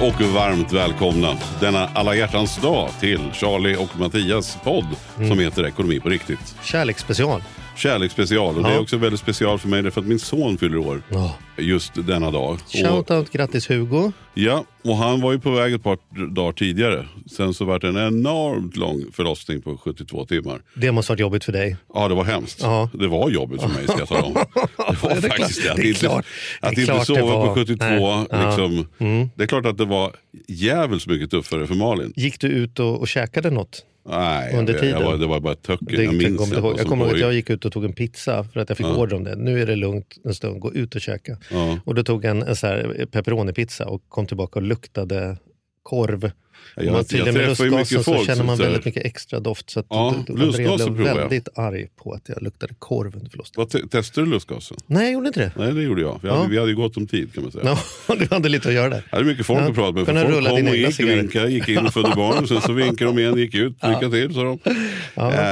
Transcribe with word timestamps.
Och 0.00 0.20
varmt 0.20 0.72
välkomna 0.72 1.36
denna 1.60 1.88
alla 1.94 2.14
hjärtans 2.14 2.56
dag 2.56 2.88
till 3.00 3.30
Charlie 3.32 3.76
och 3.76 3.98
Mattias 3.98 4.58
podd 4.64 4.86
som 5.16 5.38
heter 5.38 5.66
Ekonomi 5.66 6.00
på 6.00 6.08
riktigt. 6.08 6.54
Kärleksspecial. 6.62 7.42
Kärleksspecial 7.80 8.56
och 8.56 8.62
det 8.62 8.70
är 8.70 8.78
också 8.80 8.96
väldigt 8.96 9.20
special 9.20 9.58
för 9.58 9.68
mig 9.68 9.82
därför 9.82 10.00
att 10.00 10.06
min 10.06 10.18
son 10.18 10.58
fyller 10.58 10.76
år 10.78 11.02
Ja. 11.08 11.34
just 11.58 11.92
denna 12.06 12.30
dag. 12.30 12.52
Och, 12.52 12.60
Shoutout, 12.72 13.30
grattis 13.32 13.70
Hugo. 13.70 14.12
ja, 14.34 14.64
och 14.84 14.96
han 14.96 15.20
var 15.20 15.32
ju 15.32 15.38
på 15.40 15.50
väg 15.50 15.72
ett 15.74 15.82
par 15.82 15.98
dagar 16.34 16.52
tidigare. 16.52 17.06
Sen 17.36 17.54
så 17.54 17.64
var 17.64 17.78
det 17.78 17.88
en 17.88 17.96
enormt 17.96 18.76
lång 18.76 19.04
förlossning 19.12 19.62
på 19.62 19.76
72 19.76 20.26
timmar. 20.26 20.62
Det 20.74 20.92
måste 20.92 21.12
varit 21.12 21.20
jobbigt 21.20 21.44
för 21.44 21.52
dig. 21.52 21.76
Ja, 21.94 22.08
det 22.08 22.14
var 22.14 22.24
hemskt. 22.24 22.58
Ja. 22.62 22.90
Det 22.94 23.08
var 23.08 23.30
jobbigt 23.30 23.62
för 23.62 23.68
mig 23.68 23.84
ska 23.88 23.98
jag 23.98 24.08
tala 24.08 24.22
om. 24.22 24.34
Det 24.76 25.02
var 25.02 25.10
Det 25.10 25.16
är 25.16 25.20
faktiskt 25.20 25.62
klart. 25.62 25.66
det. 25.66 25.70
Att 25.70 25.76
Det 25.76 25.82
är 25.82 25.88
inte, 25.88 26.00
klart. 26.00 26.24
Det 26.60 26.66
är 26.66 26.70
att 26.70 26.72
inte 26.78 26.84
klart 26.84 26.98
det 27.00 27.04
sova 27.06 27.20
på 27.32 27.38
var. 27.46 27.54
72. 27.54 27.84
Nej. 27.86 28.00
Ja. 28.30 28.36
Mm. 28.36 28.78
Liksom, 28.78 29.30
Det 29.36 29.42
är 29.42 29.46
klart 29.46 29.66
att 29.66 29.78
det 29.78 29.84
var 29.84 30.12
jävligt 30.48 31.06
mycket 31.06 31.30
tuffare 31.30 31.66
för 31.66 31.74
Malin. 31.74 32.12
Gick 32.16 32.40
du 32.40 32.46
ut 32.48 32.78
och, 32.78 33.00
och 33.00 33.08
käkade 33.08 33.50
något? 33.50 33.84
Nej, 34.04 34.56
Under 34.58 34.74
jag, 34.74 34.84
jag 34.84 34.88
tiden? 34.96 35.04
var, 35.04 35.16
det 35.18 35.26
var 35.26 35.40
bara 35.40 35.54
töcken. 35.54 36.04
Jag 36.04 36.14
minns 36.14 36.52
ihåg. 36.52 36.62
vad 36.62 36.72
Jag 36.72 36.80
som 36.80 36.88
kommer 36.88 37.04
ihåg 37.04 37.14
att 37.14 37.20
jag 37.20 37.32
gick 37.32 37.50
ut 37.50 37.64
och 37.64 37.72
tog 37.72 37.84
en 37.84 37.92
pizza 37.92 38.44
för 38.44 38.60
att 38.60 38.68
jag 38.68 38.78
fick 38.78 38.86
Ja. 38.86 38.96
order 38.96 39.16
om 39.16 39.24
det. 39.24 39.36
Nu 39.36 39.62
är 39.62 39.66
det 39.66 39.76
lugnt 39.76 40.16
en 40.24 40.34
stund, 40.34 40.60
gå 40.60 40.72
ut 40.72 40.94
och 40.94 41.00
käka. 41.00 41.36
Ja. 41.50 41.78
Och 41.84 41.94
då 41.94 42.02
tog 42.02 42.24
jag 42.24 42.30
en, 42.30 42.42
en 42.42 43.06
pepperoni-pizza 43.06 43.84
och 43.84 44.02
kom 44.08 44.26
tillbaka 44.26 44.58
och 44.58 44.62
luktade 44.62 45.36
korv. 45.82 46.30
Jag- 46.76 46.92
man 46.92 47.04
jag 47.08 47.34
med 47.34 47.48
lustgasen 47.48 48.04
så 48.04 48.24
känner 48.24 48.44
man 48.44 48.58
väldigt 48.58 48.84
mycket 48.84 49.04
extra 49.04 49.40
doft. 49.40 49.70
Så 49.70 49.80
att 49.80 49.86
Ja, 49.90 50.14
lustgasen 50.28 50.94
blev 50.94 51.06
provar 51.06 51.08
jag. 51.20 51.28
väldigt 51.28 51.48
arg 51.58 51.86
på 51.96 52.12
att 52.12 52.28
jag 52.28 52.42
luktade 52.42 52.74
korv 52.78 53.14
under 53.16 53.30
förlossningen. 53.30 53.88
Testade 53.88 54.26
du 54.26 54.30
lustgasen? 54.30 54.76
Nej, 54.86 55.02
jag 55.04 55.12
gjorde 55.12 55.26
inte 55.26 55.40
det. 55.40 55.52
Nej, 55.56 55.72
det 55.72 55.82
gjorde 55.82 56.00
jag. 56.02 56.18
Vi 56.22 56.28
Ja. 56.28 56.34
hade, 56.36 56.48
vi 56.50 56.58
hade 56.58 56.70
ju 56.70 56.76
gott 56.76 56.96
om 56.96 57.06
tid 57.06 57.34
kan 57.34 57.42
man 57.42 57.52
säga. 57.52 57.76
Ja, 58.08 58.14
du 58.18 58.26
hade 58.30 58.48
lite 58.48 58.68
att 58.68 58.74
göra 58.74 58.88
där. 58.88 59.02
Jag 59.10 59.16
hade 59.18 59.28
mycket 59.30 59.46
folk 59.46 59.60
Ja. 59.60 59.68
att 59.68 59.74
prata 59.74 59.92
med. 59.92 60.06
För 60.06 60.12
Kunna 60.12 60.24
folk 60.34 60.48
kom 60.48 60.68
och 60.68 60.76
gick, 60.76 61.00
vinkade, 61.00 61.50
gick 61.52 61.68
in 61.68 61.78
och 61.78 61.92
födde 61.92 62.12
barn. 62.16 62.38
Och 62.42 62.48
sen 62.48 62.60
så 62.60 62.72
vinkade 62.72 63.04
de 63.10 63.18
igen, 63.18 63.38
gick 63.38 63.54
ut. 63.54 63.72
Lycka 63.82 64.10
till, 64.10 64.34
sa 64.34 64.42
de. 64.42 64.58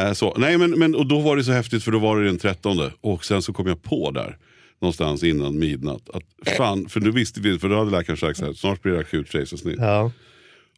Eh, 0.07 0.13
så. 0.13 0.35
Nej, 0.39 0.59
men, 0.59 0.71
men, 0.71 0.95
och 0.95 1.07
då 1.07 1.21
var 1.21 1.37
det 1.37 1.45
så 1.45 1.53
häftigt 1.53 1.85
för 1.85 1.91
då 1.93 1.99
var 1.99 2.19
det 2.21 2.27
den 2.27 2.39
trettonde. 2.39 2.91
Och 3.01 3.25
sen 3.25 3.43
så 3.43 3.53
kom 3.53 3.67
jag 3.67 3.83
på 3.83 4.11
där, 4.11 4.37
någonstans 4.81 5.23
innan 5.23 5.59
midnatt. 5.59 6.11
Att 6.15 6.55
fan, 6.57 6.89
för 6.89 7.01
då 7.01 7.11
visste 7.11 7.41
vi, 7.41 7.59
för 7.59 7.69
då 7.69 7.79
hade 7.79 7.91
läkaren 7.91 8.17
sagt 8.17 8.39
så 8.39 8.45
här, 8.47 8.53
snart 8.53 8.83
blir 8.83 8.93
det 8.93 8.99
akut 9.01 9.33
kejsarsnitt. 9.33 9.77
Ja, 9.79 10.13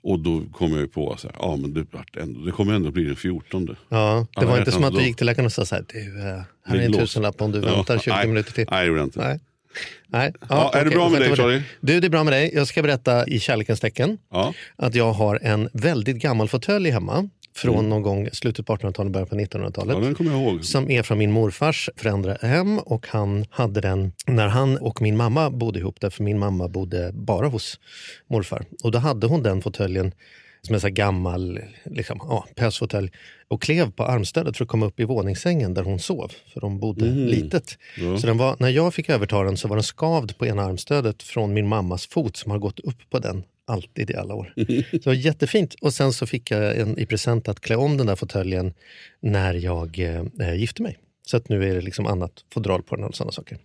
Och 0.03 0.19
då 0.21 0.43
kom 0.53 0.71
jag 0.73 0.81
ju 0.81 0.89
på 0.89 1.17
här, 1.23 1.33
ja 1.39 1.57
men 1.57 1.75
det, 1.75 1.87
ändå, 2.21 2.41
det 2.41 2.53
kommer 2.53 2.75
ändå 2.75 2.91
bli 2.91 3.05
den 3.05 3.17
fjortonde. 3.17 3.77
ja. 3.89 4.27
Det 4.35 4.41
Alla 4.41 4.51
var 4.51 4.59
inte 4.59 4.73
som 4.73 4.85
att 4.85 4.95
du 4.95 5.03
gick 5.03 5.17
till 5.17 5.27
läkaren 5.27 5.47
och 5.47 5.53
sa 5.53 5.65
så 5.65 5.75
här, 5.75 5.85
du, 5.93 6.21
eh, 6.21 6.41
här 6.67 6.77
är 6.77 6.81
en 6.81 6.93
tusenlapp 6.93 7.43
om 7.43 7.53
du 7.53 7.59
Ja, 7.61 7.75
väntar 7.75 7.99
20 7.99 8.11
nej, 8.11 8.27
minuter 8.27 8.53
till. 8.53 8.67
Nej, 8.71 8.81
det 8.81 8.87
gjorde 8.89 9.01
jag 9.01 9.07
inte. 9.07 9.19
Nej. 9.21 9.41
Nej. 10.09 10.33
Ja, 10.49 10.71
är 10.75 10.85
det 10.85 10.91
bra 10.91 11.09
med 11.09 11.21
dig. 11.21 11.37
Charlie? 11.37 11.63
Du, 11.81 12.01
det 12.01 12.07
är 12.07 12.11
bra 12.11 12.25
med 12.25 12.33
dig. 12.33 12.51
Jag 12.55 12.67
ska 12.69 12.83
berätta 12.83 13.27
i 13.27 13.41
kärlekens 13.41 13.81
tecken 13.81 14.19
Ja. 14.31 14.55
att 14.77 14.95
jag 14.95 15.13
har 15.13 15.39
en 15.43 15.69
väldigt 15.73 16.17
gammal 16.17 16.49
fåtölj 16.49 16.91
hemma 16.91 17.29
från 17.57 17.89
någon 17.89 18.03
gång 18.03 18.29
slutet 18.33 18.67
på 18.67 18.77
1800-talet, 18.77 19.13
början 19.13 19.29
på 19.29 19.35
1900-talet. 19.35 19.91
Mm. 19.91 20.03
ja, 20.03 20.07
den 20.07 20.15
kommer 20.15 20.31
jag 20.31 20.43
ihåg. 20.43 20.65
som 20.65 20.91
är 20.91 21.03
från 21.03 21.19
min 21.19 21.33
morfars 21.33 21.91
föräldrahem 21.97 22.79
och 22.79 23.07
han 23.09 23.45
hade 23.51 23.81
den 23.81 24.13
när 24.27 24.49
han 24.49 24.79
och 24.79 25.03
min 25.03 25.17
mamma 25.17 25.51
bodde 25.51 25.79
ihop 25.79 26.01
därför 26.01 26.23
min 26.23 26.39
mamma 26.39 26.69
bodde 26.69 27.11
bara 27.15 27.49
hos 27.49 27.81
morfar. 28.27 28.65
Och 28.83 28.91
då 28.91 28.99
hade 28.99 29.27
hon 29.27 29.43
den 29.43 29.63
fåtöljen 29.63 30.13
som 30.63 30.75
en 30.75 30.81
sån 30.81 30.95
gammal 30.95 31.61
liksom, 31.85 32.19
ja, 32.23 32.47
pälsfåtölj 32.57 33.11
och 33.49 33.63
klev 33.63 33.91
på 33.91 34.05
armstödet 34.05 34.57
för 34.57 34.65
att 34.65 34.69
komma 34.69 34.87
upp 34.87 35.01
i 35.01 35.05
våningssängen 35.05 35.75
där 35.75 35.83
hon 35.83 35.99
sov, 35.99 36.33
för 36.53 36.61
de 36.61 36.79
bodde 36.79 37.05
litet. 37.05 37.79
Så 38.21 38.27
den 38.27 38.39
var, 38.39 38.57
när 38.59 38.69
jag 38.69 38.95
fick 38.95 39.09
överta 39.09 39.43
den 39.43 39.57
så 39.57 39.69
var 39.69 39.77
den 39.77 39.83
skavd 39.83 40.39
på 40.39 40.47
ena 40.47 40.63
armstödet 40.63 41.23
från 41.23 41.55
min 41.55 41.69
mammas 41.69 42.07
fot 42.07 42.37
som 42.37 42.51
har 42.51 42.59
gått 42.59 42.81
upp 42.81 43.11
på 43.11 43.19
den 43.19 43.45
alltid 43.67 44.11
i 44.11 44.17
alla 44.17 44.35
år. 44.35 44.53
Så 44.57 44.99
det 44.99 45.07
var 45.07 45.15
jättefint. 45.15 45.75
Och 45.81 45.95
sen 45.95 46.13
så 46.13 46.27
fick 46.27 46.51
jag 46.51 46.79
en, 46.79 46.99
i 46.99 47.07
present 47.07 47.49
att 47.49 47.61
klä 47.61 47.77
om 47.77 47.97
den 47.97 48.07
där 48.07 48.17
fåtöljen 48.17 48.75
när 49.21 49.55
jag 49.55 49.99
eh, 49.99 50.25
eh, 50.41 50.55
gifte 50.55 50.83
mig. 50.83 50.99
Så 51.27 51.37
att 51.37 51.49
nu 51.49 51.71
är 51.71 51.75
det 51.75 51.81
liksom 51.81 52.07
annat 52.07 52.33
fodral 52.55 52.83
på 52.83 52.97
den 52.97 53.05
och 53.05 53.15
sådana 53.15 53.33
saker. 53.33 53.59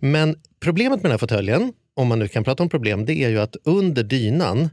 Men 0.00 0.36
problemet 0.60 0.96
med 0.96 1.04
den 1.04 1.10
här 1.10 1.18
fåtöljen, 1.18 1.72
om 1.94 2.08
man 2.08 2.18
nu 2.18 2.28
kan 2.28 2.44
prata 2.44 2.62
om 2.62 2.68
problem, 2.68 3.04
det 3.04 3.14
är 3.14 3.28
ju 3.28 3.40
att 3.40 3.56
under 3.64 4.02
dynan, 4.02 4.68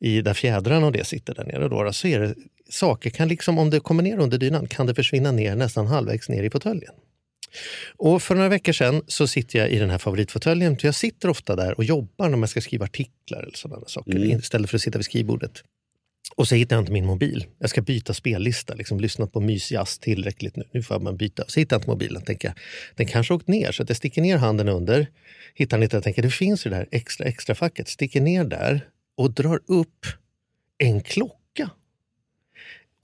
i 0.00 0.22
där 0.22 0.34
fjädrarna 0.34 0.86
och 0.86 0.92
det 0.92 1.06
sitter 1.06 1.34
där 1.34 1.44
nere, 1.44 1.68
då, 1.68 1.92
så 1.92 2.08
är 2.08 2.20
det 2.20 2.34
saker 2.70 3.10
kan 3.10 3.28
liksom, 3.28 3.58
om 3.58 3.70
det 3.70 3.80
kommer 3.80 4.02
ner 4.02 4.18
under 4.18 4.38
dynan, 4.38 4.66
kan 4.66 4.86
det 4.86 4.94
försvinna 4.94 5.32
ner 5.32 5.56
nästan 5.56 5.86
halvvägs 5.86 6.28
ner 6.28 6.42
i 6.42 6.50
fåtöljen. 6.50 6.94
Och 7.96 8.22
för 8.22 8.34
några 8.34 8.48
veckor 8.48 8.72
sedan 8.72 9.02
så 9.06 9.26
sitter 9.26 9.58
jag 9.58 9.70
i 9.70 9.78
den 9.78 9.90
här 9.90 9.98
favoritfåtöljen. 9.98 10.76
Jag 10.80 10.94
sitter 10.94 11.28
ofta 11.28 11.56
där 11.56 11.76
och 11.76 11.84
jobbar 11.84 12.28
när 12.28 12.36
man 12.36 12.48
ska 12.48 12.60
skriva 12.60 12.84
artiklar 12.84 13.42
eller 13.42 13.56
sådana 13.56 13.86
saker, 13.86 14.16
istället 14.16 14.70
för 14.70 14.76
att 14.76 14.82
sitta 14.82 14.98
vid 14.98 15.04
skrivbordet. 15.04 15.62
Och 16.34 16.48
så 16.48 16.54
hittar 16.54 16.76
jag 16.76 16.82
inte 16.82 16.92
min 16.92 17.06
mobil. 17.06 17.46
Jag 17.58 17.70
ska 17.70 17.82
byta 17.82 18.14
spellista, 18.14 18.74
liksom 18.74 19.00
lyssnat 19.00 19.32
på 19.32 19.40
mysjazz 19.40 19.98
tillräckligt 19.98 20.56
nu. 20.56 20.64
Nu 20.72 20.82
får 20.82 21.00
man 21.00 21.16
byta. 21.16 21.44
Så 21.48 21.60
hittar 21.60 21.76
jag 21.76 21.78
inte 21.78 21.90
mobilen. 21.90 22.22
Tänker 22.22 22.48
jag, 22.48 22.58
den 22.94 23.06
kanske 23.06 23.34
åkt 23.34 23.48
ner, 23.48 23.72
så 23.72 23.82
att 23.82 23.88
jag 23.88 23.96
sticker 23.96 24.22
ner 24.22 24.36
handen 24.36 24.68
under. 24.68 25.06
Hittar 25.54 25.76
den 25.76 25.82
inte, 25.82 25.96
jag 25.96 26.04
tänker 26.04 26.22
det 26.22 26.30
finns 26.30 26.66
ju 26.66 26.70
det 26.70 26.76
där 26.76 26.88
extra 26.90 27.26
extra 27.26 27.54
facket. 27.54 27.88
Sticker 27.88 28.20
ner 28.20 28.44
där 28.44 28.88
och 29.16 29.30
drar 29.30 29.60
upp 29.66 30.06
en 30.78 31.00
klocka. 31.00 31.35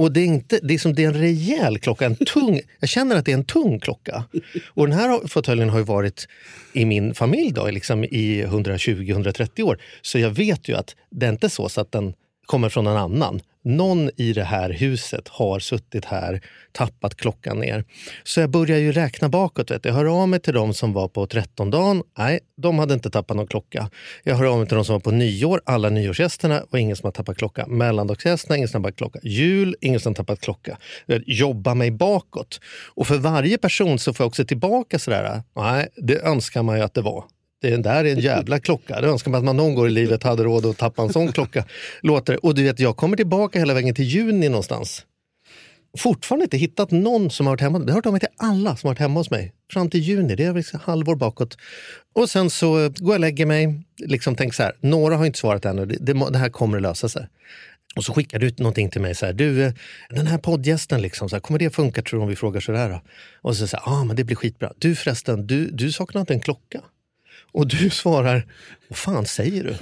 Och 0.03 0.13
det 0.13 0.21
är, 0.21 0.25
inte, 0.25 0.61
det, 0.63 0.75
är 0.75 0.79
som, 0.79 0.95
det 0.95 1.05
är 1.05 1.09
en 1.09 1.15
rejäl 1.15 1.79
klocka, 1.79 2.07
en 2.07 2.17
tung, 2.17 2.61
jag 2.81 2.89
känner 2.89 3.17
att 3.17 3.25
det 3.25 3.33
är 3.33 3.37
en 3.37 3.45
tung 3.45 3.81
klocka. 3.81 4.25
Och 4.67 4.89
den 4.89 4.99
här 4.99 5.29
fåtöljen 5.29 5.71
har 5.71 5.79
ju 5.79 5.85
varit 5.85 6.29
i 6.73 6.85
min 6.85 7.15
familj 7.15 7.53
då, 7.53 7.71
liksom 7.71 8.05
i 8.05 8.45
120-130 8.45 9.63
år. 9.63 9.79
Så 10.03 10.19
jag 10.19 10.31
vet 10.31 10.69
ju 10.69 10.77
att 10.77 10.97
det 11.11 11.27
är 11.27 11.31
inte 11.31 11.49
så, 11.49 11.69
så 11.69 11.81
att 11.81 11.93
den 11.93 12.15
kommer 12.47 12.69
från 12.69 12.87
en 12.87 12.97
annan. 12.97 13.41
Någon 13.65 14.11
i 14.17 14.33
det 14.33 14.45
här 14.45 14.71
huset 14.71 15.29
har 15.29 15.59
suttit 15.59 16.05
här, 16.05 16.41
tappat 16.73 17.15
klockan 17.15 17.59
ner. 17.59 17.85
Så 18.25 18.41
jag 18.41 18.51
börjar 18.51 18.79
ju 18.79 18.93
räkna 18.93 19.29
bakåt. 19.29 19.71
Vet 19.71 19.83
du. 19.83 19.89
Jag 19.89 19.97
hör 19.97 20.23
av 20.23 20.29
mig 20.29 20.41
till 20.41 20.55
de 20.55 20.75
som 20.75 20.93
var 20.93 21.09
på 21.09 21.27
13 21.27 21.71
dagen. 21.71 22.03
Nej, 22.19 22.41
de 22.57 22.79
hade 22.79 22.95
inte 22.95 23.11
tappat 23.11 23.37
någon 23.37 23.47
klocka. 23.47 23.91
Jag 24.25 24.37
hör 24.37 24.45
av 24.45 24.59
mig 24.59 24.69
till 24.69 24.77
de 24.77 24.85
som 24.85 24.93
var 24.93 25.01
på 25.01 25.11
nyår. 25.11 25.61
Alla 25.65 25.89
nyårsgästerna 25.91 26.65
var 26.71 26.79
ingen 26.79 26.97
som 26.97 27.07
har 27.07 27.13
tappat 27.13 27.37
klocka. 27.37 27.67
Mellandagsgästerna, 27.67 28.57
ingen 28.57 28.69
som 28.69 28.85
har 28.85 28.91
tappat 28.91 28.99
klocka. 28.99 29.19
Jul, 29.23 29.77
ingen 29.81 30.01
som 30.01 30.11
har 30.11 30.15
tappat 30.15 30.41
klocka. 30.41 30.71
Eh, 30.71 30.77
jag 31.07 31.23
jobbar 31.27 31.75
mig 31.75 31.91
bakåt. 31.91 32.61
Och 32.95 33.07
för 33.07 33.19
varje 33.19 33.59
person 33.59 33.99
så 33.99 34.15
får 34.15 34.25
jag 34.25 34.29
också 34.29 34.45
tillbaka 34.45 34.99
sådär, 34.99 35.25
eh, 35.25 35.41
nej, 35.57 35.89
det 35.97 36.21
önskar 36.21 36.63
man 36.63 36.77
ju 36.77 36.83
att 36.83 36.95
det 36.95 37.03
var. 37.03 37.25
Det 37.63 37.77
där 37.77 38.05
är 38.05 38.13
en 38.13 38.21
jävla 38.21 38.61
klocka. 38.61 39.01
Det 39.01 39.07
önskar 39.07 39.31
man 39.31 39.39
att 39.39 39.45
man 39.45 39.57
någon 39.57 39.75
gång 39.75 39.87
i 39.87 39.91
livet 39.91 40.23
hade 40.23 40.45
råd 40.45 40.67
att 40.67 40.79
tappa 40.79 41.03
en 41.03 41.13
sån 41.13 41.33
klocka. 41.33 41.65
Låter. 42.01 42.45
Och 42.45 42.55
du 42.55 42.63
vet, 42.63 42.81
jag 42.81 42.97
kommer 42.97 43.17
tillbaka 43.17 43.59
hela 43.59 43.75
vägen 43.75 43.95
till 43.95 44.05
juni 44.05 44.49
någonstans. 44.49 45.07
Fortfarande 45.99 46.45
inte 46.45 46.57
hittat 46.57 46.91
någon 46.91 47.31
som 47.31 47.47
har 47.47 47.53
varit 47.53 47.61
hemma. 47.61 47.79
Det 47.79 47.93
har 47.93 47.95
hört 47.97 48.07
av 48.07 48.13
mig 48.13 48.21
till 48.21 48.29
alla 48.37 48.77
som 48.77 48.89
har 48.89 48.95
varit 48.95 48.99
hemma 48.99 49.21
hos 49.21 49.31
mig. 49.31 49.53
Fram 49.73 49.91
till 49.91 50.01
juni, 50.01 50.35
det 50.35 50.45
är 50.45 50.55
liksom 50.55 50.81
halvår 50.83 51.17
bakåt. 51.17 51.59
Och 52.13 52.31
sen 52.31 52.51
så 52.51 52.73
går 52.73 52.93
jag 53.01 53.11
och 53.11 53.21
lägger 53.21 53.47
mig. 53.47 53.83
Liksom 53.99 54.37
tänker 54.37 54.55
så 54.55 54.63
här, 54.63 54.73
några 54.81 55.17
har 55.17 55.27
inte 55.27 55.39
svarat 55.39 55.65
ännu. 55.65 55.87
Det, 55.87 55.97
det, 56.01 56.31
det 56.31 56.39
här 56.39 56.49
kommer 56.49 56.77
att 56.77 56.83
lösa 56.83 57.09
sig. 57.09 57.29
Och 57.97 58.05
så 58.05 58.15
skickar 58.15 58.39
du 58.39 58.47
ut 58.47 58.59
någonting 58.59 58.91
till 58.91 59.01
mig. 59.01 59.15
Så 59.15 59.27
här, 59.27 59.33
du, 59.33 59.65
eh, 59.65 59.73
den 60.11 60.27
här 60.27 60.39
poddgästen, 60.39 61.03
liksom, 61.03 61.29
så 61.29 61.37
här, 61.37 61.41
kommer 61.41 61.59
det 61.59 61.71
funka 61.71 62.03
tror 62.03 62.21
du 62.21 62.23
om 62.23 62.29
vi 62.29 62.37
frågar 62.37 62.61
sådär? 62.61 62.91
Då? 62.91 63.03
Och 63.43 63.57
så 63.57 63.67
säger 63.67 63.89
ah, 63.89 64.05
men 64.05 64.17
det 64.17 64.25
blir 64.25 64.37
skitbra. 64.37 64.73
Du 64.77 64.95
förresten, 64.95 65.47
du, 65.47 65.71
du 65.71 65.93
saknar 65.93 66.21
inte 66.21 66.35
en 66.35 66.41
klocka? 66.41 66.81
Och 67.53 67.67
du 67.67 67.91
svarar, 67.91 68.47
vad 68.89 68.99
fan 68.99 69.27
säger 69.27 69.65
du? 69.65 69.77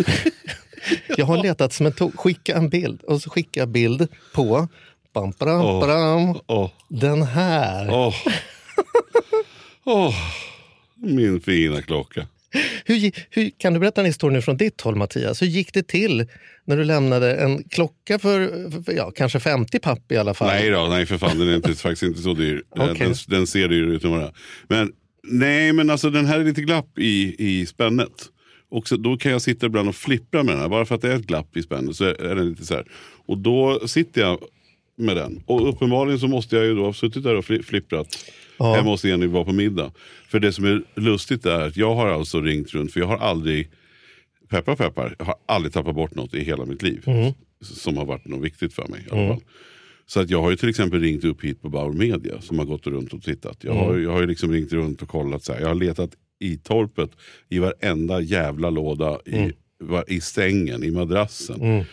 jag 1.17 1.27
har 1.27 1.43
letat 1.43 1.73
som 1.73 1.87
en 1.87 1.93
to- 1.93 2.17
skicka 2.17 2.57
en 2.57 2.69
bild. 2.69 3.03
Och 3.03 3.23
så 3.23 3.31
skickar 3.31 3.61
jag 3.61 3.69
bild 3.69 4.09
på 4.35 4.69
bam, 5.15 5.33
bam, 5.39 5.61
Åh. 5.61 5.81
bam, 5.87 6.41
Åh, 6.47 6.71
den 6.89 7.23
här. 7.23 7.91
åh. 7.95 8.15
Åh, 9.85 10.15
min 10.97 11.41
fina 11.41 11.83
klocka. 11.83 12.27
Hur, 12.85 13.13
hur, 13.31 13.51
kan 13.59 13.75
du 13.75 13.81
berätta 13.81 14.01
en 14.01 14.07
historia 14.07 14.37
nu 14.37 14.43
från 14.43 14.57
ditt 14.57 14.81
håll 14.81 14.97
Mattias? 14.97 15.43
Hur 15.43 15.47
gick 15.47 15.75
det 15.75 15.89
till 15.89 16.27
när 16.65 16.77
du 16.77 16.85
lämnade 16.85 17.35
en 17.35 17.65
klocka 17.65 18.19
för, 18.19 18.49
för 18.85 18.93
ja, 18.93 19.11
kanske 19.11 19.41
50 19.41 19.79
papp 19.79 20.13
i 20.13 20.17
alla 20.17 20.35
fall? 20.35 20.49
Nej 20.49 20.71
då, 20.71 20.87
nej 20.87 21.07
för 21.07 21.19
fan 21.19 21.39
den 21.39 21.49
är 21.49 21.57
inte, 21.57 21.75
faktiskt 21.75 22.03
inte 22.03 22.23
så 22.23 22.35
dyr. 22.35 22.63
Okej. 22.71 22.95
Den, 22.99 23.15
den 23.27 23.47
ser 23.47 23.69
dyr 23.69 23.87
ut. 23.87 24.03
Men 24.69 24.93
nej 25.23 25.73
men 25.73 25.91
alltså 25.91 26.11
den 26.11 26.27
här 26.27 26.41
är 26.41 26.45
lite 26.45 26.63
glapp 26.63 26.99
i, 26.99 27.35
i 27.39 27.67
spännet. 27.67 28.13
Och 28.69 28.89
så, 28.89 28.97
då 28.97 29.17
kan 29.17 29.33
jag 29.33 29.43
sitta 29.43 29.67
ibland 29.67 29.89
och 29.89 29.95
flippra 29.95 30.43
med 30.43 30.55
den 30.55 30.61
här. 30.63 30.69
Bara 30.69 30.85
för 30.85 30.95
att 30.95 31.03
det 31.03 31.13
är 31.13 31.17
ett 31.17 31.27
glapp 31.27 31.57
i 31.57 31.63
spännet 31.63 31.97
så 31.97 32.05
är 32.05 32.35
den 32.35 32.49
lite 32.51 32.67
så 32.67 32.75
här. 32.75 32.85
Och 33.27 33.39
då 33.39 33.89
sitter 33.89 34.21
jag 34.21 34.39
med 34.97 35.17
den. 35.17 35.43
Och 35.47 35.69
uppenbarligen 35.69 36.19
så 36.21 36.29
måste 36.29 36.57
jag 36.57 36.65
ju 36.67 36.75
då 36.75 36.85
ha 36.85 36.93
suttit 36.93 37.23
där 37.23 37.35
och 37.35 37.45
fli- 37.45 37.63
flipprat. 37.63 38.07
Ja. 38.59 38.75
Hemma 38.75 38.91
hos 38.91 39.05
Jenny 39.05 39.27
var 39.27 39.45
på 39.45 39.53
middag. 39.53 39.93
För 40.29 40.41
det 40.41 40.53
som 40.53 40.65
är 40.65 40.83
lustigt 40.97 41.47
är 41.47 41.61
att 41.61 41.77
jag 41.77 41.95
har 41.95 42.07
alltså 42.09 42.41
ringt 42.41 42.75
runt. 42.75 42.93
För 42.93 43.01
jag 43.01 43.07
har 43.07 43.19
aldrig, 43.19 43.71
peppar 44.49 44.77
peppar, 44.77 45.15
jag 45.19 45.25
har 45.27 45.35
aldrig 45.47 45.73
tappat 45.73 45.95
bort 45.95 46.15
något 46.15 46.35
i 46.35 46.45
hela 46.45 46.65
mitt 46.65 46.83
liv. 46.83 47.03
Som 47.63 47.97
har 47.97 48.05
varit 48.05 48.27
något 48.27 48.45
viktigt 48.45 48.75
för 48.75 48.89
mig 48.89 49.01
i 49.07 49.11
alla 49.11 49.21
fall. 49.29 49.43
Så 50.13 50.21
att 50.21 50.31
jag 50.31 50.43
har 50.43 50.51
ju 50.51 50.57
till 50.57 50.69
exempel 50.69 51.01
ringt 51.01 51.25
upp 51.25 51.45
hit 51.45 51.63
på 51.63 51.69
Bauer 51.69 51.93
Media 51.93 52.41
som 52.41 52.59
har 52.59 52.67
gått 52.67 52.87
runt 52.87 53.13
och 53.13 53.23
tittat. 53.23 53.57
Jag 53.61 53.75
har, 53.75 53.99
jag 53.99 54.11
har 54.11 54.21
ju 54.21 54.27
liksom 54.27 54.53
ringt 54.53 54.73
runt 54.73 55.03
och 55.03 55.09
kollat. 55.09 55.45
Så 55.45 55.53
här. 55.53 55.61
Jag 55.61 55.69
har 55.69 55.75
letat 55.75 56.11
i 56.41 56.57
torpet 56.57 57.11
i 57.49 57.59
varenda 57.59 58.21
jävla 58.21 58.71
låda 58.71 59.19
i, 59.27 59.53
var, 59.79 60.05
i 60.09 60.21
sängen, 60.21 60.85
i 60.85 60.91
madrassen. 60.91 61.85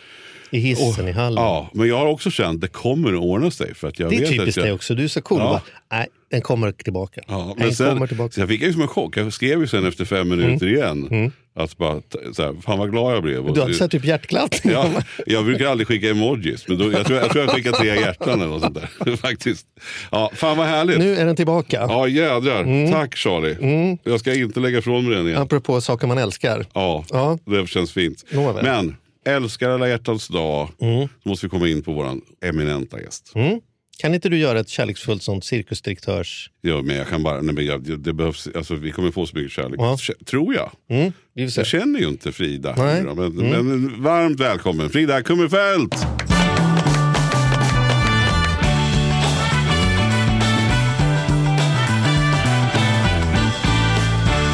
I 0.52 0.60
hissen 0.60 1.08
i 1.08 1.12
hallen. 1.12 1.44
Ja, 1.44 1.70
men 1.74 1.88
jag 1.88 1.98
har 1.98 2.06
också 2.06 2.32
känt 2.32 2.56
att 2.56 2.62
det 2.62 2.68
kommer 2.68 3.14
att 3.14 3.20
ordna 3.20 3.52
sig. 3.52 3.76
För 3.76 3.88
att 3.88 4.00
jag 4.00 4.10
Det 4.10 4.16
är 4.16 4.20
vet 4.20 4.30
typiskt 4.30 4.62
dig 4.62 4.72
också. 4.72 4.96
Du 4.96 5.04
är 5.04 5.08
så 5.08 5.22
cool. 5.22 5.40
Ja. 5.40 5.46
Bara, 5.46 5.98
Nej, 5.98 6.08
den 6.32 6.42
kommer 6.42 6.72
tillbaka. 6.72 7.22
Ja, 7.28 7.54
den 7.58 7.66
men 7.68 7.76
sen, 7.76 7.94
kommer 7.94 8.08
tillbaka. 8.08 8.32
så 8.32 8.42
jag 8.42 8.50
fick 8.50 8.62
ju 8.62 8.74
som 8.74 8.82
en 8.82 8.88
chock. 8.88 9.18
Jag 9.18 9.34
skrev 9.34 9.60
ju 9.60 9.68
sen 9.68 9.86
efter 9.86 10.06
fem 10.06 10.30
minuter 10.30 10.68
igen. 10.68 11.32
Att 11.58 11.78
bara, 11.78 12.02
t- 12.02 12.18
så 12.34 12.44
här, 12.44 12.56
fan 12.62 12.80
vad 12.80 12.92
glad 12.92 13.16
jag 13.16 13.24
blev. 13.24 13.54
Du 13.54 13.62
har 13.62 13.68
så- 13.68 13.74
sett 13.74 13.92
typ 13.92 14.06
hjärtklappning. 14.06 14.74
Ja, 14.78 14.90
jag 15.26 15.46
brukar 15.46 15.66
aldrig 15.68 15.88
skicka 15.88 16.10
emojis, 16.10 16.68
men 16.68 16.78
då, 16.78 16.92
jag, 16.92 17.06
tror, 17.06 17.20
jag 17.20 17.30
tror 17.32 17.44
jag 17.46 17.54
skickar 17.56 17.72
tre 17.72 17.88
hjärtan 17.96 18.34
eller 18.42 18.48
något 18.48 18.62
sånt 18.62 18.76
där. 19.06 19.16
Faktiskt. 19.22 19.68
Ja, 20.12 20.32
fan 20.34 20.58
vad 20.58 20.68
härligt. 20.68 21.00
Nu 21.00 21.16
är 21.16 21.26
den 21.26 21.36
tillbaka. 21.36 21.86
Ja 21.90 22.08
jädrar. 22.08 22.92
Tack 22.92 23.16
Charlie. 23.18 23.98
Jag 24.04 24.20
ska 24.20 24.34
inte 24.34 24.60
lägga 24.60 24.78
ifrån 24.78 25.06
mig 25.08 25.16
den 25.18 25.28
igen. 25.28 25.42
Apropå 25.42 25.82
saker 25.82 26.08
man 26.08 26.18
älskar. 26.18 26.66
Ja, 26.74 27.06
Ja. 27.10 27.38
det 27.46 27.68
känns 27.70 27.92
fint. 27.92 28.24
Nåväl. 28.32 28.64
Men, 28.66 28.96
älskar 29.26 29.70
alla 29.70 29.90
hjärtans 29.90 30.28
dag. 30.28 30.70
Så 30.80 31.10
måste 31.30 31.46
vi 31.46 31.50
komma 31.50 31.68
in 31.68 31.82
på 31.84 31.92
våran 31.94 32.22
eminenta 32.46 33.02
gäst. 33.02 33.32
Mm. 33.36 33.60
Kan 34.00 34.14
inte 34.14 34.30
du 34.30 34.38
göra 34.38 34.60
ett 34.60 34.70
kärleksfullt 34.70 35.24
sånt 35.24 35.46
cirkusdirektörs... 35.46 36.52
Ja, 36.62 36.82
men 36.82 36.96
jag 36.96 37.08
kan 37.08 37.24
bara, 37.24 37.42
nej, 37.42 37.56
men 37.56 37.66
jag, 37.66 38.00
det 38.00 38.14
behövs, 38.14 38.48
alltså, 38.56 38.76
vi 38.76 38.92
kommer 38.92 39.12
få 39.12 39.26
så 39.26 39.38
mycket 39.38 39.52
kärlek. 39.52 39.80
Ja. 39.80 39.98
Tror 40.26 40.54
jag. 40.54 40.72
Mm. 40.90 41.12
Jag 41.34 41.66
känner 41.66 42.00
ju 42.00 42.08
inte 42.08 42.32
Frida. 42.32 42.76
Nej. 42.78 43.04
Men, 43.04 43.36
men 43.36 44.04
varmt 44.04 44.40
välkommen 44.40 44.90
Frida 44.90 45.22
Kummerfelt! 45.22 45.96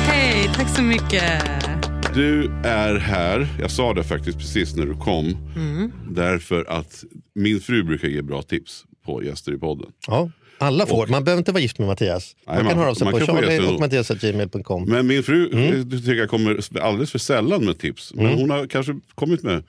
Hej, 0.07 0.49
tack 0.55 0.75
så 0.75 0.81
mycket. 0.81 1.43
Du 2.15 2.45
är 2.63 2.95
här, 2.99 3.47
jag 3.59 3.71
sa 3.71 3.93
det 3.93 4.03
faktiskt 4.03 4.37
precis 4.37 4.75
när 4.75 4.85
du 4.85 4.95
kom. 4.95 5.37
Mm. 5.55 5.91
Därför 6.09 6.65
att 6.69 7.03
min 7.35 7.59
fru 7.59 7.83
brukar 7.83 8.07
ge 8.07 8.21
bra 8.21 8.41
tips 8.41 8.85
på 9.05 9.23
gäster 9.23 9.53
i 9.53 9.57
podden. 9.57 9.91
Ja, 10.07 10.31
alla 10.57 10.85
får. 10.85 11.07
Man 11.07 11.23
behöver 11.23 11.39
inte 11.41 11.51
vara 11.51 11.61
gift 11.61 11.79
med 11.79 11.87
Mattias. 11.87 12.35
Man 12.47 12.55
Nej, 12.55 12.57
kan 12.63 12.65
man- 12.65 12.77
höra 12.77 12.89
av 12.91 12.95
sig 12.95 13.11
på 13.11 13.17
kan 13.17 13.27
få 13.27 13.33
charlie 13.33 13.47
gäster 13.47 13.63
och 13.63 13.69
ändå. 13.69 13.79
mattias.gmail.com. 13.79 14.83
Men 14.89 15.07
min 15.07 15.23
fru 15.23 15.49
Mm. 15.53 15.73
eh, 15.79 15.97
tycker 15.99 16.15
jag 16.15 16.29
kommer 16.29 16.79
alldeles 16.81 17.11
för 17.11 17.19
sällan 17.19 17.65
med 17.65 17.79
tips. 17.79 18.13
Men 18.13 18.25
hon 18.33 18.49
har 18.49 18.67
kanske 18.67 18.99
kommit 19.15 19.43
med 19.43 19.63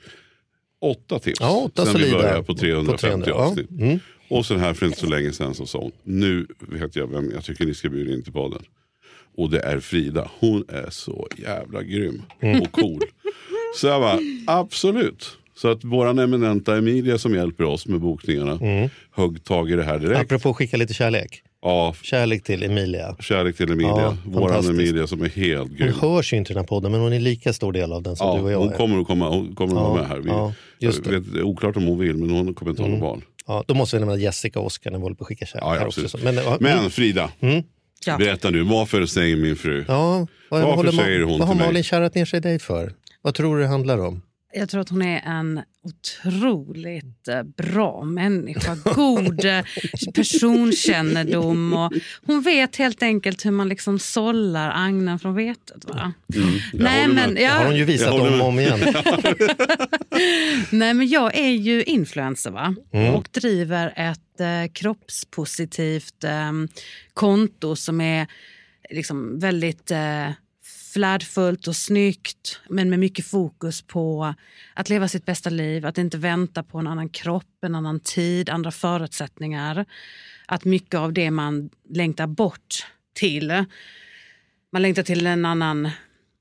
åtta 0.80 1.18
tips. 1.18 1.40
Ja, 1.40 1.50
åtta 1.50 1.86
sen 1.86 2.00
vi 2.00 2.10
började 2.12 2.38
på 2.42 2.44
på 2.44 2.54
350 2.54 3.00
300, 3.06 3.28
ja. 3.30 3.34
avsnitt. 3.34 3.70
Mm. 3.70 3.98
Och 4.28 4.46
sen 4.46 4.60
här 4.60 4.74
för 4.74 4.86
inte 4.86 4.98
så 5.00 5.06
länge 5.06 5.32
sedan 5.32 5.54
så 5.54 5.66
sa 5.66 5.78
hon, 5.78 5.92
nu 6.02 6.46
vet 6.60 6.96
jag 6.96 7.06
vem 7.06 7.30
jag 7.34 7.44
tycker 7.44 7.64
ni 7.66 7.74
ska 7.74 7.88
bjuda 7.88 8.12
in 8.14 8.22
till 8.22 8.32
podden. 8.32 8.62
Och 9.36 9.50
det 9.50 9.60
är 9.60 9.80
Frida. 9.80 10.30
Hon 10.38 10.64
är 10.68 10.90
så 10.90 11.28
jävla 11.36 11.82
grym 11.82 12.22
Mm. 12.40 12.60
och 12.62 12.72
cool. 12.72 13.00
så 13.76 13.86
jag 13.86 14.00
bara, 14.00 14.18
absolut. 14.46 15.38
Så 15.56 15.68
att 15.70 15.84
våran 15.84 16.18
eminenta 16.18 16.76
Emilia 16.76 17.18
som 17.18 17.34
hjälper 17.34 17.64
oss 17.64 17.86
med 17.86 18.00
bokningarna 18.00 18.58
högg 19.16 19.44
tag 19.44 19.70
i 19.70 19.76
det 19.76 19.82
här 19.82 19.98
direkt. 19.98 20.20
Apropå 20.20 20.50
att 20.50 20.56
skicka 20.56 20.76
lite 20.76 20.94
kärlek. 20.94 21.42
Ja, 21.62 21.94
Kärlek 22.02 22.42
till 22.44 22.62
Emilia. 22.62 23.16
kärlek 23.20 23.56
till 23.56 23.70
Emilia. 23.72 23.90
Ja, 23.90 24.16
våran. 24.24 24.66
Emilia 24.70 25.06
som 25.06 25.22
är 25.22 25.28
helt 25.28 25.68
Hon 25.68 25.76
grym. 25.76 25.94
hörs 26.00 26.32
ju 26.32 26.36
inte 26.36 26.52
i 26.52 26.54
den 26.54 26.60
här 26.62 26.66
podden 26.66 26.92
men 26.92 27.00
hon 27.00 27.12
är 27.12 27.20
lika 27.20 27.52
stor 27.52 27.72
del 27.72 27.92
av 27.92 28.02
den 28.02 28.16
som 28.16 28.26
Ja, 28.26 28.34
du 28.36 28.42
och 28.42 28.52
jag 28.52 28.58
hon 28.58 28.72
är. 28.72 28.76
kommer 28.76 29.00
att 29.00 29.06
komma, 29.06 29.28
hon 29.28 29.54
kommer 29.54 29.72
att 29.72 29.78
Ja, 29.78 29.88
vara 29.88 30.00
med 30.00 30.08
här. 30.08 30.18
Vi, 30.18 30.28
ja, 30.30 30.52
just 30.78 30.98
jag 31.06 31.14
det. 31.14 31.18
vet, 31.20 31.32
det 31.32 31.38
är 31.38 31.42
oklart 31.42 31.76
om 31.76 31.84
hon 31.86 31.98
vill, 31.98 32.16
men 32.16 32.30
hon 32.30 32.54
kommer 32.54 32.70
inte 32.70 32.82
ha 32.82 32.88
någon 32.88 33.00
val. 33.00 33.22
Ja, 33.46 33.64
då 33.66 33.74
måste 33.74 33.96
vi 33.96 34.00
nämna 34.00 34.16
Jessica 34.16 34.60
och 34.60 34.66
Oskar 34.66 34.90
när 34.90 34.98
vi 34.98 35.02
håller 35.02 35.16
på 35.16 35.24
att 35.24 35.28
skicka 35.28 35.46
kärlek. 35.46 35.64
Ja, 35.66 35.74
ja, 35.74 35.80
här 35.80 35.86
också. 35.86 36.18
Men, 36.24 36.34
Men 36.60 36.78
mm. 36.78 36.90
Frida, 36.90 37.30
Ja. 38.06 38.16
berätta 38.18 38.50
nu. 38.50 38.62
Varför 38.62 39.06
säger 39.06 39.36
min 39.36 39.56
fru? 39.56 39.84
ja, 39.88 40.26
vad, 40.50 40.62
Varför 40.62 40.92
säger 40.92 41.20
hon 41.22 41.38
vad 41.38 41.48
har? 41.48 41.54
Malin 41.54 41.82
kärrat 41.82 42.14
ner 42.14 42.24
sig 42.24 42.36
i 42.36 42.40
dig 42.40 42.58
för? 42.58 42.92
Vad 43.22 43.34
tror 43.34 43.56
du 43.56 43.62
det 43.62 43.68
handlar 43.68 43.98
om? 43.98 44.22
Jag 44.56 44.68
tror 44.68 44.80
att 44.80 44.88
hon 44.88 45.02
är 45.02 45.20
en 45.20 45.60
otroligt 45.84 47.28
eh, 47.28 47.42
bra 47.42 48.04
människa. 48.04 48.76
God 48.94 49.44
eh, 49.44 49.64
personkännedom. 50.14 51.72
Och 51.72 51.92
hon 52.26 52.42
vet 52.42 52.76
helt 52.76 53.02
enkelt 53.02 53.46
hur 53.46 53.50
man 53.50 53.68
liksom 53.68 53.98
sållar 53.98 54.72
agnen 54.74 55.18
från 55.18 55.34
vetet. 55.34 55.84
Va? 55.84 56.12
Nej, 56.72 57.02
håller 57.02 57.14
men. 57.14 57.34
Det 57.34 57.44
har 57.44 57.64
hon 57.64 57.76
ju 57.76 57.84
visat 57.84 58.06
Jag 58.06 58.32
om 58.32 58.40
och 58.40 58.46
om 58.46 58.60
igen. 58.60 58.80
nej, 60.70 60.94
men 60.94 61.08
jag 61.08 61.38
är 61.38 61.50
ju 61.50 61.82
influencer 61.82 62.50
va? 62.50 62.74
Mm. 62.92 63.14
och 63.14 63.28
driver 63.32 63.92
ett 63.96 64.40
eh, 64.40 64.72
kroppspositivt 64.72 66.24
eh, 66.24 66.52
konto 67.14 67.76
som 67.76 68.00
är 68.00 68.26
liksom 68.90 69.38
väldigt 69.38 69.90
eh, 69.90 70.30
flärdfullt 70.94 71.66
och 71.66 71.76
snyggt 71.76 72.60
men 72.68 72.90
med 72.90 72.98
mycket 72.98 73.26
fokus 73.26 73.82
på 73.82 74.34
att 74.74 74.88
leva 74.88 75.08
sitt 75.08 75.24
bästa 75.24 75.50
liv, 75.50 75.86
att 75.86 75.98
inte 75.98 76.18
vänta 76.18 76.62
på 76.62 76.78
en 76.78 76.86
annan 76.86 77.08
kropp, 77.08 77.64
en 77.64 77.74
annan 77.74 78.00
tid, 78.00 78.50
andra 78.50 78.70
förutsättningar. 78.70 79.84
Att 80.46 80.64
mycket 80.64 80.94
av 80.94 81.12
det 81.12 81.30
man 81.30 81.70
längtar 81.90 82.26
bort 82.26 82.86
till, 83.14 83.64
man 84.72 84.82
längtar 84.82 85.02
till 85.02 85.26
en 85.26 85.44
annan, 85.44 85.90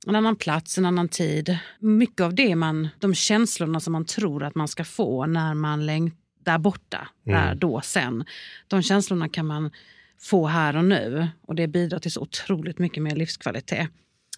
en 0.07 0.15
annan 0.15 0.35
plats, 0.35 0.77
en 0.77 0.85
annan 0.85 1.09
tid. 1.09 1.57
Mycket 1.79 2.21
av 2.21 2.35
det 2.35 2.55
man, 2.55 2.89
de 2.99 3.15
känslorna 3.15 3.79
som 3.79 3.93
man 3.93 4.05
tror 4.05 4.43
att 4.43 4.55
man 4.55 4.67
ska 4.67 4.83
få 4.83 5.25
när 5.25 5.53
man 5.53 5.85
längtar 5.85 6.17
där 6.43 6.57
borta, 6.57 7.07
där 7.23 7.55
då 7.55 7.81
sen. 7.81 8.25
De 8.67 8.81
känslorna 8.81 9.29
kan 9.29 9.45
man 9.45 9.71
få 10.21 10.47
här 10.47 10.75
och 10.75 10.85
nu 10.85 11.27
och 11.41 11.55
det 11.55 11.67
bidrar 11.67 11.99
till 11.99 12.11
så 12.11 12.21
otroligt 12.21 12.79
mycket 12.79 13.03
mer 13.03 13.15
livskvalitet. 13.15 13.89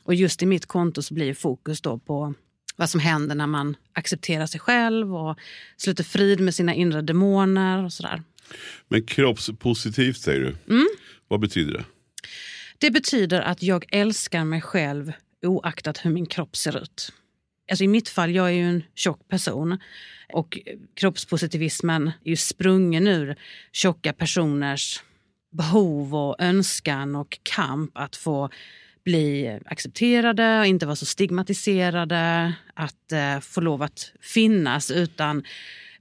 Och 0.06 0.16
just 0.16 0.44
i 0.44 0.46
mitt 0.46 0.66
konto 0.66 1.02
så 1.02 1.14
blir 1.14 1.34
fokus 1.34 1.82
då 1.82 1.98
på 1.98 2.34
vad 2.76 2.90
som 2.90 3.00
händer 3.00 3.36
när 3.36 3.48
man 3.48 3.76
accepterar 3.94 4.46
sig 4.46 4.60
själv 4.60 5.16
och 5.16 5.40
sluter 5.78 6.04
frid 6.04 6.40
med 6.40 6.56
sina 6.56 6.74
inre 6.74 7.02
demoner 7.02 7.84
och 7.84 7.94
sådär. 7.94 8.24
Men 8.88 9.04
kroppspositivt 9.04 10.18
säger 10.18 10.40
du. 10.40 10.74
Mm. 10.74 10.88
Vad 11.28 11.40
betyder 11.40 11.74
det? 11.74 11.86
Det 12.78 12.92
betyder 12.92 13.42
att 13.42 13.64
jag 13.64 13.86
älskar 13.90 14.44
mig 14.44 14.62
själv 14.62 15.14
oaktat 15.46 16.06
hur 16.06 16.12
min 16.12 16.26
kropp 16.26 16.56
ser 16.56 16.82
ut. 16.84 17.14
Alltså 17.72 17.84
I 17.84 17.88
mitt 17.88 18.10
fall, 18.10 18.36
jag 18.36 18.48
är 18.48 18.52
ju 18.52 18.70
en 18.70 18.84
tjock 18.96 19.28
person 19.28 19.80
och 20.34 20.60
kroppspositivismen 20.94 22.08
är 22.08 22.30
ju 22.30 22.36
sprungen 22.36 23.08
ur 23.08 23.36
tjocka 23.72 24.14
personers 24.14 25.04
behov 25.52 26.16
och 26.16 26.36
önskan 26.40 27.16
och 27.16 27.40
kamp 27.44 27.92
att 27.94 28.16
få 28.16 28.50
bli 29.06 29.60
accepterade, 29.66 30.60
och 30.60 30.66
inte 30.66 30.86
vara 30.86 30.96
så 30.96 31.06
stigmatiserade, 31.06 32.54
att 32.74 33.12
eh, 33.12 33.40
få 33.40 33.62
lov 33.62 33.82
att 33.82 34.12
finnas 34.22 34.92
utan 34.92 35.44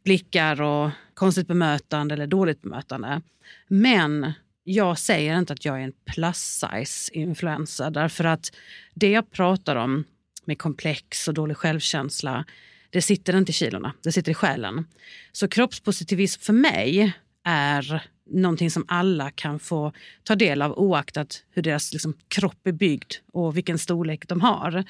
blickar 0.05 0.63
och 0.63 0.91
konstigt 1.15 1.47
bemötande 1.47 2.15
eller 2.15 2.27
dåligt 2.27 2.63
bemötande. 2.63 3.21
Men 3.69 4.33
jag 4.65 4.99
säger 4.99 5.39
inte 5.39 5.53
att 5.53 5.65
jag 5.65 5.81
är 5.81 5.85
en 5.85 5.93
plus 6.15 6.65
size 6.65 7.15
influencer 7.15 7.91
därför 7.91 8.25
att 8.25 8.53
det 8.95 9.11
jag 9.11 9.31
pratar 9.31 9.77
om 9.77 10.05
med 10.45 10.59
komplex 10.59 11.29
och 11.29 11.35
dålig 11.35 11.57
självkänsla, 11.57 12.45
det 12.91 13.03
sitter 13.03 13.37
inte 13.37 13.51
i 13.51 13.53
kilorna, 13.53 13.93
det 14.03 14.13
sitter 14.13 14.31
i 14.31 14.35
själen. 14.35 14.87
Så 15.33 15.49
kroppspositivism 15.49 16.41
för 16.41 16.53
mig 16.53 17.13
är 17.45 18.09
någonting 18.31 18.71
som 18.71 18.85
alla 18.89 19.31
kan 19.31 19.59
få 19.59 19.93
ta 20.23 20.35
del 20.35 20.63
av 20.63 20.79
oaktat 20.79 21.45
hur 21.51 21.63
deras 21.63 21.93
liksom, 21.93 22.15
kropp 22.29 22.67
är 22.67 22.73
byggd 22.73 23.13
och 23.33 23.57
vilken 23.57 23.79
storlek 23.79 24.29
de 24.29 24.41
har. 24.41 24.85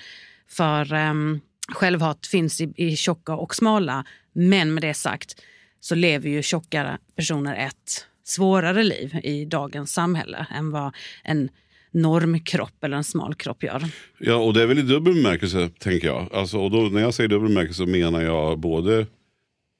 För 0.49 0.93
um, 0.93 1.41
självhat 1.69 2.26
finns 2.26 2.61
i, 2.61 2.73
i 2.76 2.97
tjocka 2.97 3.35
och 3.35 3.55
smala, 3.55 4.05
men 4.33 4.75
med 4.75 4.83
det 4.83 4.95
sagt 4.95 5.43
så 5.81 5.95
lever 5.95 6.31
ju 6.31 6.43
tjockare 6.43 6.99
personer 7.17 7.67
ett 7.67 8.07
svårare 8.25 8.83
liv 8.83 9.21
i 9.25 9.45
dagens 9.45 9.93
samhälle 9.93 10.47
än 10.50 10.71
vad 10.71 10.95
en 11.25 11.49
normkropp 11.91 12.85
eller 12.85 12.97
en 12.97 13.05
smal 13.05 13.35
kropp 13.35 13.62
gör. 13.62 13.85
Ja, 14.19 14.37
och 14.37 14.55
det 14.55 14.62
är 14.62 14.67
väl 14.67 14.79
i 14.79 14.83
dubbel 14.83 15.14
bemärkelse, 15.14 15.71
tänker 15.79 16.07
jag. 16.07 16.29
Alltså, 16.33 16.59
och 16.59 16.71
då, 16.71 16.81
när 16.81 17.00
jag 17.00 17.14
säger 17.14 17.29
dubbel 17.29 17.49
bemärkelse 17.49 17.87
menar 17.87 18.23
jag 18.23 18.59
både 18.59 19.07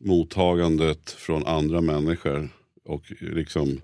mottagandet 0.05 1.11
från 1.11 1.47
andra 1.47 1.81
människor 1.81 2.49
och 2.85 3.13
liksom 3.21 3.81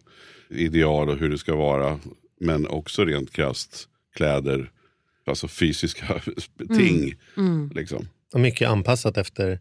ideal 0.49 1.09
och 1.09 1.17
hur 1.17 1.31
det 1.31 1.39
ska 1.39 1.57
vara. 1.57 1.99
Men 2.41 2.67
också 2.67 3.05
rent 3.05 3.33
krasst 3.33 3.89
kläder, 4.17 4.71
alltså 5.27 5.49
fysiska 5.49 6.23
ting. 6.77 7.15
Liksom. 7.75 8.09
Och 8.35 8.41
mycket 8.41 8.69
anpassat 8.69 9.17
efter 9.17 9.61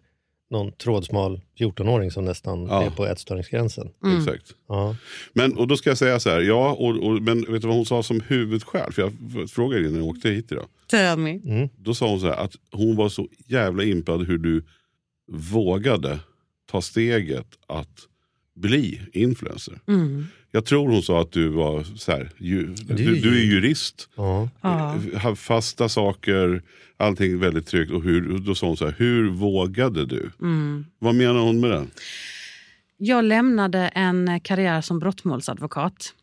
någon 0.52 0.72
trådsmal 0.72 1.42
14-åring 1.60 2.12
som 2.12 2.26
nästan 2.26 2.66
Ja. 2.66 2.84
är 2.84 2.90
på 2.90 3.06
ätstörningsgränsen. 3.06 3.90
Exakt. 4.20 4.56
Ja. 4.68 4.96
Men 5.34 5.58
och 5.58 5.68
då 5.68 5.78
ska 5.78 5.90
jag 5.90 5.98
säga 5.98 6.20
så 6.20 6.30
här, 6.30 6.42
ja, 6.42 6.72
och, 6.74 7.04
och, 7.06 7.22
men 7.22 7.42
vet 7.42 7.62
du 7.62 7.68
vad 7.68 7.76
hon 7.78 7.86
sa 7.86 8.04
som 8.04 8.22
huvudskäl? 8.22 8.94
För 8.94 9.02
jag 9.02 9.14
frågade 9.50 9.82
henne 9.84 9.92
när 9.94 10.00
jag 10.00 10.08
åkte 10.08 10.30
hit 10.30 10.52
idag. 10.52 10.66
Tell 10.88 11.18
me. 11.20 11.70
Då 11.78 11.94
sa 11.94 12.10
hon 12.10 12.20
så 12.20 12.28
här 12.28 12.36
att 12.44 12.56
hon 12.72 12.96
var 12.96 13.10
så 13.10 13.28
jävla 13.48 13.84
impad 13.84 14.28
hur 14.28 14.38
du 14.38 14.64
vågade 15.32 16.20
ta 16.72 16.82
steget 16.82 17.48
att 17.68 18.08
bli 18.60 19.02
influencer. 19.14 19.80
Jag 20.52 20.66
tror 20.66 20.90
hon 20.90 21.02
sa 21.02 21.22
att 21.22 21.32
du 21.32 21.48
var 21.48 21.84
så 21.84 22.12
här, 22.12 22.30
ju, 22.38 22.68
du, 22.74 23.16
du 23.16 23.40
är 23.42 23.44
jurist, 23.46 24.10
Ja. 24.16 24.50
har 25.16 25.36
fasta 25.36 25.90
saker, 25.90 26.62
allting 26.98 27.40
väldigt 27.40 27.68
tryggt. 27.68 27.92
Och 27.92 28.04
hur, 28.04 28.38
då 28.38 28.56
sa 28.56 28.68
hon 28.68 28.78
så 28.78 28.86
här, 28.86 28.96
hur 28.98 29.30
vågade 29.30 30.06
du? 30.06 30.32
Vad 31.00 31.16
menar 31.16 31.40
hon 31.40 31.60
med 31.60 31.70
det? 31.72 31.86
Jag 32.98 33.26
lämnade 33.26 33.80
en 33.88 34.40
karriär 34.40 34.82
som 34.82 35.00
brottmålsadvokat 35.00 36.14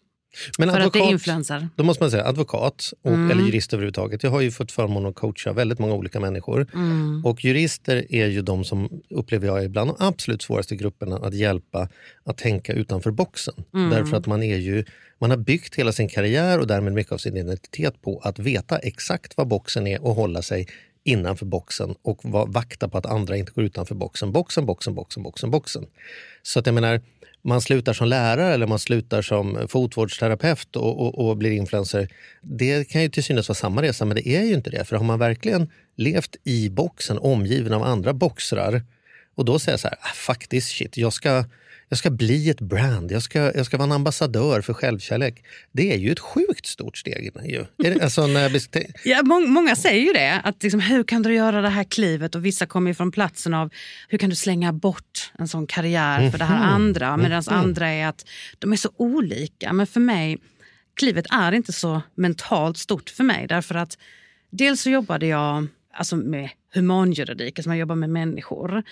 Men 0.59 0.69
för 0.71 0.81
att 0.81 0.93
det 0.93 0.99
är 0.99 1.03
advokat, 1.03 1.13
influencer. 1.13 1.69
då 1.77 1.85
måste 1.85 2.03
man 2.03 2.11
säga 2.11 2.25
advokat, 2.25 2.93
och, 3.03 3.13
Mm. 3.13 3.31
eller 3.31 3.43
jurist 3.43 3.73
överhuvudtaget. 3.73 4.23
Jag 4.23 4.31
har 4.31 4.41
ju 4.41 4.51
fått 4.51 4.73
förmånen 4.73 5.09
att 5.09 5.15
coacha 5.15 5.53
väldigt 5.53 5.79
många 5.79 5.95
olika 5.95 6.21
människor. 6.21 6.67
Mm. 6.75 7.23
Och 7.25 7.45
jurister 7.45 8.07
är 8.11 8.27
ju 8.27 8.43
de 8.43 8.65
som, 8.65 8.89
upplever 9.11 9.47
jag, 9.47 9.65
är 9.65 9.69
bland 9.69 9.91
de 9.91 9.97
absolut 9.99 10.43
svåraste 10.43 10.77
grupperna 10.77 11.17
att 11.17 11.35
hjälpa 11.35 11.89
att 12.25 12.37
tänka 12.39 12.73
utanför 12.73 13.11
boxen. 13.11 13.55
Mm. 13.75 13.91
Därför 13.91 14.17
att 14.17 14.27
man 14.27 14.43
är 14.43 14.57
ju 14.57 14.85
man 15.19 15.31
har 15.31 15.37
byggt 15.37 15.75
hela 15.75 15.93
sin 15.93 16.09
karriär 16.09 16.59
och 16.59 16.67
därmed 16.67 16.93
mycket 16.93 17.13
av 17.13 17.19
sin 17.19 17.37
identitet 17.37 18.03
på 18.03 18.21
att 18.25 18.39
veta 18.39 18.79
exakt 18.79 19.37
vad 19.37 19.49
boxen 19.49 19.87
är 19.87 20.05
och 20.05 20.15
hålla 20.15 20.43
sig 20.43 20.67
innanför 21.05 21.47
boxen 21.47 21.95
och 22.03 22.21
vakta 22.25 22.89
på 22.89 22.99
att 22.99 23.07
andra 23.07 23.37
inte 23.37 23.53
går 23.53 23.65
utanför 23.65 23.95
boxen. 23.95 24.33
Boxen, 24.33 24.67
boxen, 24.67 24.95
boxen, 24.95 25.23
boxen, 25.23 25.51
boxen. 25.51 25.87
Så 26.43 26.59
att 26.59 26.67
jag 26.67 26.75
menar, 26.75 27.01
man 27.47 27.61
slutar 27.61 27.93
som 27.93 28.09
lärare 28.09 28.55
eller 28.55 28.67
man 28.67 28.79
slutar 28.79 29.23
som 29.23 29.69
fotvårdsterapeut 29.69 30.77
och, 30.77 31.01
och, 31.01 31.29
och 31.29 31.37
blir 31.37 31.51
influencer. 31.51 32.09
Det 32.41 32.89
kan 32.89 33.03
ju 33.03 33.09
till 33.09 33.25
synes 33.25 33.49
vara 33.49 33.57
samma 33.57 33.83
resa, 33.83 34.05
men 34.05 34.15
det 34.15 34.29
är 34.29 34.43
ju 34.43 34.55
inte 34.55 34.71
det. 34.71 34.85
För 34.85 34.97
har 34.97 35.05
man 35.05 35.19
verkligen 35.19 35.71
levt 35.97 36.37
i 36.45 36.71
boxen 36.71 37.19
omgiven 37.19 37.73
av 37.73 37.83
andra 37.83 38.13
boxrar 38.13 38.83
och 39.35 39.45
då 39.45 39.59
säger 39.59 39.73
jag 39.73 39.81
så 39.81 39.89
här, 39.89 39.97
ah, 40.01 40.15
fuck 40.15 40.49
this 40.49 40.69
shit, 40.69 40.97
jag 40.97 41.13
ska, 41.13 41.45
jag 41.89 41.99
ska 41.99 42.11
bli 42.11 42.51
ett 42.51 42.61
brand, 42.61 43.13
jag 43.13 43.23
ska, 43.23 43.39
jag 43.39 43.67
ska 43.67 43.77
vara 43.77 43.87
en 43.87 43.93
ambassadör 43.93 44.61
för 44.61 44.73
självkärlek. 44.73 45.45
Det 45.73 45.93
är 45.93 45.99
ju 45.99 46.13
ett 46.13 46.21
sjukt 46.21 46.67
stort 46.67 46.97
steg. 46.99 47.33
Ju. 47.45 47.67
Alltså, 48.03 48.27
när 48.27 48.41
jag 48.41 48.53
Ja, 49.05 49.23
må- 49.23 49.47
många 49.47 49.77
säger 49.77 50.07
ju 50.07 50.13
det. 50.13 50.41
Att 50.45 50.63
liksom, 50.63 50.81
hur 50.81 51.05
kan 51.05 51.23
du 51.23 51.35
göra 51.35 51.61
det 51.61 51.69
här 51.69 51.85
klivet? 51.85 52.35
Och 52.35 52.45
vissa 52.45 52.67
kommer 52.67 52.95
från 52.95 53.13
platsen 53.13 53.55
av 53.55 53.71
hur 54.09 54.19
kan 54.19 54.31
du 54.31 54.37
slänga 54.37 54.73
bort 54.73 55.33
en 55.39 55.49
sån 55.49 55.67
karriär 55.67 56.31
för 56.31 56.39
det 56.39 56.45
här 56.45 56.65
andra? 56.65 57.17
Medan 57.17 57.43
andra 57.47 57.89
är 57.89 58.07
att 58.07 58.27
de 58.59 58.73
är 58.73 58.77
så 58.77 58.91
olika. 58.97 59.73
Men 59.73 59.87
för 59.87 60.01
mig, 60.01 60.39
klivet 60.97 61.27
är 61.31 61.53
inte 61.53 61.73
så 61.73 62.03
mentalt 62.15 62.79
stort 62.79 63.11
för 63.11 63.25
mig. 63.25 63.47
Därför 63.49 63.75
att 63.75 63.99
dels 64.51 64.81
så 64.81 64.91
jobbade 64.91 65.27
jag 65.27 65.67
alltså 65.93 66.17
med 66.17 66.51
humanjuridik, 66.75 67.59
alltså 67.59 67.69
man 67.69 67.79
jobbar 67.79 67.95
med 67.95 68.11
människor. 68.11 68.83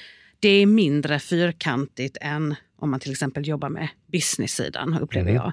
Det 0.41 0.49
är 0.49 0.67
mindre 0.67 1.19
fyrkantigt 1.19 2.17
än 2.21 2.55
om 2.76 2.91
man 2.91 3.00
till 3.00 3.12
exempel 3.12 3.49
jobbar 3.49 3.69
med 3.69 3.88
business-sidan, 4.07 4.99
upplever 4.99 5.33
jag. 5.33 5.53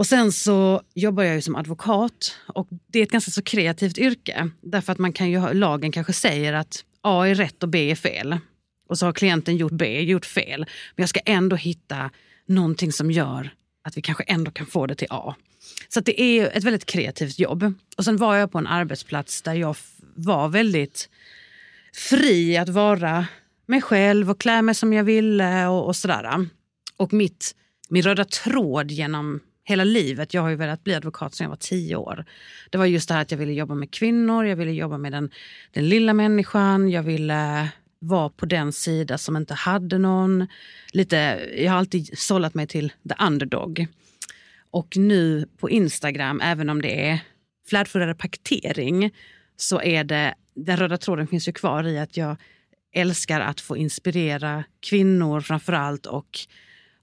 Och 0.00 0.06
sen 0.06 0.32
så 0.32 0.82
jobbar 0.94 1.22
jag 1.22 1.34
ju 1.34 1.42
som 1.42 1.56
advokat 1.56 2.36
och 2.46 2.68
det 2.86 2.98
är 2.98 3.02
ett 3.02 3.10
ganska 3.10 3.30
så 3.30 3.42
kreativt 3.42 3.98
yrke. 3.98 4.50
Därför 4.60 4.92
att 4.92 4.98
man 4.98 5.12
kan 5.12 5.30
ju 5.30 5.54
lagen 5.54 5.92
kanske 5.92 6.12
säger 6.12 6.52
att 6.52 6.84
A 7.00 7.24
är 7.24 7.34
rätt 7.34 7.62
och 7.62 7.68
B 7.68 7.90
är 7.90 7.94
fel. 7.94 8.38
Och 8.88 8.98
så 8.98 9.06
har 9.06 9.12
klienten 9.12 9.56
gjort 9.56 9.72
B, 9.72 10.00
gjort 10.00 10.26
fel. 10.26 10.60
Men 10.96 11.02
jag 11.02 11.08
ska 11.08 11.20
ändå 11.24 11.56
hitta 11.56 12.10
någonting 12.46 12.92
som 12.92 13.10
gör 13.10 13.50
att 13.82 13.96
vi 13.96 14.02
kanske 14.02 14.24
ändå 14.24 14.50
kan 14.50 14.66
få 14.66 14.86
det 14.86 14.94
till 14.94 15.08
A. 15.10 15.34
Så 15.88 16.00
det 16.00 16.20
är 16.20 16.56
ett 16.56 16.64
väldigt 16.64 16.86
kreativt 16.86 17.38
jobb. 17.38 17.74
Och 17.96 18.04
sen 18.04 18.16
var 18.16 18.36
jag 18.36 18.52
på 18.52 18.58
en 18.58 18.66
arbetsplats 18.66 19.42
där 19.42 19.54
jag 19.54 19.76
var 20.14 20.48
väldigt 20.48 21.08
fri 21.94 22.56
att 22.56 22.68
vara 22.68 23.26
mig 23.70 23.82
själv 23.82 24.30
och 24.30 24.40
klä 24.40 24.62
mig 24.62 24.74
som 24.74 24.92
jag 24.92 25.04
ville 25.04 25.66
och, 25.66 25.86
och 25.86 25.96
sådär. 25.96 26.46
Och 26.96 27.12
mitt, 27.12 27.54
min 27.88 28.02
röda 28.02 28.24
tråd 28.24 28.90
genom 28.90 29.40
hela 29.64 29.84
livet, 29.84 30.34
jag 30.34 30.42
har 30.42 30.48
ju 30.48 30.56
velat 30.56 30.84
bli 30.84 30.94
advokat 30.94 31.34
sedan 31.34 31.44
jag 31.44 31.48
var 31.48 31.56
tio 31.56 31.96
år. 31.96 32.24
Det 32.70 32.78
var 32.78 32.86
just 32.86 33.08
det 33.08 33.14
här 33.14 33.22
att 33.22 33.30
jag 33.30 33.38
ville 33.38 33.52
jobba 33.52 33.74
med 33.74 33.90
kvinnor, 33.90 34.46
jag 34.46 34.56
ville 34.56 34.72
jobba 34.72 34.98
med 34.98 35.12
den, 35.12 35.30
den 35.72 35.88
lilla 35.88 36.14
människan, 36.14 36.90
jag 36.90 37.02
ville 37.02 37.68
vara 37.98 38.28
på 38.28 38.46
den 38.46 38.72
sida 38.72 39.18
som 39.18 39.36
inte 39.36 39.54
hade 39.54 39.98
någon. 39.98 40.46
Lite, 40.92 41.16
jag 41.56 41.72
har 41.72 41.78
alltid 41.78 42.18
sållat 42.18 42.54
mig 42.54 42.66
till 42.66 42.92
the 43.08 43.24
underdog. 43.24 43.86
Och 44.70 44.96
nu 44.96 45.48
på 45.58 45.70
Instagram, 45.70 46.40
även 46.40 46.70
om 46.70 46.82
det 46.82 47.08
är 47.08 47.20
flärdfullare 47.68 48.14
paketering, 48.14 49.14
så 49.56 49.82
är 49.82 50.04
det, 50.04 50.34
den 50.54 50.76
röda 50.76 50.98
tråden 50.98 51.26
finns 51.26 51.48
ju 51.48 51.52
kvar 51.52 51.86
i 51.86 51.98
att 51.98 52.16
jag 52.16 52.36
älskar 52.92 53.40
att 53.40 53.60
få 53.60 53.76
inspirera 53.76 54.64
kvinnor 54.80 55.40
framför 55.40 55.72
allt 55.72 56.06
och, 56.06 56.38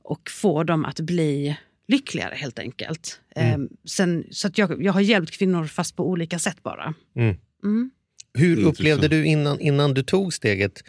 och 0.04 0.30
få 0.30 0.64
dem 0.64 0.86
att 0.86 1.00
bli 1.00 1.58
lyckligare 1.88 2.36
helt 2.36 2.60
enkelt. 2.60 3.22
Ehm, 3.36 3.70
sen, 3.90 4.26
så 4.32 4.48
att 4.48 4.58
jag, 4.58 4.84
jag 4.84 4.94
har 4.94 5.02
hjälpt 5.02 5.32
kvinnor 5.32 5.66
fast 5.66 5.96
på 5.96 6.10
olika 6.10 6.40
sätt 6.40 6.64
bara. 6.64 6.94
Hur 8.34 8.50
Intressant. 8.50 8.74
upplevde 8.74 9.08
du 9.08 9.26
innan, 9.26 9.60
innan 9.60 9.94
du 9.94 10.04
tog 10.04 10.34
steget? 10.34 10.84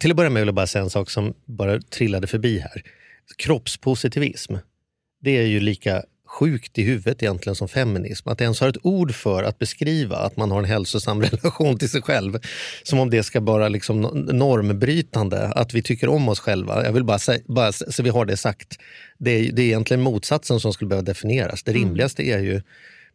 Till 0.00 0.10
att 0.10 0.16
börja 0.16 0.30
med 0.30 0.40
vill 0.40 0.48
jag 0.48 0.54
bara 0.54 0.66
säga 0.66 0.84
en 0.84 0.90
sak 0.90 1.10
som 1.10 1.34
bara 1.44 1.80
trillade 1.80 2.26
förbi 2.26 2.58
här. 2.58 2.82
Kroppspositivism. 3.36 4.54
Det 5.20 5.30
är 5.30 5.46
ju 5.46 5.60
lika 5.60 6.02
sjukt 6.32 6.78
i 6.78 6.82
huvudet 6.82 7.22
egentligen 7.22 7.56
som 7.56 7.68
feminism. 7.68 8.28
Att 8.28 8.40
ens 8.40 8.60
har 8.60 8.68
ett 8.68 8.76
ord 8.82 9.14
för 9.14 9.42
att 9.42 9.58
beskriva 9.58 10.16
att 10.16 10.36
man 10.36 10.50
har 10.50 10.58
en 10.58 10.64
hälsosam 10.64 11.22
relation 11.22 11.78
till 11.78 11.90
sig 11.90 12.02
själv. 12.02 12.38
Som 12.82 12.98
om 12.98 13.10
det 13.10 13.22
ska 13.22 13.40
vara 13.40 13.68
liksom 13.68 14.06
no- 14.06 14.32
normbrytande, 14.32 15.46
att 15.46 15.74
vi 15.74 15.82
tycker 15.82 16.08
om 16.08 16.28
oss 16.28 16.40
själva. 16.40 16.84
Jag 16.84 16.92
vill 16.92 17.04
bara 17.04 17.18
säga, 17.18 17.40
bara 17.48 17.72
så 17.72 18.02
vi 18.02 18.10
har 18.10 18.24
det 18.24 18.36
sagt. 18.36 18.76
Det 19.18 19.30
är, 19.30 19.52
det 19.52 19.62
är 19.62 19.66
egentligen 19.66 20.00
motsatsen 20.00 20.60
som 20.60 20.72
skulle 20.72 20.88
behöva 20.88 21.04
definieras. 21.04 21.62
Det 21.62 21.72
rimligaste 21.72 22.22
är 22.22 22.38
ju 22.38 22.62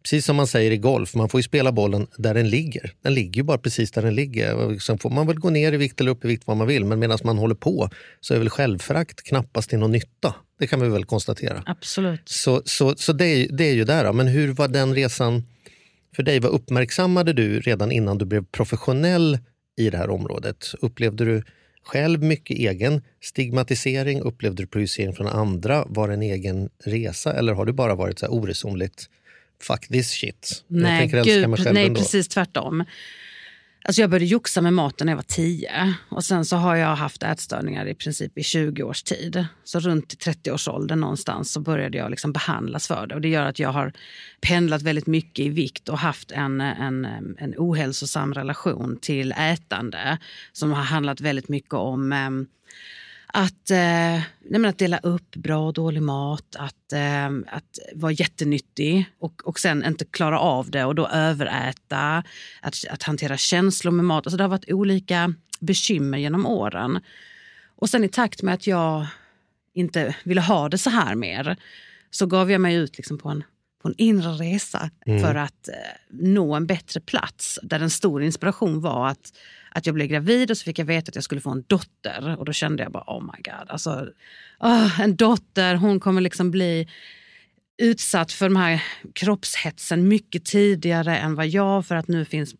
Precis 0.03 0.25
som 0.25 0.35
man 0.35 0.47
säger 0.47 0.71
i 0.71 0.77
golf, 0.77 1.15
man 1.15 1.29
får 1.29 1.39
ju 1.39 1.43
spela 1.43 1.71
bollen 1.71 2.07
där 2.17 2.33
den 2.33 2.49
ligger. 2.49 2.93
Den 3.01 3.13
ligger 3.13 3.37
ju 3.37 3.43
bara 3.43 3.57
precis 3.57 3.91
där 3.91 4.01
den 4.01 4.15
ligger. 4.15 4.79
Sen 4.79 4.97
får 4.97 5.09
man 5.09 5.27
väl 5.27 5.39
gå 5.39 5.49
ner 5.49 5.73
i 5.73 5.77
vikt 5.77 6.01
eller 6.01 6.11
upp 6.11 6.25
i 6.25 6.27
vikt 6.27 6.43
vad 6.45 6.57
man 6.57 6.67
vill. 6.67 6.85
Men 6.85 6.99
medan 6.99 7.17
man 7.23 7.37
håller 7.37 7.55
på 7.55 7.89
så 8.21 8.33
är 8.33 8.39
väl 8.39 8.49
självförakt 8.49 9.23
knappast 9.23 9.69
till 9.69 9.79
någon 9.79 9.91
nytta. 9.91 10.35
Det 10.59 10.67
kan 10.67 10.81
vi 10.81 10.89
väl 10.89 11.05
konstatera. 11.05 11.63
Absolut. 11.65 12.29
Så, 12.29 12.61
så, 12.65 12.95
så 12.95 13.13
det, 13.13 13.25
är, 13.25 13.47
det 13.51 13.63
är 13.63 13.73
ju 13.73 13.83
där. 13.83 14.03
Då. 14.03 14.13
Men 14.13 14.27
hur 14.27 14.53
var 14.53 14.67
den 14.67 14.95
resan 14.95 15.43
för 16.15 16.23
dig? 16.23 16.39
Vad 16.39 16.51
uppmärksammade 16.51 17.33
du 17.33 17.59
redan 17.59 17.91
innan 17.91 18.17
du 18.17 18.25
blev 18.25 18.45
professionell 18.45 19.39
i 19.77 19.89
det 19.89 19.97
här 19.97 20.09
området? 20.09 20.73
Upplevde 20.81 21.25
du 21.25 21.43
själv 21.83 22.23
mycket 22.23 22.57
egen 22.57 23.01
stigmatisering? 23.21 24.21
Upplevde 24.21 24.63
du 24.63 24.67
projicering 24.67 25.15
från 25.15 25.27
andra? 25.27 25.85
Var 25.87 26.07
det 26.07 26.13
en 26.13 26.21
egen 26.21 26.69
resa? 26.83 27.33
Eller 27.33 27.53
har 27.53 27.65
du 27.65 27.73
bara 27.73 27.95
varit 27.95 28.19
så 28.19 28.25
här 28.25 28.33
oresonligt 28.33 29.09
fuck 29.61 29.87
this 29.87 30.09
shit? 30.09 30.63
Nej, 30.67 31.07
gud, 31.07 31.49
nej 31.73 31.85
ändå. 31.85 31.99
precis 31.99 32.27
tvärtom. 32.27 32.83
Alltså 33.87 34.01
jag 34.01 34.09
började 34.09 34.25
joxa 34.25 34.61
med 34.61 34.73
maten 34.73 35.05
när 35.05 35.11
jag 35.11 35.17
var 35.17 35.23
tio 35.23 35.93
och 36.09 36.23
sen 36.23 36.45
så 36.45 36.55
har 36.55 36.75
jag 36.75 36.95
haft 36.95 37.23
ätstörningar 37.23 37.85
i 37.85 37.93
princip 37.93 38.37
i 38.37 38.43
20 38.43 38.83
års 38.83 39.03
tid. 39.03 39.45
Så 39.63 39.79
runt 39.79 40.25
30-årsåldern 40.25 40.99
någonstans 40.99 41.51
så 41.51 41.59
började 41.59 41.97
jag 41.97 42.11
liksom 42.11 42.33
behandlas 42.33 42.87
för 42.87 43.07
det 43.07 43.15
och 43.15 43.21
det 43.21 43.29
gör 43.29 43.45
att 43.45 43.59
jag 43.59 43.69
har 43.69 43.93
pendlat 44.41 44.81
väldigt 44.81 45.07
mycket 45.07 45.45
i 45.45 45.49
vikt 45.49 45.89
och 45.89 45.97
haft 45.97 46.31
en, 46.31 46.61
en, 46.61 47.05
en 47.37 47.53
ohälsosam 47.57 48.33
relation 48.33 48.97
till 49.01 49.31
ätande 49.31 50.17
som 50.51 50.71
har 50.71 50.83
handlat 50.83 51.21
väldigt 51.21 51.49
mycket 51.49 51.73
om 51.73 52.13
ehm, 52.13 52.47
att, 53.33 53.71
eh, 53.71 54.21
nej 54.49 54.65
att 54.65 54.77
dela 54.77 54.97
upp 54.97 55.35
bra 55.35 55.67
och 55.67 55.73
dålig 55.73 56.01
mat, 56.01 56.55
att, 56.55 56.93
eh, 56.93 57.25
att 57.47 57.79
vara 57.93 58.11
jättenyttig 58.11 59.05
och, 59.19 59.47
och 59.47 59.59
sen 59.59 59.85
inte 59.85 60.05
klara 60.05 60.39
av 60.39 60.71
det 60.71 60.85
och 60.85 60.95
då 60.95 61.07
överäta, 61.07 62.23
att, 62.61 62.75
att 62.89 63.03
hantera 63.03 63.37
känslor 63.37 63.91
med 63.91 64.05
mat. 64.05 64.27
Alltså 64.27 64.37
det 64.37 64.43
har 64.43 64.49
varit 64.49 64.71
olika 64.71 65.33
bekymmer 65.59 66.17
genom 66.17 66.45
åren. 66.45 66.99
Och 67.75 67.89
sen 67.89 68.03
i 68.03 68.09
takt 68.09 68.41
med 68.41 68.53
att 68.53 68.67
jag 68.67 69.07
inte 69.73 70.15
ville 70.23 70.41
ha 70.41 70.69
det 70.69 70.77
så 70.77 70.89
här 70.89 71.15
mer 71.15 71.57
så 72.11 72.25
gav 72.25 72.51
jag 72.51 72.61
mig 72.61 72.75
ut 72.75 72.97
liksom 72.97 73.17
på, 73.17 73.29
en, 73.29 73.43
en 73.87 73.93
inre 73.97 74.29
resa 74.29 74.89
Mm. 75.05 75.21
för 75.21 75.35
att 75.35 75.67
eh, 75.67 75.73
nå 76.09 76.53
en 76.55 76.67
bättre 76.67 76.99
plats. 76.99 77.59
Där 77.63 77.79
en 77.79 77.89
stor 77.89 78.23
inspiration 78.23 78.81
var 78.81 79.07
att, 79.07 79.33
att 79.71 79.85
jag 79.85 79.95
blev 79.95 80.07
gravid 80.07 80.51
och 80.51 80.57
så 80.57 80.63
fick 80.63 80.79
jag 80.79 80.85
veta 80.85 81.09
att 81.09 81.15
jag 81.15 81.23
skulle 81.23 81.41
få 81.41 81.49
en 81.49 81.63
dotter. 81.67 82.35
Och 82.39 82.45
då 82.45 82.53
kände 82.53 82.83
jag 82.83 82.91
bara 82.91 83.03
oh 83.07 83.23
my 83.23 83.41
god, 83.43 83.69
alltså, 83.69 84.07
åh, 84.59 85.01
en 85.01 85.15
dotter, 85.15 85.75
hon 85.75 85.99
kommer 85.99 86.21
liksom 86.21 86.51
bli 86.51 86.87
utsatt 87.81 88.31
för 88.31 88.47
den 88.49 88.57
här 88.57 88.83
kroppshetsen 89.13 90.07
mycket 90.07 90.45
tidigare 90.45 91.17
än 91.17 91.35
vad 91.35 91.47
jag 91.47 91.85
för 91.85 91.95
att 91.95 92.07
nu 92.07 92.25
finns 92.25 92.55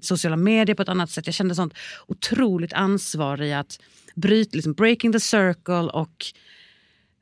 sociala 0.00 0.36
medier 0.36 0.76
på 0.76 0.82
ett 0.82 0.88
annat 0.88 1.10
sätt. 1.10 1.26
Jag 1.26 1.34
kände 1.34 1.54
sånt 1.54 1.74
otroligt 2.06 2.72
ansvar 2.72 3.42
i 3.42 3.52
att 3.54 3.80
bryta, 4.14 4.56
liksom 4.56 4.72
breaking 4.72 5.12
the 5.12 5.20
circle 5.20 5.74
och 5.74 6.26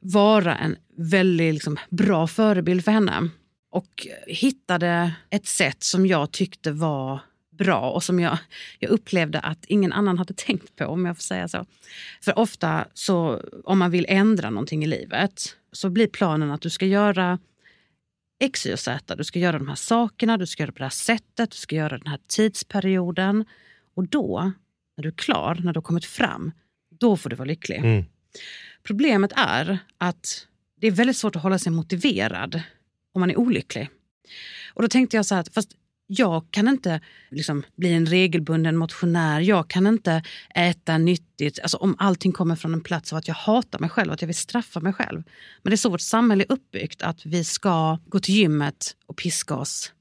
vara 0.00 0.56
en 0.56 0.76
väldigt 0.96 1.54
liksom, 1.54 1.76
bra 1.90 2.26
förebild 2.26 2.84
för 2.84 2.92
henne. 2.92 3.28
Och 3.74 4.06
hittade 4.26 5.14
ett 5.30 5.46
sätt 5.46 5.82
som 5.82 6.06
jag 6.06 6.32
tyckte 6.32 6.72
var 6.72 7.20
bra 7.50 7.90
och 7.90 8.02
som 8.02 8.20
jag, 8.20 8.38
jag 8.78 8.90
upplevde 8.90 9.40
att 9.40 9.64
ingen 9.64 9.92
annan 9.92 10.18
hade 10.18 10.34
tänkt 10.36 10.76
på 10.76 10.86
om 10.86 11.06
jag 11.06 11.16
får 11.16 11.22
säga 11.22 11.48
så. 11.48 11.66
För 12.20 12.38
ofta 12.38 12.86
så 12.94 13.42
om 13.64 13.78
man 13.78 13.90
vill 13.90 14.06
ändra 14.08 14.50
någonting 14.50 14.84
i 14.84 14.86
livet 14.86 15.56
så 15.72 15.90
blir 15.90 16.06
planen 16.06 16.50
att 16.50 16.60
du 16.60 16.70
ska 16.70 16.86
göra 16.86 17.38
X, 18.40 18.66
Y 18.66 18.72
och 18.72 18.78
Z. 18.78 19.16
Du 19.16 19.24
ska 19.24 19.38
göra 19.38 19.58
de 19.58 19.68
här 19.68 19.74
sakerna, 19.74 20.36
du 20.36 20.46
ska 20.46 20.62
göra 20.62 20.72
på 20.72 20.78
det 20.78 20.84
här 20.84 20.90
sättet, 20.90 21.50
du 21.50 21.56
ska 21.56 21.76
göra 21.76 21.98
den 21.98 22.06
här 22.06 22.20
tidsperioden. 22.26 23.44
Och 23.94 24.08
då, 24.08 24.52
när 24.96 25.02
du 25.02 25.08
är 25.08 25.12
klar, 25.12 25.60
när 25.64 25.72
du 25.72 25.78
har 25.78 25.82
kommit 25.82 26.04
fram, 26.04 26.52
då 27.00 27.16
får 27.16 27.30
du 27.30 27.36
vara 27.36 27.48
lycklig. 27.48 27.78
Mm. 27.78 28.04
Problemet 28.82 29.32
är 29.36 29.78
att 29.98 30.46
det 30.80 30.86
är 30.86 30.90
väldigt 30.90 31.16
svårt 31.16 31.36
att 31.36 31.42
hålla 31.42 31.58
sig 31.58 31.72
motiverad 31.72 32.62
om 33.14 33.20
man 33.20 33.30
är 33.30 33.38
olycklig. 33.38 33.88
Och 34.74 34.82
då 34.82 34.88
tänkte 34.88 35.16
jag 35.16 35.26
så 35.26 35.34
här, 35.34 35.42
att, 35.42 35.54
fast 35.54 35.70
jag 36.06 36.44
kan 36.50 36.68
inte 36.68 37.00
liksom, 37.30 37.62
bli 37.76 37.92
en 37.92 38.06
regelbunden 38.06 38.76
motionär. 38.76 39.40
Jag 39.40 39.68
kan 39.68 39.86
inte 39.86 40.22
äta 40.54 40.98
nyttigt 40.98 41.60
alltså, 41.60 41.76
om 41.76 41.96
allting 41.98 42.32
kommer 42.32 42.56
från 42.56 42.74
en 42.74 42.80
plats 42.80 43.12
av 43.12 43.18
att 43.18 43.28
jag 43.28 43.34
hatar 43.34 43.78
mig 43.78 43.90
själv, 43.90 44.12
att 44.12 44.22
jag 44.22 44.26
vill 44.26 44.36
straffa 44.36 44.80
mig 44.80 44.92
själv. 44.92 45.22
Men 45.62 45.70
det 45.70 45.74
är 45.74 45.76
så 45.76 45.88
vårt 45.88 46.00
samhälle 46.00 46.44
är 46.44 46.52
uppbyggt, 46.52 47.02
att 47.02 47.26
vi 47.26 47.44
ska 47.44 47.98
gå 48.06 48.20
till 48.20 48.34
gymmet 48.34 48.96
och 49.06 49.16
piska 49.16 49.54
oss. 49.54 49.92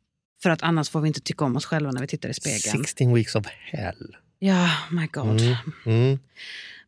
För 0.44 0.50
att 0.50 0.64
annars 0.64 0.90
får 0.90 1.02
vi 1.02 1.08
inte 1.08 1.22
tycka 1.22 1.46
om 1.46 1.56
oss 1.56 1.66
själva 1.66 1.92
när 1.92 2.02
vi 2.02 2.08
tittar 2.08 2.30
i 2.30 2.34
spegeln. 2.34 2.84
16 2.84 3.14
weeks 3.14 3.36
of 3.36 3.46
hell. 3.48 4.16
Ja, 4.40 4.70
my 4.92 5.08
god. 5.08 5.42
Mm. 5.42 5.56
Mm. 5.86 6.20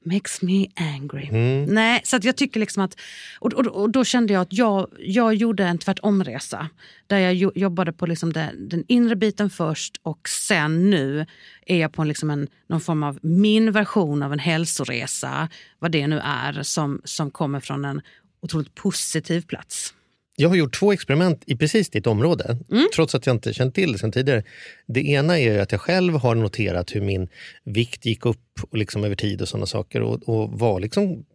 Makes 0.05 0.41
me 0.41 0.67
angry. 0.75 1.27
Mm. 1.27 1.63
Nej, 1.63 2.01
så 2.03 2.19
jag 2.21 2.35
tycker 2.35 2.59
liksom 2.59 2.83
att... 2.83 2.99
Och, 3.39 3.53
och, 3.53 3.67
och 3.67 3.89
då 3.89 4.03
kände 4.03 4.33
jag 4.33 4.41
att 4.41 4.53
jag, 4.53 4.87
jag 4.99 5.35
gjorde 5.35 5.65
en 5.65 5.77
tvärtomresa. 5.77 6.69
Där 7.07 7.17
jag 7.17 7.33
jo, 7.33 7.51
jobbade 7.55 7.93
på 7.93 8.05
liksom 8.05 8.33
den, 8.33 8.69
den 8.69 8.83
inre 8.87 9.15
biten 9.15 9.49
först 9.49 9.99
och 10.03 10.29
sen 10.29 10.89
nu 10.89 11.25
är 11.65 11.77
jag 11.77 11.93
på 11.93 12.03
liksom 12.03 12.29
en, 12.29 12.47
någon 12.67 12.81
form 12.81 13.03
av 13.03 13.19
min 13.21 13.71
version 13.71 14.23
av 14.23 14.33
en 14.33 14.39
hälsoresa. 14.39 15.49
Vad 15.79 15.91
det 15.91 16.07
nu 16.07 16.19
är 16.23 16.63
som, 16.63 17.01
som 17.03 17.31
kommer 17.31 17.59
från 17.59 17.85
en 17.85 18.01
otroligt 18.41 18.75
positiv 18.75 19.41
plats. 19.41 19.93
Jag 20.35 20.49
har 20.49 20.55
gjort 20.55 20.79
två 20.79 20.91
experiment 20.91 21.43
i 21.47 21.55
precis 21.55 21.89
ditt 21.89 22.07
område, 22.07 22.57
Mm. 22.71 22.87
trots 22.95 23.15
att 23.15 23.25
jag 23.25 23.35
inte 23.35 23.53
känt 23.53 23.75
till 23.75 23.91
det 23.91 23.97
sen 23.97 24.11
tidigare. 24.11 24.43
Det 24.87 25.07
ena 25.07 25.39
är 25.39 25.59
att 25.59 25.71
jag 25.71 25.81
själv 25.81 26.13
har 26.13 26.35
noterat 26.35 26.95
hur 26.95 27.01
min 27.01 27.27
vikt 27.65 28.05
gick 28.05 28.25
upp 28.25 28.41
och 28.71 28.77
liksom 28.77 29.03
över 29.03 29.15
tid 29.15 29.41
och 29.41 29.47
sådana 29.47 29.65
saker 29.65 30.01
och, 30.01 30.29
och 30.29 30.59
var 30.59 30.79
liksom 30.79 31.25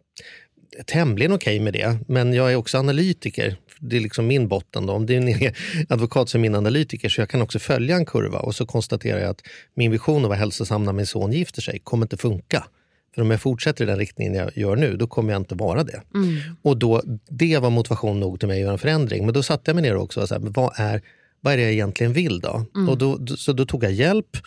tämligen 0.85 1.33
okej 1.33 1.59
med 1.59 1.73
det. 1.73 1.97
Men 2.07 2.33
jag 2.33 2.51
är 2.51 2.55
också 2.55 2.77
analytiker. 2.77 3.55
Det 3.79 3.95
är 3.97 4.01
liksom 4.01 4.27
min 4.27 4.47
botten. 4.47 4.85
Då. 4.85 4.93
Om 4.93 5.05
det 5.05 5.15
är 5.15 5.57
advokat 5.89 6.29
som 6.29 6.39
är 6.39 6.41
min 6.41 6.55
analytiker 6.55 7.09
så 7.09 7.21
jag 7.21 7.29
kan 7.29 7.41
också 7.41 7.59
följa 7.59 7.95
en 7.95 8.05
kurva 8.05 8.39
och 8.39 8.55
så 8.55 8.65
konstaterar 8.65 9.19
jag 9.19 9.29
att 9.29 9.41
min 9.75 9.91
vision 9.91 10.21
att 10.23 10.29
vara 10.29 10.39
hälsosam 10.39 10.83
när 10.83 10.93
min 10.93 11.05
son 11.07 11.31
gifter 11.31 11.61
sig 11.61 11.79
kommer 11.83 12.05
inte 12.05 12.17
funka. 12.17 12.63
För 13.15 13.21
om 13.21 13.31
jag 13.31 13.41
fortsätter 13.41 13.83
i 13.83 13.87
den 13.87 13.97
riktningen 13.97 14.33
jag 14.33 14.57
gör 14.57 14.75
nu, 14.75 14.97
då 14.97 15.07
kommer 15.07 15.33
jag 15.33 15.41
inte 15.41 15.55
vara 15.55 15.83
det. 15.83 16.01
Och 16.61 16.77
då, 16.77 17.01
det 17.29 17.57
var 17.57 17.69
motivation 17.69 18.19
nog 18.19 18.39
till 18.39 18.47
mig 18.47 18.57
att 18.57 18.61
göra 18.61 18.71
en 18.71 18.79
förändring. 18.79 19.25
Men 19.25 19.33
då 19.33 19.43
satte 19.43 19.63
jag 19.65 19.75
mig 19.75 19.81
ner 19.81 19.95
också 19.95 20.21
och 20.21 20.29
sa, 20.29 20.37
vad 20.39 20.73
är, 20.75 21.01
vad 21.41 21.53
är 21.53 21.57
det 21.57 21.63
jag 21.63 21.71
egentligen 21.71 22.13
vill 22.13 22.39
då? 22.39 22.65
Och 22.89 22.97
då, 22.97 23.27
så 23.37 23.53
då 23.53 23.65
tog 23.65 23.83
jag 23.83 23.91
hjälp 23.91 24.37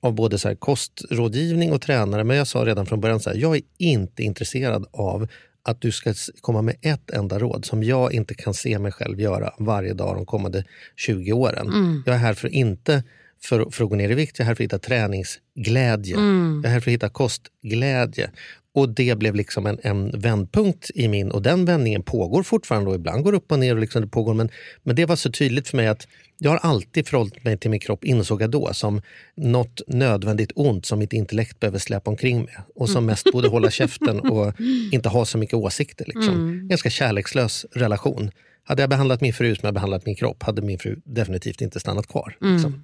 av 0.00 0.12
både 0.12 0.38
så 0.38 0.48
här 0.48 0.54
kostrådgivning 0.54 1.72
och 1.72 1.80
tränare. 1.80 2.24
Men 2.24 2.36
jag 2.36 2.46
sa 2.46 2.64
redan 2.64 2.86
från 2.86 3.00
början, 3.00 3.20
så 3.20 3.30
här, 3.30 3.36
jag 3.36 3.56
är 3.56 3.62
inte 3.78 4.22
intresserad 4.22 4.86
av 4.92 5.28
att 5.64 5.80
du 5.80 5.92
ska 5.92 6.14
komma 6.40 6.62
med 6.62 6.76
ett 6.80 7.10
enda 7.10 7.38
råd 7.38 7.64
som 7.64 7.82
jag 7.82 8.12
inte 8.12 8.34
kan 8.34 8.54
se 8.54 8.78
mig 8.78 8.92
själv 8.92 9.20
göra 9.20 9.54
varje 9.58 9.92
dag 9.94 10.16
de 10.16 10.26
kommande 10.26 10.64
20 10.96 11.32
åren. 11.32 11.66
Jag 12.06 12.14
är 12.14 12.18
här 12.18 12.34
för 12.34 12.48
inte 12.48 13.02
för, 13.44 13.70
för 13.70 13.84
att 13.84 13.90
gå 13.90 13.96
ner 13.96 14.10
i 14.10 14.14
vikt, 14.14 14.38
jag 14.38 14.44
är 14.44 14.46
här 14.46 14.54
för 14.54 14.62
att 14.62 14.64
hitta 14.64 14.78
träningsglädje. 14.78 16.16
Jag 16.62 16.64
är 16.64 16.68
här 16.68 16.80
för 16.80 16.90
att 16.90 16.94
hitta 16.94 17.08
kostglädje. 17.08 18.30
Och 18.74 18.88
det 18.88 19.18
blev 19.18 19.34
liksom 19.34 19.66
en, 19.66 19.78
en 19.82 20.20
vändpunkt 20.20 20.90
i 20.94 21.08
min, 21.08 21.30
och 21.30 21.42
den 21.42 21.64
vändningen 21.64 22.02
pågår 22.02 22.42
fortfarande 22.42 22.90
och 22.90 22.96
ibland 22.96 23.24
går 23.24 23.32
upp 23.32 23.52
och 23.52 23.58
ner. 23.58 23.74
Och 23.74 23.80
liksom 23.80 24.02
det 24.02 24.08
pågår, 24.08 24.34
men, 24.34 24.48
men 24.82 24.96
det 24.96 25.04
var 25.04 25.16
så 25.16 25.30
tydligt 25.32 25.68
för 25.68 25.76
mig 25.76 25.86
att 25.86 26.06
jag 26.38 26.50
har 26.50 26.58
alltid 26.58 27.08
förhållit 27.08 27.44
mig 27.44 27.58
till 27.58 27.70
min 27.70 27.80
kropp, 27.80 28.04
insåg 28.04 28.42
jag 28.42 28.50
då, 28.50 28.74
som 28.74 29.02
något 29.36 29.80
nödvändigt 29.86 30.52
ont 30.54 30.86
som 30.86 30.98
mitt 30.98 31.12
intellekt 31.12 31.60
behöver 31.60 31.78
släpa 31.78 32.10
omkring 32.10 32.38
med. 32.38 32.62
Och 32.74 32.90
som 32.90 33.06
mest 33.06 33.32
borde 33.32 33.48
hålla 33.48 33.70
käften 33.80 34.20
och 34.20 34.54
inte 34.92 35.08
ha 35.08 35.24
så 35.24 35.38
mycket 35.38 35.54
åsikter. 35.54 36.04
Liksom. 36.14 36.68
Ganska 36.68 36.90
kärlekslös 36.90 37.66
relation. 37.72 38.30
Hade 38.64 38.82
jag 38.82 38.90
behandlat 38.90 39.20
min 39.20 39.32
fru 39.32 39.54
som 39.54 39.66
jag 39.66 39.74
behandlat 39.74 40.06
min 40.06 40.14
kropp 40.14 40.42
hade 40.42 40.62
min 40.62 40.78
fru 40.78 41.00
definitivt 41.04 41.60
inte 41.60 41.80
stannat 41.80 42.06
kvar. 42.06 42.36
Liksom. 42.40 42.82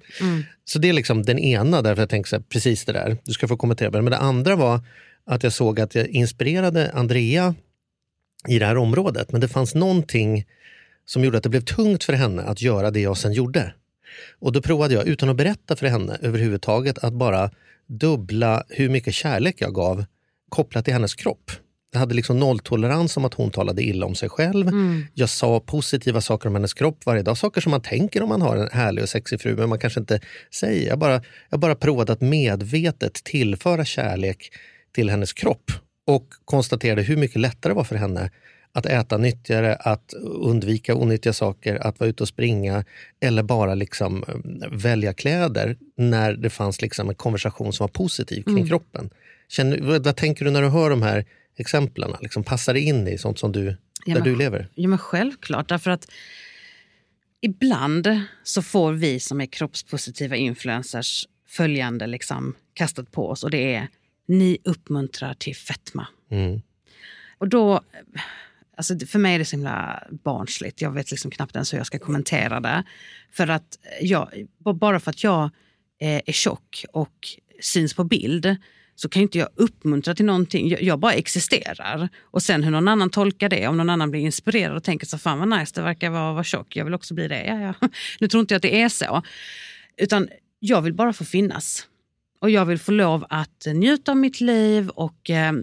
Så 0.65 0.79
det 0.79 0.89
är 0.89 0.93
liksom 0.93 1.23
den 1.23 1.39
ena, 1.39 1.81
därför 1.81 2.01
jag 2.01 2.09
tänker 2.09 2.29
så 2.29 2.35
här, 2.35 2.43
precis 2.43 2.85
det 2.85 2.93
där. 2.93 3.17
Du 3.23 3.31
ska 3.31 3.47
få 3.47 3.57
kommentera 3.57 3.89
det. 3.89 4.01
Men 4.01 4.11
det 4.11 4.17
andra 4.17 4.55
var 4.55 4.81
att 5.25 5.43
jag 5.43 5.53
såg 5.53 5.79
att 5.79 5.95
jag 5.95 6.07
inspirerade 6.07 6.91
Andrea 6.91 7.55
i 8.47 8.59
det 8.59 8.65
här 8.65 8.77
området. 8.77 9.31
Men 9.31 9.41
det 9.41 9.47
fanns 9.47 9.75
någonting 9.75 10.45
som 11.05 11.23
gjorde 11.23 11.37
att 11.37 11.43
det 11.43 11.49
blev 11.49 11.61
tungt 11.61 12.03
för 12.03 12.13
henne 12.13 12.41
att 12.41 12.61
göra 12.61 12.91
det 12.91 12.99
jag 12.99 13.17
sen 13.17 13.33
gjorde. 13.33 13.73
Och 14.39 14.51
då 14.51 14.61
provade 14.61 14.93
jag, 14.93 15.07
utan 15.07 15.29
att 15.29 15.35
berätta 15.35 15.75
för 15.75 15.87
henne 15.87 16.17
överhuvudtaget, 16.21 16.97
att 16.97 17.13
bara 17.13 17.51
dubbla 17.87 18.63
hur 18.69 18.89
mycket 18.89 19.13
kärlek 19.13 19.55
jag 19.59 19.73
gav 19.73 20.05
kopplat 20.49 20.85
till 20.85 20.93
hennes 20.93 21.15
kropp. 21.15 21.51
Jag 21.91 21.99
hade 21.99 22.15
liksom 22.15 22.39
nolltolerans 22.39 23.17
om 23.17 23.25
att 23.25 23.33
hon 23.33 23.51
talade 23.51 23.83
illa 23.83 24.05
om 24.05 24.15
sig 24.15 24.29
själv. 24.29 24.71
Jag 25.13 25.29
sa 25.29 25.59
positiva 25.59 26.21
saker 26.21 26.47
om 26.49 26.55
hennes 26.55 26.73
kropp 26.73 27.05
varje 27.05 27.21
dag. 27.21 27.37
Saker 27.37 27.61
som 27.61 27.71
man 27.71 27.81
tänker 27.81 28.23
om 28.23 28.29
man 28.29 28.41
har 28.41 28.57
en 28.57 28.69
härlig 28.71 29.03
och 29.03 29.09
sexig 29.09 29.41
fru, 29.41 29.55
men 29.55 29.69
man 29.69 29.79
kanske 29.79 29.99
inte 29.99 30.19
säger. 30.53 30.87
Jag 30.87 30.99
bara, 30.99 31.21
jag 31.49 31.59
bara 31.59 31.75
provade 31.75 32.13
att 32.13 32.21
medvetet 32.21 33.13
tillföra 33.13 33.85
kärlek 33.85 34.51
till 34.91 35.09
hennes 35.09 35.33
kropp 35.33 35.71
och 36.07 36.27
konstaterade 36.45 37.01
hur 37.01 37.17
mycket 37.17 37.41
lättare 37.41 37.71
det 37.71 37.75
var 37.75 37.83
för 37.83 37.95
henne 37.95 38.31
att 38.73 38.85
äta 38.85 39.17
nyttigare, 39.17 39.75
att 39.75 40.13
undvika 40.23 40.95
onyttiga 40.95 41.33
saker, 41.33 41.87
att 41.87 41.99
vara 41.99 42.09
ute 42.09 42.23
och 42.23 42.27
springa 42.27 42.85
eller 43.21 43.43
bara 43.43 43.75
liksom 43.75 44.23
eh, 44.27 44.69
välja 44.71 45.13
kläder 45.13 45.77
när 45.97 46.33
det 46.33 46.49
fanns 46.49 46.81
liksom 46.81 47.09
en 47.09 47.15
konversation 47.15 47.73
som 47.73 47.83
var 47.83 47.89
positiv 47.89 48.43
kring 48.43 48.67
kroppen. 48.67 49.09
Känner, 49.47 49.99
vad 49.99 50.15
tänker 50.15 50.45
du 50.45 50.51
när 50.51 50.61
du 50.61 50.67
hör 50.67 50.89
de 50.89 51.01
här 51.01 51.25
exemplen? 51.59 52.15
Liksom, 52.21 52.43
passar 52.43 52.73
det 52.73 52.79
in 52.81 53.07
i 53.07 53.17
sånt 53.17 53.39
som 53.39 53.51
du, 53.51 53.65
Ja, 53.65 53.75
där 54.05 54.13
men- 54.13 54.23
du 54.23 54.35
lever? 54.35 54.67
Ja, 54.75 54.87
men 54.87 54.97
självklart. 54.97 55.69
Därför 55.69 55.91
att 55.91 56.11
ibland 57.41 58.21
så 58.43 58.61
får 58.61 58.91
vi 58.93 59.19
som 59.19 59.41
är 59.41 59.45
kroppspositiva 59.45 60.35
influencers 60.35 61.27
följande 61.47 62.07
liksom 62.07 62.55
kastat 62.73 63.11
på 63.11 63.29
oss 63.29 63.43
och 63.43 63.51
det 63.51 63.75
är 63.75 63.87
ni 64.27 64.57
uppmuntrar 64.63 65.33
till 65.33 65.55
fetma. 65.55 66.07
Mm. 66.31 66.61
Och 67.37 67.47
då, 67.49 67.81
alltså 68.77 68.99
för 68.99 69.19
mig 69.19 69.35
är 69.35 69.39
det 69.39 69.45
så 69.45 69.55
himla 69.55 70.03
barnsligt. 70.23 70.81
Jag 70.81 70.91
vet 70.91 71.11
liksom 71.11 71.31
knappt 71.31 71.55
ens 71.55 71.73
hur 71.73 71.77
jag 71.77 71.87
ska 71.87 71.99
kommentera 71.99 72.59
det. 72.59 72.83
För 73.31 73.47
att 73.47 73.79
jag, 74.01 74.47
bara 74.75 74.99
för 74.99 75.09
att 75.11 75.23
jag 75.23 75.43
eh, 75.99 76.21
är 76.25 76.31
tjock 76.31 76.85
och 76.93 77.27
syns 77.61 77.93
på 77.93 78.03
bild 78.03 78.55
så 79.01 79.09
kan 79.09 79.19
ju 79.19 79.23
inte 79.23 79.37
jag 79.37 79.49
uppmuntra 79.55 80.15
till 80.15 80.25
någonting. 80.25 80.69
Jag, 80.69 80.81
jag 80.81 80.99
bara 80.99 81.13
existerar. 81.13 82.09
Och 82.21 82.43
sen 82.43 82.63
hur 82.63 82.71
någon 82.71 82.87
annan 82.87 83.09
tolkar 83.09 83.49
det, 83.49 83.67
om 83.67 83.77
någon 83.77 83.89
annan 83.89 84.11
blir 84.11 84.21
inspirerad 84.21 84.77
och 84.77 84.83
tänker 84.83 85.07
så 85.07 85.17
fan 85.17 85.39
vad 85.39 85.59
nice 85.59 85.75
det 85.75 85.81
verkar 85.81 86.09
vara 86.09 86.29
att 86.29 86.33
vara 86.33 86.43
tjock, 86.43 86.75
jag 86.75 86.85
vill 86.85 86.93
också 86.93 87.13
bli 87.13 87.27
det. 87.27 87.45
Ja, 87.45 87.61
ja. 87.81 87.87
Nu 88.19 88.27
tror 88.27 88.41
inte 88.41 88.53
jag 88.53 88.57
att 88.57 88.61
det 88.61 88.81
är 88.81 88.89
så. 88.89 89.21
Utan 89.97 90.29
jag 90.59 90.81
vill 90.81 90.93
bara 90.93 91.13
få 91.13 91.25
finnas. 91.25 91.87
Och 92.41 92.49
jag 92.49 92.65
vill 92.65 92.79
få 92.79 92.91
lov 92.91 93.25
att 93.29 93.67
njuta 93.73 94.11
av 94.11 94.17
mitt 94.17 94.41
liv 94.41 94.89
och 94.89 95.29
eh, 95.29 95.53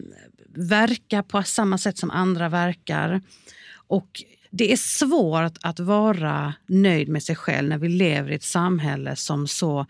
verka 0.54 1.22
på 1.22 1.42
samma 1.42 1.78
sätt 1.78 1.98
som 1.98 2.10
andra 2.10 2.48
verkar. 2.48 3.20
Och 3.86 4.22
det 4.50 4.72
är 4.72 4.76
svårt 4.76 5.58
att 5.62 5.80
vara 5.80 6.54
nöjd 6.66 7.08
med 7.08 7.22
sig 7.22 7.36
själv 7.36 7.68
när 7.68 7.78
vi 7.78 7.88
lever 7.88 8.32
i 8.32 8.34
ett 8.34 8.42
samhälle 8.42 9.16
som 9.16 9.48
så 9.48 9.86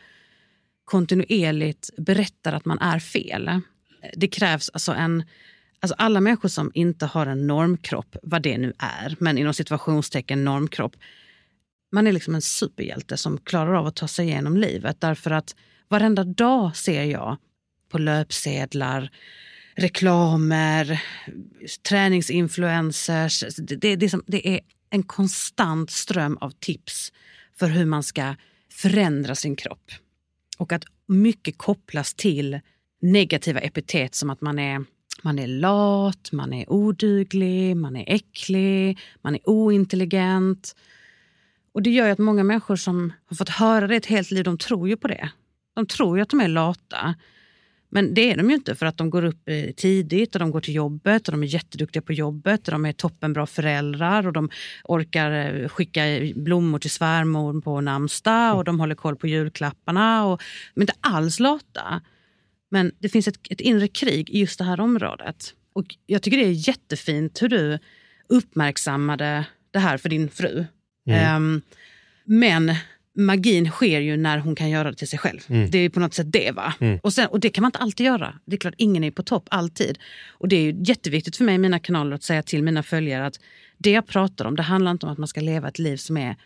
kontinuerligt 0.86 1.90
berättar 1.96 2.52
att 2.52 2.64
man 2.64 2.78
är 2.78 2.98
fel. 2.98 3.60
Det 4.16 4.28
krävs 4.28 4.70
alltså 4.72 4.92
en... 4.92 5.24
Alltså 5.80 5.94
alla 5.98 6.20
människor 6.20 6.48
som 6.48 6.70
inte 6.74 7.06
har 7.06 7.26
en 7.26 7.46
normkropp, 7.46 8.16
vad 8.22 8.42
det 8.42 8.58
nu 8.58 8.72
är, 8.78 9.16
men 9.18 9.38
inom 9.38 9.54
situationstecken 9.54 10.44
normkropp. 10.44 10.96
man 11.92 12.06
är 12.06 12.12
liksom 12.12 12.34
en 12.34 12.42
superhjälte 12.42 13.16
som 13.16 13.38
klarar 13.38 13.74
av 13.74 13.86
att 13.86 13.96
ta 13.96 14.08
sig 14.08 14.26
igenom 14.26 14.56
livet. 14.56 15.00
Därför 15.00 15.30
att 15.30 15.56
varenda 15.88 16.24
dag 16.24 16.76
ser 16.76 17.04
jag 17.04 17.36
på 17.88 17.98
löpsedlar, 17.98 19.10
reklamer, 19.76 21.02
träningsinfluencers. 21.88 23.44
Det, 23.58 23.76
det, 23.76 23.96
det, 23.96 24.12
det 24.26 24.48
är 24.48 24.60
en 24.90 25.02
konstant 25.02 25.90
ström 25.90 26.38
av 26.40 26.50
tips 26.50 27.12
för 27.58 27.68
hur 27.68 27.86
man 27.86 28.02
ska 28.02 28.34
förändra 28.72 29.34
sin 29.34 29.56
kropp. 29.56 29.90
Och 30.56 30.72
att 30.72 30.84
mycket 31.06 31.58
kopplas 31.58 32.14
till 32.14 32.60
negativa 33.00 33.60
epitet 33.60 34.14
som 34.14 34.30
att 34.30 34.40
man 34.40 34.58
är, 34.58 34.84
man 35.22 35.38
är 35.38 35.46
lat, 35.46 36.32
man 36.32 36.52
är 36.52 36.72
oduglig, 36.72 37.76
man 37.76 37.96
är 37.96 38.04
äcklig, 38.14 38.98
man 39.22 39.34
är 39.34 39.40
ointelligent. 39.44 40.76
Och 41.72 41.82
Det 41.82 41.90
gör 41.90 42.08
att 42.08 42.18
många 42.18 42.44
människor 42.44 42.76
som 42.76 43.12
har 43.26 43.36
fått 43.36 43.48
höra 43.48 43.86
det 43.86 43.96
ett 43.96 44.06
helt 44.06 44.30
liv, 44.30 44.44
de 44.44 44.58
tror 44.58 44.88
ju 44.88 44.96
på 44.96 45.08
det. 45.08 45.30
De 45.74 45.86
tror 45.86 46.16
ju 46.16 46.22
att 46.22 46.28
de 46.28 46.40
är 46.40 46.48
lata. 46.48 47.14
Men 47.96 48.14
det 48.14 48.32
är 48.32 48.36
de 48.36 48.50
ju 48.50 48.54
inte 48.56 48.74
för 48.74 48.86
att 48.86 48.96
de 48.96 49.10
går 49.10 49.24
upp 49.24 49.48
eh, 49.48 49.70
tidigt 49.70 50.34
och 50.34 50.38
de 50.38 50.50
går 50.50 50.60
till 50.60 50.74
jobbet 50.74 51.28
och 51.28 51.32
de 51.32 51.42
är 51.42 51.46
jätteduktiga 51.46 52.02
på 52.02 52.12
jobbet 52.12 52.68
och 52.68 52.72
de 52.72 52.86
är 52.86 52.92
toppenbra 52.92 53.46
föräldrar 53.46 54.26
och 54.26 54.32
de 54.32 54.50
orkar 54.84 55.30
eh, 55.30 55.68
skicka 55.68 56.02
blommor 56.34 56.78
till 56.78 56.90
svärmor 56.90 57.60
på 57.60 57.80
namnsdag 57.80 58.56
och 58.56 58.64
de 58.64 58.80
håller 58.80 58.94
koll 58.94 59.16
på 59.16 59.26
julklapparna. 59.26 60.26
Och, 60.26 60.42
de 60.74 60.80
är 60.80 60.82
inte 60.82 60.94
alls 61.00 61.40
lata. 61.40 62.00
Men 62.70 62.92
det 62.98 63.08
finns 63.08 63.28
ett, 63.28 63.38
ett 63.50 63.60
inre 63.60 63.88
krig 63.88 64.30
i 64.30 64.40
just 64.40 64.58
det 64.58 64.64
här 64.64 64.80
området. 64.80 65.54
Och 65.72 65.96
jag 66.06 66.22
tycker 66.22 66.36
det 66.36 66.46
är 66.46 66.68
jättefint 66.68 67.42
hur 67.42 67.48
du 67.48 67.78
uppmärksammade 68.28 69.44
det 69.70 69.78
här 69.78 69.98
för 69.98 70.08
din 70.08 70.28
fru. 70.28 70.64
Mm. 71.08 71.36
Um, 71.36 71.62
men 72.24 72.74
magin 73.16 73.70
sker 73.70 74.00
ju 74.00 74.16
när 74.16 74.38
hon 74.38 74.54
kan 74.54 74.70
göra 74.70 74.90
det 74.90 74.96
till 74.96 75.08
sig 75.08 75.18
själv. 75.18 75.40
Mm. 75.48 75.70
Det 75.70 75.78
är 75.78 75.88
på 75.88 76.00
något 76.00 76.14
sätt 76.14 76.32
det. 76.32 76.50
va? 76.50 76.74
Mm. 76.80 76.98
Och, 77.02 77.12
sen, 77.12 77.26
och 77.26 77.40
det 77.40 77.50
kan 77.50 77.62
man 77.62 77.68
inte 77.68 77.78
alltid 77.78 78.06
göra. 78.06 78.38
Det 78.44 78.56
är 78.56 78.60
klart, 78.60 78.74
ingen 78.76 79.04
är 79.04 79.10
på 79.10 79.22
topp 79.22 79.48
alltid. 79.50 79.98
Och 80.28 80.48
det 80.48 80.56
är 80.56 80.60
ju 80.60 80.82
jätteviktigt 80.84 81.36
för 81.36 81.44
mig 81.44 81.54
i 81.54 81.58
mina 81.58 81.78
kanaler 81.78 82.16
att 82.16 82.22
säga 82.22 82.42
till 82.42 82.62
mina 82.62 82.82
följare 82.82 83.26
att 83.26 83.40
det 83.78 83.90
jag 83.90 84.06
pratar 84.06 84.44
om, 84.44 84.56
det 84.56 84.62
handlar 84.62 84.90
inte 84.90 85.06
om 85.06 85.12
att 85.12 85.18
man 85.18 85.28
ska 85.28 85.40
leva 85.40 85.68
ett 85.68 85.78
liv 85.78 85.96
som 85.96 86.16
är 86.16 86.36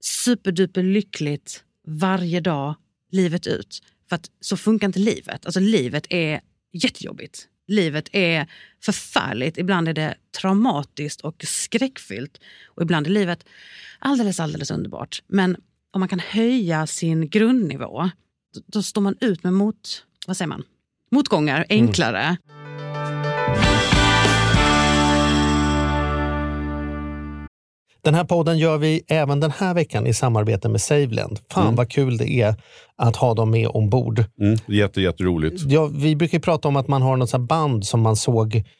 superduper 0.00 0.82
lyckligt 0.82 1.64
varje 1.86 2.40
dag, 2.40 2.74
livet 3.10 3.46
ut. 3.46 3.82
För 4.08 4.16
att 4.16 4.30
så 4.40 4.56
funkar 4.56 4.86
inte 4.86 4.98
livet. 4.98 5.46
Alltså 5.46 5.60
livet 5.60 6.06
är 6.10 6.40
jättejobbigt. 6.72 7.46
Livet 7.66 8.08
är 8.12 8.46
förfärligt. 8.84 9.58
Ibland 9.58 9.88
är 9.88 9.92
det 9.92 10.14
traumatiskt 10.40 11.20
och 11.20 11.44
skräckfyllt. 11.46 12.40
Och 12.66 12.82
ibland 12.82 13.06
är 13.06 13.10
livet 13.10 13.44
alldeles, 13.98 14.40
alldeles 14.40 14.70
underbart. 14.70 15.22
Men 15.26 15.56
om 15.92 16.00
man 16.00 16.08
kan 16.08 16.18
höja 16.20 16.86
sin 16.86 17.28
grundnivå, 17.28 18.10
då, 18.54 18.60
då 18.66 18.82
står 18.82 19.00
man 19.00 19.16
ut 19.20 19.44
med 19.44 19.52
mot, 19.52 20.04
vad 20.26 20.36
säger 20.36 20.48
man? 20.48 20.62
motgångar 21.10 21.66
enklare. 21.68 22.22
Mm. 22.22 22.36
Den 28.02 28.14
här 28.14 28.24
podden 28.24 28.58
gör 28.58 28.78
vi 28.78 29.02
även 29.06 29.40
den 29.40 29.50
här 29.50 29.74
veckan 29.74 30.06
i 30.06 30.14
samarbete 30.14 30.68
med 30.68 30.80
Saveland. 30.80 31.38
Fan 31.50 31.62
mm. 31.62 31.76
vad 31.76 31.90
kul 31.90 32.16
det 32.16 32.30
är 32.30 32.54
att 32.96 33.16
ha 33.16 33.34
dem 33.34 33.50
med 33.50 33.68
ombord. 33.68 34.24
Mm, 34.40 34.58
jätte, 34.66 35.00
jätteroligt. 35.00 35.62
Ja, 35.66 35.86
vi 35.86 36.16
brukar 36.16 36.38
prata 36.38 36.68
om 36.68 36.76
att 36.76 36.88
man 36.88 37.02
har 37.02 37.16
något 37.16 37.40
band 37.40 37.86
som 37.86 38.00
man 38.00 38.16
såg 38.16 38.64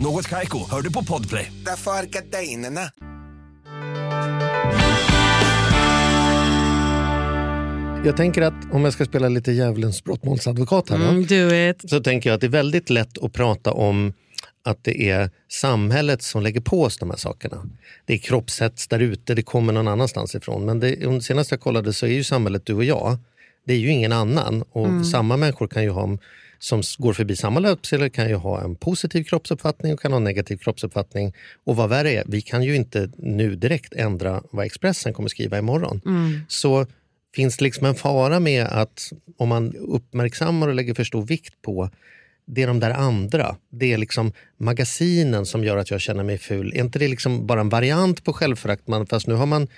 Något 0.00 0.28
kajko, 0.28 0.58
hör 0.70 0.82
du 0.82 0.92
på 0.92 1.04
podplay. 1.04 1.52
Därför 1.66 1.90
är 1.90 2.06
gardinerna. 2.06 2.80
Jag 8.04 8.16
tänker 8.16 8.42
att 8.42 8.72
om 8.72 8.84
jag 8.84 8.92
ska 8.92 9.04
spela 9.04 9.28
lite 9.28 9.52
djävulens 9.52 10.04
brottmålsadvokat 10.04 10.90
här, 10.90 10.96
mm, 10.96 11.26
do 11.26 11.54
it. 11.54 11.90
så 11.90 12.00
tänker 12.00 12.30
jag 12.30 12.34
att 12.34 12.40
det 12.40 12.46
är 12.46 12.48
väldigt 12.48 12.90
lätt 12.90 13.18
att 13.18 13.32
prata 13.32 13.72
om 13.72 14.12
att 14.64 14.84
det 14.84 15.10
är 15.10 15.30
samhället 15.48 16.22
som 16.22 16.42
lägger 16.42 16.60
på 16.60 16.82
oss 16.82 16.98
de 16.98 17.10
här 17.10 17.16
sakerna. 17.16 17.66
Det 18.06 18.14
är 18.14 18.18
kroppshets 18.18 18.88
där 18.88 19.00
ute, 19.00 19.34
det 19.34 19.42
kommer 19.42 19.72
någon 19.72 19.88
annanstans 19.88 20.34
ifrån. 20.34 20.64
Men 20.64 20.80
det, 20.80 21.22
senast 21.22 21.50
jag 21.50 21.60
kollade 21.60 21.92
så 21.92 22.06
är 22.06 22.10
ju 22.10 22.24
samhället 22.24 22.66
du 22.66 22.74
och 22.74 22.84
jag. 22.84 23.18
Det 23.66 23.72
är 23.72 23.78
ju 23.78 23.88
ingen 23.88 24.12
annan. 24.12 24.62
Och 24.62 24.86
mm. 24.86 25.04
Samma 25.04 25.36
människor 25.36 25.68
kan 25.68 25.82
ju 25.82 25.90
ha, 25.90 26.18
som 26.64 26.82
går 26.98 27.12
förbi 27.12 27.36
samma 27.36 27.60
löpsedel 27.60 28.10
kan 28.10 28.28
ju 28.28 28.34
ha 28.34 28.60
en 28.60 28.76
positiv 28.76 29.24
kroppsuppfattning 29.24 29.92
och 29.92 30.00
kan 30.00 30.12
ha 30.12 30.16
en 30.16 30.24
negativ 30.24 30.56
kroppsuppfattning. 30.56 31.34
Och 31.64 31.76
vad 31.76 31.88
värre 31.88 32.12
är, 32.12 32.24
vi 32.26 32.40
kan 32.40 32.62
ju 32.62 32.76
inte 32.76 33.10
nu 33.16 33.56
direkt 33.56 33.94
ändra 33.94 34.42
vad 34.50 34.66
Expressen 34.66 35.12
kommer 35.12 35.28
skriva 35.28 35.58
imorgon. 35.58 36.00
Mm. 36.06 36.40
Så 36.48 36.86
finns 37.34 37.56
det 37.56 37.64
liksom 37.64 37.86
en 37.86 37.94
fara 37.94 38.40
med 38.40 38.66
att 38.66 39.12
om 39.36 39.48
man 39.48 39.72
uppmärksammar 39.76 40.68
och 40.68 40.74
lägger 40.74 40.94
för 40.94 41.04
stor 41.04 41.22
vikt 41.22 41.62
på 41.62 41.90
det 42.46 42.62
är 42.62 42.66
de 42.66 42.80
där 42.80 42.90
andra. 42.90 43.56
Det 43.70 43.92
är 43.92 43.98
liksom 43.98 44.32
magasinen 44.56 45.46
som 45.46 45.64
gör 45.64 45.76
att 45.76 45.90
jag 45.90 46.00
känner 46.00 46.24
mig 46.24 46.38
ful. 46.38 46.72
Är 46.74 46.80
inte 46.80 46.98
det 46.98 47.08
liksom 47.08 47.46
bara 47.46 47.60
en 47.60 47.68
variant 47.68 48.24
på 48.24 48.32
självförakt? 48.32 48.82
Fast 49.10 49.26
nu 49.26 49.34
har 49.34 49.46
man 49.46 49.68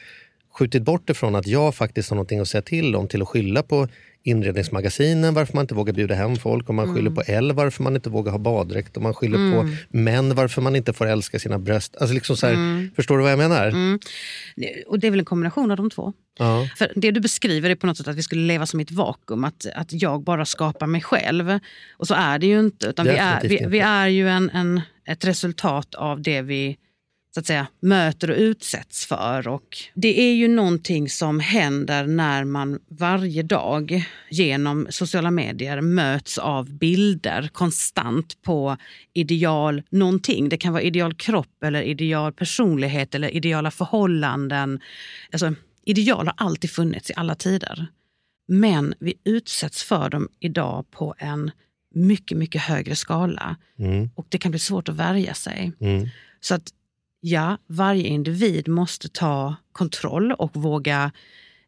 skjutit 0.58 0.82
bort 0.82 1.10
ifrån 1.10 1.34
att 1.34 1.46
jag 1.46 1.74
faktiskt 1.74 2.10
har 2.10 2.14
någonting 2.14 2.40
att 2.40 2.48
säga 2.48 2.62
till 2.62 2.96
om 2.96 3.08
till 3.08 3.22
att 3.22 3.28
skylla 3.28 3.62
på 3.62 3.88
inredningsmagasinen 4.26 5.34
varför 5.34 5.54
man 5.54 5.62
inte 5.62 5.74
vågar 5.74 5.92
bjuda 5.92 6.14
hem 6.14 6.36
folk, 6.36 6.70
om 6.70 6.76
man 6.76 6.94
skyller 6.94 7.10
på 7.10 7.22
L 7.26 7.52
varför 7.52 7.82
man 7.82 7.94
inte 7.94 8.10
vågar 8.10 8.32
ha 8.32 8.38
baddräkt, 8.38 8.96
om 8.96 9.02
man 9.02 9.14
skyller 9.14 9.38
mm. 9.38 9.52
på 9.52 9.76
män 9.98 10.34
varför 10.34 10.62
man 10.62 10.76
inte 10.76 10.92
får 10.92 11.06
älska 11.06 11.38
sina 11.38 11.58
bröst. 11.58 11.96
Alltså 11.96 12.14
liksom 12.14 12.36
så 12.36 12.46
här, 12.46 12.54
mm. 12.54 12.90
Förstår 12.96 13.16
du 13.16 13.22
vad 13.22 13.32
jag 13.32 13.38
menar? 13.38 13.66
Mm. 13.66 13.98
Och 14.86 14.98
Det 14.98 15.06
är 15.06 15.10
väl 15.10 15.20
en 15.20 15.24
kombination 15.24 15.70
av 15.70 15.76
de 15.76 15.90
två. 15.90 16.12
Ja. 16.38 16.68
För 16.76 16.92
Det 16.94 17.10
du 17.10 17.20
beskriver 17.20 17.70
är 17.70 17.74
på 17.74 17.86
något 17.86 17.96
sätt 17.96 18.08
att 18.08 18.16
vi 18.16 18.22
skulle 18.22 18.46
leva 18.46 18.66
som 18.66 18.80
i 18.80 18.82
ett 18.82 18.90
vakuum, 18.90 19.44
att, 19.44 19.66
att 19.74 19.92
jag 19.92 20.22
bara 20.22 20.44
skapar 20.44 20.86
mig 20.86 21.00
själv. 21.02 21.58
Och 21.96 22.06
så 22.06 22.14
är 22.14 22.38
det 22.38 22.46
ju 22.46 22.60
inte. 22.60 22.86
Utan 22.86 23.06
vi 23.06 23.16
är, 23.16 23.40
vi, 23.48 23.66
vi, 23.68 23.78
är 23.78 24.06
ju 24.06 24.28
en, 24.28 24.50
en, 24.50 24.80
ett 25.04 25.24
resultat 25.24 25.94
av 25.94 26.22
det 26.22 26.42
vi 26.42 26.76
så 27.36 27.40
att 27.40 27.46
säga, 27.46 27.66
möter 27.80 28.30
och 28.30 28.36
utsätts 28.36 29.06
för. 29.06 29.48
Och 29.48 29.78
det 29.94 30.20
är 30.20 30.34
ju 30.34 30.48
någonting 30.48 31.08
som 31.08 31.40
händer 31.40 32.06
när 32.06 32.44
man 32.44 32.80
varje 32.88 33.42
dag 33.42 34.04
genom 34.30 34.86
sociala 34.90 35.30
medier 35.30 35.80
möts 35.80 36.38
av 36.38 36.70
bilder 36.70 37.48
konstant 37.52 38.42
på 38.42 38.76
ideal 39.12 39.82
någonting. 39.90 40.48
Det 40.48 40.56
kan 40.56 40.72
vara 40.72 40.82
ideal 40.82 41.14
kropp 41.14 41.62
eller 41.64 41.82
ideal 41.82 42.32
personlighet 42.32 43.14
eller 43.14 43.28
ideala 43.28 43.70
förhållanden. 43.70 44.80
Alltså, 45.32 45.54
ideal 45.84 46.26
har 46.26 46.34
alltid 46.36 46.70
funnits 46.70 47.10
i 47.10 47.12
alla 47.16 47.34
tider. 47.34 47.86
Men 48.48 48.94
vi 48.98 49.14
utsätts 49.24 49.82
för 49.82 50.10
dem 50.10 50.28
idag 50.40 50.90
på 50.90 51.14
en 51.18 51.50
mycket, 51.94 52.38
mycket 52.38 52.62
högre 52.62 52.96
skala. 52.96 53.56
Mm. 53.78 54.10
Och 54.14 54.26
det 54.28 54.38
kan 54.38 54.50
bli 54.50 54.60
svårt 54.60 54.88
att 54.88 54.96
värja 54.96 55.34
sig. 55.34 55.72
Mm. 55.80 56.08
Så 56.40 56.54
att 56.54 56.72
ja, 57.20 57.58
varje 57.66 58.06
individ 58.06 58.68
måste 58.68 59.08
ta 59.08 59.56
kontroll 59.72 60.32
och 60.32 60.56
våga 60.56 61.12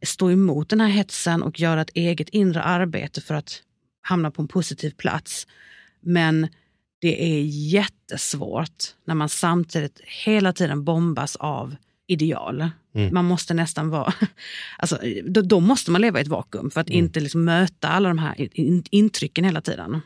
stå 0.03 0.31
emot 0.31 0.69
den 0.69 0.81
här 0.81 0.89
hetsen 0.89 1.43
och 1.43 1.61
göra 1.61 1.81
ett 1.81 1.91
eget 1.95 2.29
inre 2.29 2.63
arbete 2.63 3.21
för 3.21 3.35
att 3.35 3.63
hamna 4.01 4.31
på 4.31 4.43
en 4.43 4.49
positiv 4.49 4.91
plats. 4.91 5.47
Men 6.01 6.49
det 7.01 7.25
är 7.25 7.43
jättesvårt 7.45 8.85
när 9.05 9.15
man 9.15 9.29
samtidigt 9.29 10.01
hela 10.25 10.53
tiden 10.53 10.85
bombas 10.85 11.37
av 11.37 11.77
ideal. 12.07 12.71
Mm. 12.95 13.15
Man 13.15 13.25
måste 13.25 13.55
nästan 13.55 13.91
vara... 13.91 14.13
Alltså, 14.79 14.99
då, 15.25 15.43
då 15.43 15.61
måste 15.61 15.91
man 15.91 16.01
leva 16.01 16.19
i 16.19 16.23
ett 16.23 16.29
vakuum 16.29 16.71
för 16.71 16.81
att 16.81 16.89
Mm. 16.89 16.99
inte 17.05 17.21
liksom 17.21 17.45
möta 17.45 17.89
alla 17.89 18.09
de 18.09 18.19
här 18.19 18.59
in, 18.59 18.85
intrycken 18.91 19.45
hela 19.45 19.61
tiden. 19.61 20.01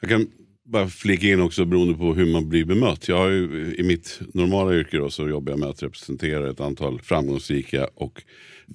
Jag 0.00 0.10
kan 0.10 0.26
bara 0.68 0.88
flika 0.88 1.26
in 1.26 1.40
också 1.40 1.64
beroende 1.64 1.94
på 1.94 2.14
hur 2.14 2.32
man 2.32 2.48
blir 2.48 2.64
bemött. 2.64 3.08
Jag 3.08 3.16
har 3.16 3.28
ju, 3.28 3.74
I 3.78 3.82
mitt 3.82 4.20
normala 4.34 4.74
yrke 4.74 4.98
då, 4.98 5.10
så 5.10 5.28
jobbar 5.28 5.52
jag 5.52 5.58
med 5.58 5.68
att 5.68 5.82
representera 5.82 6.50
ett 6.50 6.60
antal 6.60 7.00
framgångsrika 7.00 7.88
och 7.94 8.22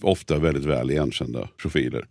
ofta 0.02 0.40
väldigt 0.40 0.66
väl 0.66 0.92
igenkända 0.92 1.50
profiler. 1.58 2.06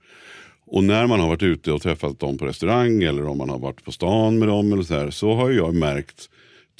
Och 0.66 0.84
när 0.84 1.06
man 1.06 1.20
har 1.20 1.28
varit 1.28 1.42
ute 1.42 1.72
och 1.72 1.82
träffat 1.82 2.20
dem 2.20 2.38
på 2.38 2.46
restaurang 2.46 3.02
eller 3.02 3.26
om 3.26 3.38
man 3.38 3.48
har 3.48 3.58
varit 3.58 3.84
på 3.84 3.92
stan 3.92 4.38
med 4.38 4.48
dem 4.48 4.72
eller 4.72 4.82
så, 4.82 4.94
här, 4.94 5.10
så 5.10 5.34
har 5.34 5.50
jag 5.50 5.74
märkt 5.74 6.30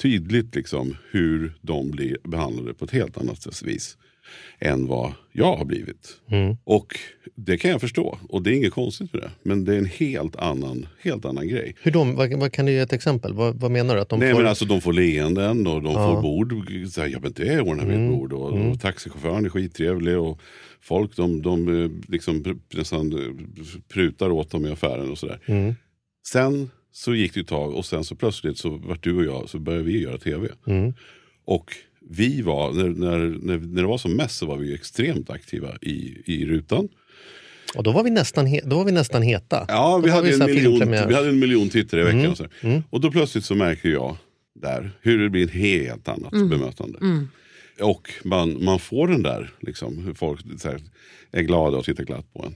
tydligt 0.01 0.55
liksom 0.55 0.97
hur 1.11 1.53
de 1.61 1.91
blir 1.91 2.17
behandlade 2.23 2.73
på 2.73 2.85
ett 2.85 2.91
helt 2.91 3.17
annat 3.17 3.63
vis 3.63 3.97
än 4.59 4.87
vad 4.87 5.13
jag 5.31 5.55
har 5.55 5.65
blivit. 5.65 6.21
Mm. 6.29 6.57
Och 6.63 6.99
det 7.35 7.57
kan 7.57 7.71
jag 7.71 7.81
förstå 7.81 8.17
och 8.29 8.43
det 8.43 8.49
är 8.49 8.53
inget 8.53 8.73
konstigt 8.73 9.13
med 9.13 9.21
det. 9.21 9.31
Men 9.43 9.65
det 9.65 9.73
är 9.73 9.77
en 9.77 9.85
helt 9.85 10.35
annan, 10.35 10.87
helt 11.01 11.25
annan 11.25 11.47
grej. 11.47 11.75
Hur 11.81 11.91
då, 11.91 12.03
vad, 12.03 12.33
vad 12.33 12.51
kan 12.51 12.65
du 12.65 12.71
ge 12.71 12.77
ett 12.79 12.93
exempel? 12.93 13.33
Vad, 13.33 13.55
vad 13.59 13.71
menar 13.71 13.95
du? 13.95 14.01
Att 14.01 14.09
de 14.09 14.19
Nej 14.19 14.31
får... 14.31 14.39
men 14.39 14.47
alltså 14.49 14.65
de 14.65 14.81
får 14.81 14.93
leenden 14.93 15.67
och 15.67 15.81
de 15.81 15.93
Ja. 15.93 16.13
får 16.15 16.21
bord. 16.21 16.53
Så 16.91 17.01
här, 17.01 17.07
ja 17.07 17.19
men 17.21 17.33
det 17.33 17.61
ordnar 17.61 17.85
vi 17.85 17.93
ett 17.93 18.11
bord. 18.11 18.33
Och, 18.33 18.51
och 18.69 18.79
taxichauffören 18.81 19.45
är 19.45 19.49
skittrevlig. 19.49 20.17
Och 20.17 20.39
folk 20.81 21.15
de, 21.15 21.41
de 21.41 21.83
eh, 21.83 21.89
liksom 22.07 22.61
nästan 22.73 23.13
eh, 23.13 23.33
prutar 23.93 24.29
åt 24.29 24.51
dem 24.51 24.65
i 24.65 24.71
affären 24.71 25.11
och 25.11 25.17
sådär. 25.17 25.39
Mm. 25.45 25.75
Sen 26.27 26.69
så 26.91 27.15
gick 27.15 27.33
det 27.33 27.39
ett 27.39 27.47
tag 27.47 27.73
och 27.73 27.85
sen 27.85 28.03
så 28.03 28.15
plötsligt 28.15 28.57
så 28.57 28.69
vart 28.69 29.03
du 29.03 29.17
och 29.17 29.23
jag 29.23 29.49
så 29.49 29.59
började 29.59 29.83
vi 29.83 30.01
göra 30.01 30.17
tv. 30.17 30.47
Mm. 30.67 30.93
Och 31.45 31.71
vi 32.09 32.41
var, 32.41 32.71
när, 32.71 32.89
när, 32.89 33.17
när, 33.17 33.57
när 33.57 33.81
det 33.81 33.87
var 33.87 33.97
som 33.97 34.15
mest 34.15 34.37
så 34.37 34.45
var 34.45 34.57
vi 34.57 34.73
extremt 34.73 35.29
aktiva 35.29 35.77
i, 35.81 36.17
i 36.25 36.45
rutan. 36.45 36.89
Och 37.75 37.83
då 37.83 37.91
var 37.91 38.03
vi 38.03 38.09
nästan, 38.09 38.59
då 38.63 38.77
var 38.77 38.85
vi 38.85 38.91
nästan 38.91 39.21
heta. 39.21 39.65
Ja, 39.67 40.01
vi 40.03 40.09
hade, 40.09 40.33
så 40.33 40.43
en 40.43 40.55
miljon, 40.55 40.91
vi 41.07 41.13
hade 41.13 41.29
en 41.29 41.39
miljon 41.39 41.69
tittare 41.69 42.01
i 42.01 42.03
veckan. 42.03 42.19
Mm. 42.19 42.31
Och, 42.31 42.37
så. 42.37 42.47
Mm. 42.61 42.83
och 42.89 43.01
då 43.01 43.11
plötsligt 43.11 43.45
så 43.45 43.55
märker 43.55 43.89
jag 43.89 44.17
där 44.53 44.91
hur 45.01 45.19
det 45.19 45.29
blir 45.29 45.43
ett 45.43 45.51
helt 45.51 46.07
annat 46.07 46.31
bemötande. 46.31 46.99
Och 47.81 48.11
man, 48.23 48.63
man 48.63 48.79
får 48.79 49.07
den 49.07 49.23
där, 49.23 49.51
liksom, 49.59 49.97
hur 49.97 50.13
folk 50.13 50.41
så 50.57 50.69
här, 50.69 50.81
är 51.31 51.41
glada 51.41 51.77
och 51.77 51.85
tittar 51.85 52.03
glatt 52.03 52.33
på 52.33 52.45
en. 52.45 52.55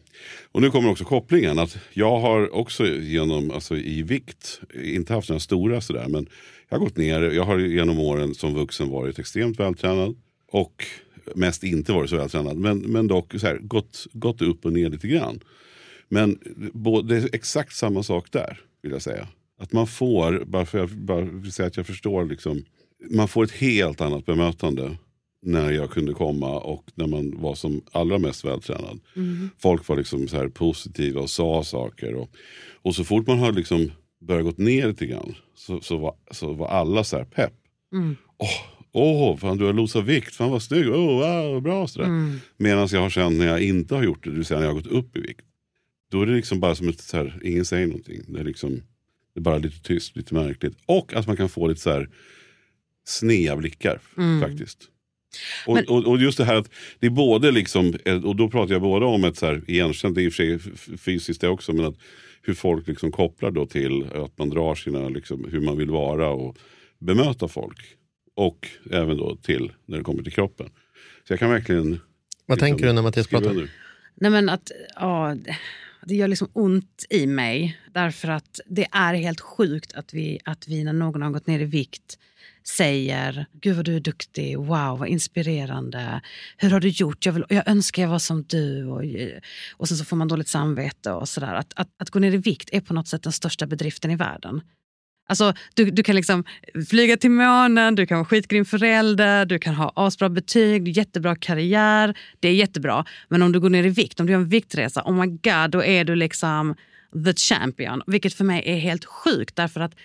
Och 0.51 0.61
nu 0.61 0.71
kommer 0.71 0.89
också 0.89 1.03
kopplingen 1.03 1.59
att 1.59 1.77
jag 1.93 2.19
har 2.19 2.55
också 2.55 2.87
genom, 2.87 3.51
alltså 3.51 3.77
i 3.77 4.03
vikt, 4.03 4.59
inte 4.83 5.13
haft 5.13 5.27
den 5.27 5.39
stora 5.39 5.81
sådär, 5.81 6.05
men 6.07 6.27
jag 6.69 6.77
har 6.77 6.85
gått 6.85 6.97
ner, 6.97 7.21
jag 7.21 7.43
har 7.43 7.59
genom 7.59 7.99
åren 7.99 8.35
som 8.35 8.53
vuxen 8.53 8.89
varit 8.89 9.19
extremt 9.19 9.59
vältränad. 9.59 10.15
Och 10.51 10.85
mest 11.35 11.63
inte 11.63 11.91
varit 11.91 12.09
så 12.09 12.17
vältränad, 12.17 12.57
men, 12.57 12.79
men 12.79 13.07
dock 13.07 13.31
så 13.31 13.47
här, 13.47 13.57
gått, 13.57 14.07
gått 14.13 14.41
upp 14.41 14.65
och 14.65 14.73
ner 14.73 14.89
lite 14.89 15.07
grann. 15.07 15.39
Men 16.09 16.39
både, 16.73 17.15
det 17.15 17.23
är 17.23 17.35
exakt 17.35 17.75
samma 17.75 18.03
sak 18.03 18.31
där, 18.31 18.59
vill 18.81 18.91
jag 18.91 19.01
säga. 19.01 19.27
Att 19.59 19.73
man 19.73 19.87
får, 19.87 20.43
bara 20.45 20.65
för 20.65 20.77
jag 20.77 20.89
bara 20.89 21.21
vill 21.21 21.51
säga 21.51 21.67
att 21.67 21.77
jag 21.77 21.85
förstår, 21.85 22.25
liksom, 22.25 22.63
man 23.09 23.27
får 23.27 23.43
ett 23.43 23.51
helt 23.51 24.01
annat 24.01 24.25
bemötande 24.25 24.97
när 25.41 25.71
jag 25.71 25.91
kunde 25.91 26.13
komma 26.13 26.59
och 26.59 26.83
när 26.95 27.07
man 27.07 27.41
var 27.41 27.55
som 27.55 27.81
allra 27.91 28.17
mest 28.17 28.45
vältränad. 28.45 28.99
Folk 29.57 29.87
var 29.87 29.97
liksom 29.97 30.27
så 30.27 30.37
här 30.37 30.47
positiva 30.47 31.21
och 31.21 31.29
sa 31.29 31.63
saker. 31.63 32.15
Och, 32.15 32.29
och 32.81 32.95
så 32.95 33.03
fort 33.03 33.27
man 33.27 33.39
har 33.39 33.51
liksom 33.51 33.91
börjat 34.21 34.45
gått 34.45 34.57
ner 34.57 34.87
lite 34.87 35.05
grann 35.05 35.35
så, 35.57 35.81
så, 35.81 35.97
var, 35.97 36.15
så 36.31 36.53
var 36.53 36.67
alla 36.67 37.03
så 37.03 37.17
här 37.17 37.25
pepp. 37.25 37.53
Åh, 38.37 38.49
åh, 38.91 39.37
fan 39.37 39.57
du 39.57 39.65
har 39.65 39.73
losat 39.73 40.05
vikt, 40.05 40.35
fan 40.35 40.51
vad 40.51 40.63
snygg, 40.63 40.87
oh, 40.87 41.19
wow, 41.19 41.61
bra. 41.61 41.87
Sådär. 41.87 42.07
Medan 42.57 42.87
jag 42.91 43.01
har 43.01 43.09
känt 43.09 43.37
när 43.37 43.47
jag 43.47 43.61
inte 43.61 43.95
har 43.95 44.03
gjort 44.03 44.23
det, 44.23 44.29
det 44.29 44.35
vill 44.35 44.45
säga 44.45 44.59
när 44.59 44.67
jag 44.67 44.73
har 44.73 44.81
gått 44.81 44.91
upp 44.91 45.17
i 45.17 45.21
vikt. 45.21 45.41
Då 46.11 46.21
är 46.21 46.25
det 46.25 46.33
liksom 46.35 46.59
bara 46.59 46.75
som 46.75 46.89
ett, 46.89 47.01
så 47.01 47.17
här, 47.17 47.39
ingen 47.43 47.65
säger 47.65 47.87
någonting. 47.87 48.21
Det 48.27 48.39
är, 48.39 48.43
liksom, 48.43 48.71
det 49.33 49.39
är 49.39 49.41
bara 49.41 49.57
lite 49.57 49.79
tyst, 49.83 50.15
lite 50.15 50.33
märkligt. 50.33 50.77
Och 50.85 51.13
att 51.13 51.27
man 51.27 51.37
kan 51.37 51.49
få 51.49 51.67
lite 51.67 51.81
så 51.81 51.89
här 51.91 52.09
snea 53.07 53.55
blickar 53.57 53.99
faktiskt. 54.41 54.77
Och, 55.67 55.73
Men- 55.75 55.87
och, 55.87 56.07
och 56.07 56.17
just 56.17 56.37
det 56.37 56.45
här 56.45 56.55
att 56.55 56.69
det 56.99 57.05
är 57.05 57.09
både 57.11 57.51
liksom, 57.51 57.93
eh, 58.05 58.25
och 58.25 58.35
då 58.35 58.49
pratar 58.49 58.73
jag 58.73 58.81
både 58.81 59.05
om 59.05 59.23
ett 59.23 59.37
så 59.37 59.45
här 59.45 59.61
igenkänt, 59.67 60.15
det 60.15 60.21
är 60.21 60.25
i 60.25 60.29
och 60.29 60.33
för 60.33 60.43
sig 60.77 60.97
fysiskt 60.97 61.41
det 61.41 61.47
också, 61.49 61.73
men 61.73 61.85
att 61.85 61.95
hur 62.47 62.53
folk 62.53 62.87
liksom 62.87 63.11
kopplar 63.11 63.51
då 63.51 63.65
till 63.65 64.09
att 64.13 64.37
man 64.37 64.49
drar 64.49 64.75
sina, 64.75 65.09
liksom, 65.09 65.45
hur 65.51 65.61
man 65.61 65.77
vill 65.77 65.89
vara 65.89 66.29
och 66.29 66.57
bemöta 66.99 67.47
folk. 67.47 67.77
Och 68.35 68.67
även 68.91 69.17
då 69.17 69.35
till 69.35 69.71
när 69.85 69.97
det 69.97 70.03
kommer 70.03 70.23
till 70.23 70.31
kroppen. 70.33 70.69
Så 71.27 71.33
jag 71.33 71.39
kan 71.39 71.49
verkligen 71.49 71.99
Vad 72.45 72.59
tänker 72.59 72.85
du 72.87 72.93
när 72.93 73.01
Mattias 73.01 73.27
pratar? 73.27 73.49
under. 73.49 73.69
Nej 74.15 74.31
men 74.31 74.49
att, 74.49 74.71
ja, 74.95 75.35
det 76.07 76.15
gör 76.15 76.27
liksom 76.27 76.49
ont 76.53 77.05
i 77.09 77.27
mig. 77.27 77.79
Därför 77.93 78.27
att 78.27 78.59
det 78.65 78.87
är 78.91 79.13
helt 79.13 79.41
sjukt 79.41 79.93
att 79.93 80.13
vi, 80.13 80.39
att 80.45 80.67
vi 80.67 80.83
när 80.83 80.93
någon 80.93 81.21
har 81.21 81.31
gått 81.31 81.47
ner 81.47 81.59
i 81.59 81.65
vikt 81.65 82.17
säger 82.63 83.45
Gud 83.53 83.75
vad 83.75 83.85
du 83.85 83.95
är 83.95 83.99
duktig, 83.99 84.57
wow 84.57 84.99
vad 84.99 85.07
inspirerande. 85.07 86.21
Hur 86.57 86.69
har 86.69 86.79
du 86.79 86.89
gjort? 86.89 87.25
Jag, 87.25 87.33
vill, 87.33 87.45
jag 87.49 87.67
önskar 87.67 88.01
jag 88.01 88.09
var 88.09 88.19
som 88.19 88.43
du. 88.43 88.85
Och, 88.85 89.03
och 89.77 89.87
sen 89.87 89.97
så 89.97 90.05
får 90.05 90.17
man 90.17 90.27
dåligt 90.27 90.47
samvete 90.47 91.11
och 91.11 91.29
sådär. 91.29 91.53
Att, 91.53 91.73
att, 91.75 91.89
att 91.97 92.09
gå 92.09 92.19
ner 92.19 92.31
i 92.31 92.37
vikt 92.37 92.69
är 92.71 92.81
på 92.81 92.93
något 92.93 93.07
sätt 93.07 93.23
den 93.23 93.33
största 93.33 93.67
bedriften 93.67 94.11
i 94.11 94.15
världen. 94.15 94.61
Alltså, 95.29 95.53
du, 95.73 95.91
du 95.91 96.03
kan 96.03 96.15
liksom 96.15 96.43
flyga 96.89 97.17
till 97.17 97.31
månen, 97.31 97.95
du 97.95 98.05
kan 98.05 98.17
vara 98.17 98.25
skitgrym 98.25 98.65
förälder, 98.65 99.45
du 99.45 99.59
kan 99.59 99.75
ha 99.75 99.91
asbra 99.95 100.29
betyg, 100.29 100.87
jättebra 100.87 101.35
karriär. 101.35 102.17
Det 102.39 102.47
är 102.47 102.53
jättebra. 102.53 103.05
Men 103.29 103.41
om 103.41 103.51
du 103.51 103.59
går 103.59 103.69
ner 103.69 103.83
i 103.83 103.89
vikt, 103.89 104.19
om 104.19 104.25
du 104.25 104.31
gör 104.31 104.39
en 104.39 104.49
viktresa, 104.49 105.03
oh 105.05 105.13
my 105.13 105.27
god, 105.27 105.69
då 105.69 105.83
är 105.83 106.03
du 106.03 106.15
liksom 106.15 106.75
the 107.25 107.33
champion. 107.33 108.01
Vilket 108.07 108.33
för 108.33 108.43
mig 108.43 108.63
är 108.65 108.77
helt 108.77 109.05
sjukt 109.05 109.55
därför 109.55 109.79
att 109.79 109.95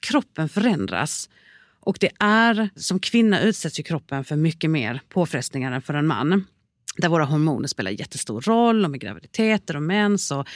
kroppen 0.00 0.48
förändras. 0.48 1.28
Och 1.80 1.96
det 2.00 2.10
är, 2.20 2.68
som 2.76 3.00
kvinna 3.00 3.40
utsätts 3.40 3.80
ju 3.80 3.82
kroppen 3.82 4.24
för 4.24 4.36
mycket 4.36 4.70
mer 4.70 5.00
påfrestningar 5.08 5.72
än 5.72 5.82
för 5.82 5.94
en 5.94 6.06
man. 6.06 6.44
Där 6.96 7.08
våra 7.08 7.24
hormoner 7.24 7.68
spelar 7.68 7.90
jättestor 7.90 8.40
roll, 8.40 8.84
och 8.84 8.90
med 8.90 9.00
graviditeter 9.00 9.76
och 9.76 9.82
mens 9.82 10.30
och 10.30 10.46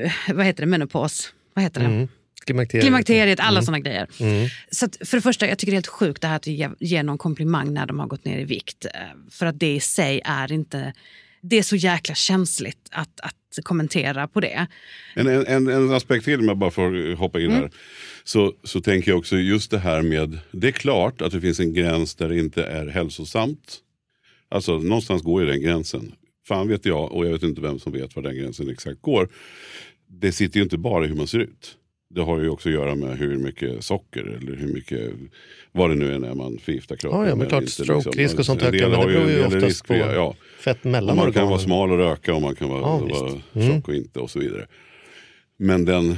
eh, 0.00 0.12
vad 0.34 0.46
heter 0.46 0.62
det, 0.62 0.66
menopaus. 0.66 1.32
Vad 1.54 1.62
heter 1.62 1.80
det? 1.80 1.86
Mm. 1.86 2.08
Klimakteriet. 2.46 2.84
Klimakteriet, 2.84 3.40
alla 3.40 3.58
Mm. 3.58 3.64
såna 3.64 3.78
grejer. 3.80 4.06
Mm. 4.20 4.48
Så 4.70 4.84
att 4.86 4.96
för 5.04 5.16
det 5.16 5.20
första, 5.22 5.46
jag 5.48 5.58
tycker 5.58 5.70
det 5.70 5.74
är 5.74 5.76
helt 5.76 5.86
sjukt 5.86 6.22
det 6.22 6.28
här 6.28 6.36
att 6.36 6.46
ge, 6.46 6.68
ge 6.80 7.02
någon 7.02 7.18
komplimang 7.18 7.74
när 7.74 7.86
de 7.86 7.98
har 7.98 8.06
gått 8.06 8.24
ner 8.24 8.38
i 8.38 8.44
vikt. 8.44 8.84
Eh, 8.84 8.90
För 9.30 9.46
att 9.46 9.58
det 9.60 9.74
i 9.74 9.80
sig 9.80 10.20
är 10.24 10.52
inte... 10.52 10.92
Det 11.46 11.56
är 11.58 11.62
så 11.62 11.76
jäkla 11.76 12.14
känsligt 12.14 12.88
att, 12.90 13.20
att 13.20 13.34
kommentera 13.64 14.28
på 14.28 14.40
det. 14.40 14.66
En, 15.14 15.26
en, 15.26 15.46
en, 15.46 15.68
en 15.68 15.90
aspekt 15.92 16.24
till, 16.24 16.40
om 16.40 16.48
jag 16.48 16.56
bara 16.58 16.70
får 16.70 17.14
hoppa 17.16 17.40
in 17.40 17.46
Mm. 17.50 17.60
här. 17.62 17.70
Så, 18.24 18.52
så 18.64 18.80
tänker 18.80 19.10
jag 19.10 19.18
också 19.18 19.36
just 19.36 19.70
det 19.70 19.78
här 19.78 20.02
med, 20.02 20.38
det 20.52 20.68
är 20.68 20.72
klart 20.72 21.22
att 21.22 21.32
det 21.32 21.40
finns 21.40 21.60
en 21.60 21.74
gräns 21.74 22.14
där 22.14 22.28
det 22.28 22.38
inte 22.38 22.64
är 22.64 22.86
hälsosamt. 22.86 23.76
Alltså 24.48 24.78
någonstans 24.78 25.22
går 25.22 25.42
ju 25.42 25.48
den 25.48 25.60
gränsen. 25.62 26.12
Fan 26.48 26.68
vet 26.68 26.86
jag, 26.86 27.12
och 27.12 27.26
jag 27.26 27.32
vet 27.32 27.42
inte 27.42 27.60
vem 27.60 27.78
som 27.78 27.92
vet 27.92 28.16
var 28.16 28.22
den 28.22 28.36
gränsen 28.36 28.70
exakt 28.70 29.02
går. 29.02 29.28
Det 30.08 30.32
sitter 30.32 30.56
ju 30.56 30.62
inte 30.64 30.78
bara 30.78 31.04
i 31.04 31.08
hur 31.08 31.16
man 31.16 31.26
ser 31.26 31.38
ut. 31.38 31.76
Det 32.14 32.22
har 32.22 32.40
ju 32.40 32.48
också 32.48 32.68
att 32.68 32.74
göra 32.74 32.94
med 32.94 33.18
hur 33.18 33.36
mycket 33.36 33.84
socker 33.84 34.22
eller 34.22 34.56
hur 34.56 34.68
mycket, 34.68 35.10
vad 35.72 35.90
det 35.90 35.94
nu 35.94 36.14
är 36.14 36.18
när 36.18 36.34
man 36.34 36.58
förgiftar 36.58 36.96
kroppen. 36.96 37.20
Ja, 37.20 37.28
ja, 37.28 37.34
men 37.36 37.48
klart 37.48 37.68
stroke-risk 37.68 38.38
och 38.38 38.46
sånt 38.46 38.62
ökar, 38.62 38.88
men 38.88 39.00
det 39.00 39.06
beror 39.06 39.30
ju 39.30 39.44
oftast 39.44 39.66
risk 39.66 39.86
på 39.86 39.94
ja. 39.94 40.34
fett 40.58 40.84
mellan 40.84 41.16
man 41.16 41.32
kan 41.32 41.48
vara 41.48 41.58
smal 41.58 41.92
och 41.92 41.98
röka 41.98 42.34
och 42.34 42.42
man 42.42 42.54
kan 42.54 42.68
vara, 42.68 42.80
Ja, 42.80 42.98
vara. 42.98 43.40
Mm. 43.52 43.72
tjock 43.72 43.88
och 43.88 43.94
inte 43.94 44.20
och 44.20 44.30
så 44.30 44.38
vidare. 44.38 44.66
Men 45.56 45.84
den 45.84 46.16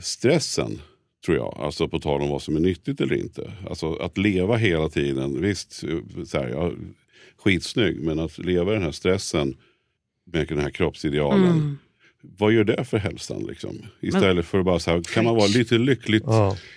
stressen 0.00 0.80
tror 1.26 1.36
jag. 1.36 1.58
Alltså 1.60 1.88
på 1.88 1.98
tal 1.98 2.22
om 2.22 2.28
vad 2.28 2.42
som 2.42 2.56
är 2.56 2.60
nyttigt 2.60 3.00
eller 3.00 3.14
inte. 3.14 3.52
Alltså 3.68 3.94
att 3.94 4.18
leva 4.18 4.56
hela 4.56 4.88
tiden, 4.88 5.40
visst, 5.42 5.72
så 6.26 6.38
här, 6.38 6.48
ja, 6.48 6.72
skitsnygg, 7.36 8.02
men 8.02 8.18
att 8.18 8.38
leva 8.38 8.70
i 8.70 8.74
den 8.74 8.82
här 8.82 8.92
stressen 8.92 9.56
med 10.24 10.48
den 10.48 10.58
här 10.58 10.70
kroppsidealen. 10.70 11.44
Mm. 11.44 11.78
Vad 12.22 12.52
gör 12.52 12.64
det 12.64 12.84
för 12.84 12.98
hälsan? 12.98 13.42
Liksom? 13.48 13.82
Istället 14.00 14.46
för 14.46 14.58
att 14.58 14.64
bara 14.64 14.78
så 14.78 14.90
här, 14.90 15.02
kan 15.02 15.24
man 15.24 15.34
vara 15.36 15.46
lite 15.46 15.78
lyckligt, 15.78 16.24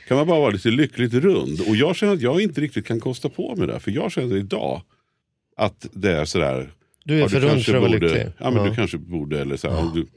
kan 0.08 0.18
man 0.18 0.28
bara 0.28 0.40
vara 0.40 0.52
lite 0.52 0.70
lyckligt 0.70 1.14
rund? 1.14 1.60
Och 1.68 1.76
jag 1.76 1.96
känner 1.96 2.14
att 2.14 2.22
jag 2.22 2.42
inte 2.42 2.62
riktigt 2.62 2.86
kan 2.86 3.00
kosta 3.00 3.30
på 3.30 3.56
mig 3.56 3.68
det. 3.68 3.80
För 3.80 3.92
jag 3.92 4.12
känner 4.12 4.36
idag 4.38 4.82
att 5.58 5.88
det 5.94 6.12
är 6.12 6.26
sådär. 6.26 6.74
Du 7.06 7.16
är 7.16 7.20
ja, 7.20 7.30
för 7.30 7.40
rund 7.40 7.52
kanske 7.52 7.72
för 7.72 7.78
att 7.78 7.82
vara 7.82 7.92
lycklig. 7.92 8.28
Ja, 8.38 8.52
men 8.52 8.64
Ja. 8.64 8.70
du 8.70 8.76
kanske 8.76 8.98
borde. 8.98 9.42
Eller 9.42 9.58
så 9.58 9.70
här, 9.70 9.92
du, 9.94 10.08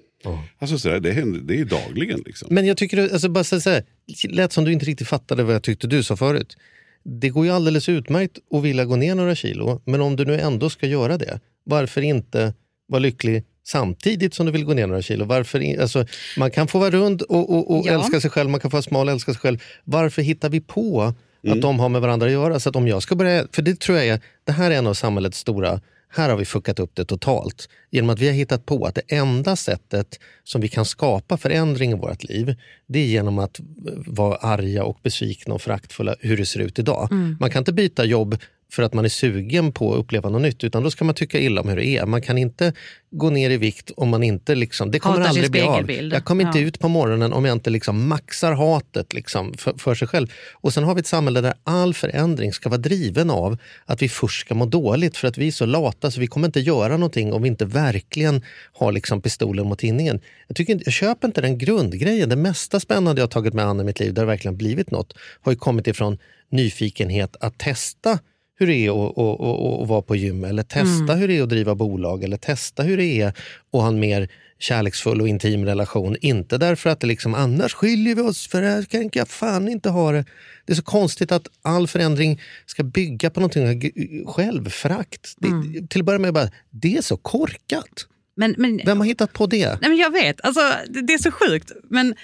Alltså 0.59 0.79
så 0.79 0.91
här, 0.91 1.01
det, 1.01 1.13
händer, 1.13 1.41
det 1.41 1.61
är 1.61 1.65
dagligen. 1.65 2.23
Liksom. 2.27 2.49
Men 2.55 2.67
jag 2.67 2.77
tycker, 2.77 2.99
alltså 3.13 3.29
bara 3.29 3.45
så 3.45 3.71
här, 3.71 3.83
lät 4.29 4.53
som 4.53 4.65
du 4.65 4.73
inte 4.73 4.87
riktigt 4.87 5.09
fattade 5.09 5.43
vad 5.43 5.55
jag 5.55 5.63
tyckte 5.63 5.87
du 5.87 6.03
sa 6.03 6.17
förut. 6.17 6.57
Det 7.05 7.29
går 7.29 7.45
ju 7.45 7.51
alldeles 7.53 7.89
utmärkt 7.89 8.39
att 8.51 8.63
vilja 8.63 8.85
gå 8.85 8.97
ner 8.97 9.15
några 9.15 9.35
kilo, 9.35 9.83
men 9.85 10.01
om 10.01 10.17
du 10.17 10.25
nu 10.25 10.41
ändå 10.41 10.71
ska 10.71 10.87
göra 10.87 11.19
det, 11.19 11.41
varför 11.65 12.01
inte 12.03 12.55
vara 12.89 12.99
lycklig 12.99 13.45
samtidigt 13.67 14.35
som 14.35 14.47
du 14.47 14.53
vill 14.53 14.65
gå 14.65 14.75
ner 14.75 14.87
några 14.87 15.03
kilo? 15.03 15.25
Varför, 15.25 15.61
in- 15.61 15.81
alltså, 15.81 16.07
man 16.37 16.51
kan 16.51 16.69
få 16.69 16.79
vara 16.79 16.91
rund 16.91 17.23
och, 17.23 17.51
och, 17.51 17.77
och 17.79 17.87
Ja. 17.87 17.93
älska 17.93 18.21
sig 18.21 18.31
själv, 18.31 18.51
man 18.51 18.61
kan 18.61 18.71
få 18.71 18.75
vara 18.75 18.83
smal 18.83 19.07
och 19.09 19.13
älska 19.13 19.33
sig 19.33 19.41
själv. 19.41 19.63
Varför 19.85 20.23
hittar 20.23 20.49
vi 20.49 20.61
på 20.61 21.15
Mm. 21.47 21.57
att 21.59 21.63
de 21.63 21.79
har 21.81 21.89
med 21.89 22.01
varandra 22.01 22.27
att 22.27 22.33
göra? 22.33 22.61
Så 22.61 22.69
att 22.69 22.77
om 22.77 22.89
jag 22.89 23.03
ska 23.03 23.15
börja, 23.15 23.47
för 23.53 23.63
det 23.63 23.81
tror 23.81 23.99
jag 23.99 24.07
är, 24.07 24.21
det 24.45 24.53
här 24.53 24.71
är 24.71 24.75
en 24.75 24.87
av 24.87 24.95
samhällets 24.95 25.39
stora 25.39 25.81
här 26.09 26.29
har 26.31 26.37
vi 26.37 26.45
fuckat 26.45 26.79
upp 26.79 26.91
det 26.95 27.05
totalt. 27.05 27.69
Genom 27.91 28.11
att 28.11 28.19
vi 28.19 28.27
har 28.27 28.35
hittat 28.35 28.67
på 28.67 28.85
att 28.87 28.95
det 28.95 29.03
enda 29.09 29.57
sättet 29.57 30.19
som 30.45 30.61
vi 30.61 30.69
kan 30.69 30.85
skapa 30.85 31.37
förändring 31.37 31.91
i 31.91 31.95
vårt 31.95 32.25
liv, 32.25 32.55
det 32.87 32.99
är 32.99 33.07
genom 33.07 33.39
att 33.39 33.61
vara 34.07 34.37
arga 34.37 34.85
och 34.85 34.99
besvikna 35.03 35.55
och 35.55 35.63
föraktfulla 35.63 36.15
hur 36.21 36.37
det 36.37 36.47
ser 36.47 36.61
ut 36.61 36.79
idag. 36.79 37.09
Mm. 37.13 37.37
Man 37.41 37.51
kan 37.51 37.61
inte 37.61 37.73
byta 37.73 38.05
jobb 38.05 38.37
för 38.75 38.83
att 38.83 38.95
man 38.95 39.05
är 39.05 39.09
sugen 39.09 39.73
på 39.73 39.93
att 39.93 39.99
uppleva 39.99 40.29
något 40.31 40.43
nytt, 40.43 40.65
utan 40.65 40.83
då 40.83 40.91
ska 40.91 41.05
man 41.05 41.15
tycka 41.15 41.39
illa 41.39 41.61
om 41.61 41.69
hur 41.69 41.77
det 41.77 41.87
är. 41.87 42.07
Man 42.07 42.23
kan 42.23 42.39
inte 42.39 42.73
gå 43.11 43.31
ner 43.31 43.51
i 43.51 43.57
vikt 43.57 43.91
om 43.97 44.09
man 44.09 44.23
inte... 44.23 44.55
Liksom, 44.55 44.91
det 44.91 44.99
kommer 44.99 45.17
Hatar 45.17 45.29
aldrig 45.29 45.51
bli 45.51 45.61
av. 45.61 45.91
Jag 45.91 46.25
kommer 46.25 46.45
inte 46.45 46.59
Ja. 46.59 46.67
ut 46.67 46.79
på 46.79 46.89
morgonen 46.89 47.33
om 47.33 47.45
jag 47.45 47.53
inte 47.53 47.71
liksom 47.71 48.09
maxar 48.09 48.53
hatet 48.53 49.13
liksom 49.13 49.55
för, 49.55 49.75
för 49.79 49.95
sig 49.95 50.09
själv. 50.09 50.27
Och 50.53 50.73
sen 50.75 50.85
har 50.85 50.95
vi 50.95 51.01
ett 51.01 51.07
samhälle 51.07 51.41
där 51.41 51.55
all 51.65 51.95
förändring 51.95 52.53
ska 52.53 52.69
vara 52.69 52.79
driven 52.81 53.31
av 53.31 53.59
att 53.85 54.03
vi 54.03 54.09
först 54.09 54.41
ska 54.41 54.55
må 54.55 54.67
dåligt 54.67 55.17
för 55.17 55.29
att 55.29 55.39
vi 55.39 55.47
är 55.47 55.53
så 55.53 55.67
lata 55.67 56.11
så 56.11 56.21
vi 56.21 56.27
kommer 56.27 56.49
inte 56.49 56.61
göra 56.61 56.97
någonting 56.97 57.33
om 57.33 57.43
vi 57.43 57.49
inte 57.49 57.65
verkligen 57.65 58.43
har 58.73 58.93
liksom 58.93 59.21
pistolen 59.23 59.67
mot 59.67 59.79
tinningen. 59.79 60.21
Jag, 60.49 60.57
tycker 60.57 60.81
jag 60.85 60.93
köper 60.93 61.29
inte 61.29 61.41
den 61.41 61.59
grundgrejen. 61.59 62.29
Det 62.29 62.37
mesta 62.37 62.81
spännande 62.81 63.21
jag 63.21 63.27
har 63.27 63.31
tagit 63.31 63.55
mig 63.55 63.65
an 63.65 63.81
i 63.81 63.85
mitt 63.85 64.01
liv, 64.01 64.15
där 64.15 64.23
det 64.23 64.27
verkligen 64.27 64.57
blivit 64.57 64.91
något, 64.91 65.15
har 65.43 65.53
ju 65.53 65.59
kommit 65.59 65.87
ifrån 65.87 66.19
nyfikenhet 66.51 67.37
att 67.41 67.59
testa 67.59 68.19
hur 68.59 68.67
det 68.67 68.75
är 68.75 68.91
att, 69.07 69.19
att, 69.19 69.41
att, 69.41 69.83
att 69.83 69.89
vara 69.89 70.03
på 70.03 70.17
gym 70.17 70.45
eller 70.45 70.63
testa 70.63 71.05
Mm. 71.13 71.19
hur 71.19 71.29
det 71.29 71.39
är 71.39 71.43
att 71.43 71.49
driva 71.49 71.75
bolag 71.75 72.25
eller 72.25 72.37
testa 72.37 72.83
hur 72.83 72.97
det 72.97 73.05
är 73.21 73.27
att 73.29 73.37
ha 73.73 73.89
en 73.89 74.01
mer 74.01 74.29
kärleksfull 74.59 75.21
och 75.21 75.29
intim 75.29 75.65
relation. 75.65 76.17
Inte 76.21 76.59
därför 76.59 76.91
att 76.91 77.01
det 77.01 77.07
liksom, 77.07 77.35
annars 77.35 77.75
skiljer 77.75 78.15
vi 78.15 78.23
oss 78.23 78.47
för 78.49 78.63
här 78.63 78.83
kan 78.83 79.11
jag 79.13 79.29
fan 79.29 79.69
inte 79.69 79.91
ha 79.91 80.13
det. 80.13 80.25
Det 80.67 80.73
är 80.73 80.77
så 80.77 80.83
konstigt 80.83 81.33
att 81.33 81.49
all 81.63 81.87
förändring 81.89 82.41
ska 82.67 82.83
bygga 82.83 83.31
på 83.31 83.41
någonting 83.41 83.93
självförakt. 84.27 85.35
Det, 85.37 85.49
Mm. 85.49 85.87
Till 85.89 86.01
att 86.01 86.07
börja 86.07 86.19
med, 86.19 86.35
bara, 86.35 86.51
det 86.71 86.97
är 86.97 87.03
så 87.03 87.17
korkat. 87.17 88.07
Men, 88.37 88.55
men, 88.59 88.81
Vem 88.85 88.99
har 88.99 89.07
hittat 89.07 89.33
på 89.33 89.47
det? 89.47 89.67
nej, 89.81 89.91
men 89.91 89.97
jag 89.97 90.11
vet, 90.13 90.41
alltså, 90.45 90.61
det, 90.89 91.07
det 91.07 91.13
är 91.15 91.19
så 91.19 91.31
sjukt. 91.31 91.73
Men, 91.91 92.15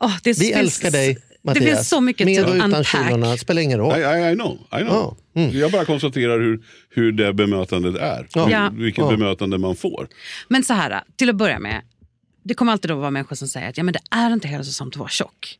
åh, 0.00 0.16
det 0.22 0.30
Vi 0.38 0.44
finns, 0.44 0.56
älskar 0.56 0.90
dig, 0.90 1.18
Mattias. 1.42 1.64
Det 1.64 1.70
finns 1.74 1.88
så 1.88 2.00
mycket 2.00 2.24
Med 2.24 2.44
och 2.44 2.54
utan 2.54 2.84
kilorna, 2.84 3.36
spelar 3.36 3.62
ingen 3.62 3.78
roll. 3.78 3.98
I, 3.98 4.02
I, 4.02 4.32
I 4.32 4.34
know. 4.34 4.58
I 4.72 4.84
know. 4.84 5.16
Ja, 5.34 5.40
mm. 5.42 5.58
Jag 5.58 5.72
bara 5.72 5.84
konstaterar 5.84 6.40
hur, 6.40 6.64
hur 6.90 7.12
det 7.12 7.32
bemötandet 7.32 7.96
är. 7.96 8.28
Ja. 8.34 8.68
Hur, 8.68 8.82
vilket 8.82 9.04
Ja. 9.04 9.10
bemötande 9.10 9.58
man 9.58 9.76
får. 9.76 10.08
Men 10.48 10.64
så 10.64 10.74
här, 10.74 11.02
till 11.16 11.30
att 11.30 11.36
börja 11.36 11.58
med. 11.58 11.82
Det 12.42 12.54
kommer 12.54 12.72
alltid 12.72 12.90
att 12.90 12.98
vara 12.98 13.10
människor 13.10 13.36
som 13.36 13.48
säger 13.48 13.68
att 13.68 13.76
ja, 13.76 13.82
men 13.82 13.92
det 13.92 14.00
är 14.10 14.32
inte 14.32 14.48
hälsosamt 14.48 14.94
att 14.94 14.98
vara 14.98 15.08
tjock. 15.08 15.58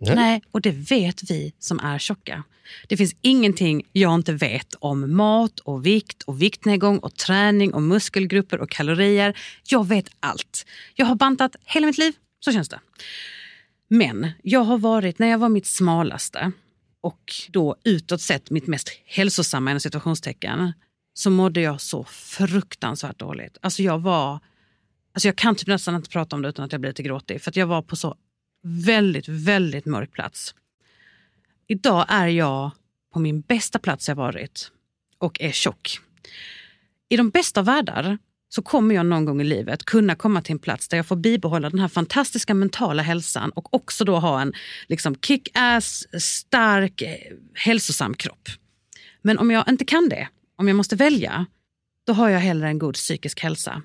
Nej. 0.00 0.14
Nej, 0.14 0.42
och 0.50 0.60
det 0.60 0.70
vet 0.70 1.30
vi 1.30 1.52
som 1.58 1.80
är 1.80 1.98
tjocka. 1.98 2.42
Det 2.88 2.96
finns 2.96 3.16
ingenting 3.22 3.82
jag 3.92 4.14
inte 4.14 4.32
vet 4.32 4.74
om 4.78 5.16
mat 5.16 5.60
och 5.60 5.86
vikt 5.86 6.22
och 6.22 6.42
viktnedgång 6.42 6.98
och 6.98 7.14
träning 7.16 7.74
och 7.74 7.82
muskelgrupper 7.82 8.60
och 8.60 8.70
kalorier. 8.70 9.38
Jag 9.68 9.88
vet 9.88 10.08
allt. 10.20 10.66
Jag 10.94 11.06
har 11.06 11.14
bantat 11.14 11.56
hela 11.64 11.86
mitt 11.86 11.98
liv, 11.98 12.12
så 12.44 12.52
känns 12.52 12.68
det. 12.68 12.80
Men 13.88 14.30
jag 14.42 14.60
har 14.60 14.78
varit, 14.78 15.18
när 15.18 15.26
jag 15.26 15.38
var 15.38 15.48
mitt 15.48 15.66
smalaste 15.66 16.52
och 17.00 17.34
då 17.48 17.76
utåt 17.84 18.20
sett 18.20 18.50
mitt 18.50 18.66
mest 18.66 18.88
hälsosamma 19.04 19.70
inom 19.70 19.80
situationstecken 19.80 20.72
så 21.14 21.30
mådde 21.30 21.60
jag 21.60 21.80
så 21.80 22.04
fruktansvärt 22.04 23.18
dåligt. 23.18 23.58
Alltså 23.60 23.82
jag 23.82 23.98
var, 23.98 24.40
alltså 25.12 25.28
jag 25.28 25.36
kan 25.36 25.54
typ 25.54 25.68
nästan 25.68 25.94
inte 25.94 26.10
prata 26.10 26.36
om 26.36 26.42
det 26.42 26.48
utan 26.48 26.64
att 26.64 26.72
jag 26.72 26.80
blir 26.80 26.90
lite 26.90 27.02
gråtig 27.02 27.42
för 27.42 27.50
att 27.50 27.56
jag 27.56 27.66
var 27.66 27.82
på 27.82 27.96
så 27.96 28.16
väldigt, 28.62 29.28
väldigt 29.28 29.84
mörk 29.84 30.12
plats. 30.12 30.54
Idag 31.66 32.06
är 32.08 32.26
jag 32.26 32.70
på 33.12 33.18
min 33.18 33.40
bästa 33.40 33.78
plats 33.78 34.08
jag 34.08 34.16
varit 34.16 34.70
och 35.18 35.40
är 35.40 35.52
tjock. 35.52 36.00
I 37.08 37.16
de 37.16 37.30
bästa 37.30 37.60
av 37.60 37.66
världar 37.66 38.18
så 38.48 38.62
kommer 38.62 38.94
jag 38.94 39.06
någon 39.06 39.24
gång 39.24 39.40
i 39.40 39.44
livet 39.44 39.84
kunna 39.84 40.14
komma 40.14 40.42
till 40.42 40.52
en 40.52 40.58
plats 40.58 40.88
där 40.88 40.96
jag 40.96 41.06
får 41.06 41.16
bibehålla 41.16 41.70
den 41.70 41.80
här 41.80 41.88
fantastiska 41.88 42.54
mentala 42.54 43.02
hälsan 43.02 43.50
och 43.50 43.74
också 43.74 44.04
då 44.04 44.16
ha 44.16 44.40
en 44.40 44.52
liksom 44.88 45.14
kick-ass, 45.14 46.06
stark, 46.20 47.02
eh, 47.02 47.16
hälsosam 47.54 48.14
kropp. 48.14 48.48
Men 49.22 49.38
om 49.38 49.50
jag 49.50 49.68
inte 49.68 49.84
kan 49.84 50.08
det, 50.08 50.28
om 50.56 50.68
jag 50.68 50.76
måste 50.76 50.96
välja, 50.96 51.46
då 52.06 52.12
har 52.12 52.28
jag 52.28 52.40
hellre 52.40 52.68
en 52.68 52.78
god 52.78 52.94
psykisk 52.94 53.40
hälsa 53.40 53.82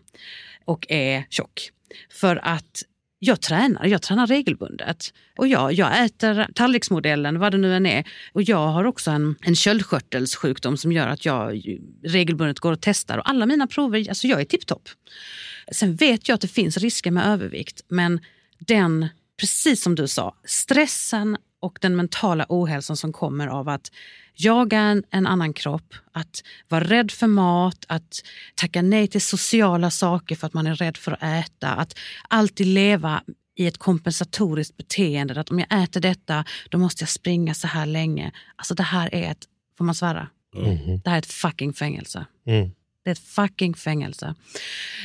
och 0.65 0.85
är 0.89 1.25
tjock. 1.29 1.71
För 2.09 2.35
att 2.35 2.83
jag 3.23 3.41
tränar, 3.41 3.85
jag 3.85 4.01
tränar 4.01 4.27
regelbundet. 4.27 5.13
Och 5.37 5.47
jag, 5.47 5.73
jag 5.73 6.05
äter 6.05 6.47
tallriksmodellen, 6.55 7.39
vad 7.39 7.51
det 7.51 7.57
nu 7.57 7.75
än 7.75 7.85
är. 7.85 8.07
Och 8.33 8.43
jag 8.43 8.67
har 8.67 8.83
också 8.83 9.11
en, 9.11 9.35
en 9.41 9.55
köldkörtelsjukdom 9.55 10.77
som 10.77 10.91
gör 10.91 11.07
att 11.07 11.25
jag 11.25 11.61
regelbundet 12.03 12.59
går 12.59 12.71
och 12.71 12.81
testar. 12.81 13.17
Och 13.17 13.29
alla 13.29 13.45
mina 13.45 13.67
prover, 13.67 14.09
alltså 14.09 14.27
jag 14.27 14.41
är 14.41 14.45
tipptopp. 14.45 14.89
Sen 15.71 15.95
vet 15.95 16.27
jag 16.27 16.35
att 16.35 16.41
det 16.41 16.47
finns 16.47 16.77
risker 16.77 17.11
med 17.11 17.27
övervikt, 17.27 17.81
men 17.87 18.19
den, 18.59 19.07
precis 19.39 19.81
som 19.83 19.95
du 19.95 20.07
sa, 20.07 20.35
stressen 20.45 21.37
och 21.59 21.77
den 21.81 21.95
mentala 21.95 22.45
ohälsan 22.49 22.97
som 22.97 23.13
kommer 23.13 23.47
av 23.47 23.69
att 23.69 23.91
jaga 24.43 24.79
en, 24.79 25.03
en 25.09 25.27
annan 25.27 25.53
kropp, 25.53 25.93
att 26.11 26.43
vara 26.67 26.83
rädd 26.83 27.11
för 27.11 27.27
mat, 27.27 27.85
att 27.87 28.23
tacka 28.55 28.81
nej 28.81 29.07
till 29.07 29.21
sociala 29.21 29.91
saker 29.91 30.35
för 30.35 30.47
att 30.47 30.53
man 30.53 30.67
är 30.67 30.75
rädd 30.75 30.97
för 30.97 31.11
att 31.11 31.23
äta, 31.23 31.69
att 31.69 31.97
alltid 32.27 32.67
leva 32.67 33.23
i 33.55 33.67
ett 33.67 33.77
kompensatoriskt 33.77 34.77
beteende. 34.77 35.39
Att 35.39 35.51
om 35.51 35.59
jag 35.59 35.83
äter 35.83 36.01
detta, 36.01 36.45
då 36.69 36.77
måste 36.77 37.01
jag 37.01 37.09
springa 37.09 37.53
så 37.53 37.67
här 37.67 37.85
länge. 37.85 38.31
Alltså 38.55 38.73
det 38.73 38.83
här 38.83 39.15
är 39.15 39.31
ett, 39.31 39.45
får 39.77 39.85
man 39.85 39.95
svära? 39.95 40.27
Det 41.03 41.09
här 41.09 41.15
är 41.15 41.19
ett 41.19 41.31
fucking 41.31 41.73
fängelse. 41.73 42.25
Mm. 42.45 42.71
Det 43.03 43.09
är 43.09 43.11
ett 43.11 43.19
fucking 43.19 43.73
fängelse. 43.73 44.35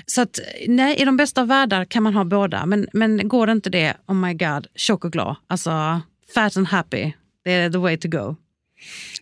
Så 0.06 0.20
att, 0.20 0.38
nej, 0.68 0.96
i 0.96 1.04
de 1.04 1.16
bästa 1.16 1.40
av 1.40 1.48
världar 1.48 1.84
kan 1.84 2.02
man 2.02 2.14
ha 2.14 2.24
båda. 2.24 2.66
Men, 2.66 2.86
men 2.92 3.28
går 3.28 3.50
inte 3.50 3.70
det, 3.70 3.96
oh 4.06 4.14
my 4.14 4.34
god, 4.34 4.66
tjock 4.74 5.04
och 5.04 5.12
glad. 5.12 5.36
Alltså, 5.46 6.00
fat 6.34 6.56
and 6.56 6.66
happy. 6.66 7.12
Det 7.44 7.52
är 7.52 7.70
the 7.70 7.78
way 7.78 7.96
to 7.96 8.08
go. 8.08 8.36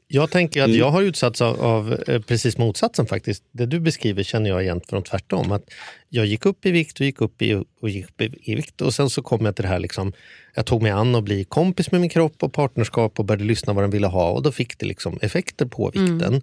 Jag 0.09 0.31
tänker 0.31 0.61
Mm. 0.61 0.70
att 0.70 0.79
jag 0.79 0.90
har 0.90 1.03
utsatts 1.03 1.40
av, 1.40 1.61
av 1.62 2.03
eh, 2.09 2.20
precis 2.20 2.59
motsatsen 2.59 3.07
faktiskt. 3.07 3.42
Det 3.53 3.66
du 3.66 3.81
beskriver 3.81 4.22
känner 4.22 4.50
jag 4.50 4.62
igen 4.62 4.81
från 4.88 5.03
tvärtom. 5.03 5.53
Att 5.53 5.64
jag 6.09 6.27
gick 6.27 6.46
upp 6.46 6.66
i 6.66 6.70
vikt 6.70 7.00
och 7.00 7.07
gick 7.07 7.20
upp 7.20 7.42
i, 7.42 7.55
och 7.81 7.88
gick 7.88 8.05
upp 8.05 8.20
i, 8.20 8.55
vikt 8.55 8.81
och 8.81 8.94
sen 8.94 9.11
så 9.11 9.22
kom 9.22 9.44
jag 9.44 9.57
till 9.57 9.62
det 9.62 9.68
här 9.68 9.79
liksom, 9.79 10.12
jag 10.55 10.66
tog 10.66 10.83
mig 10.83 10.90
an 10.90 11.14
att 11.14 11.24
bli 11.24 11.44
kompis 11.44 11.90
med 11.90 12.00
min 12.00 12.11
kropp 12.11 12.42
och 12.42 12.53
partnerskap 12.53 13.18
och 13.18 13.24
började 13.24 13.44
lyssna 13.44 13.72
vad 13.72 13.85
den 13.85 13.90
ville 13.90 14.07
ha 14.07 14.31
och 14.31 14.42
då 14.42 14.53
fick 14.53 14.79
det 14.79 14.87
liksom 14.87 15.18
effekter 15.22 15.66
på 15.66 15.90
vikten. 15.90 16.42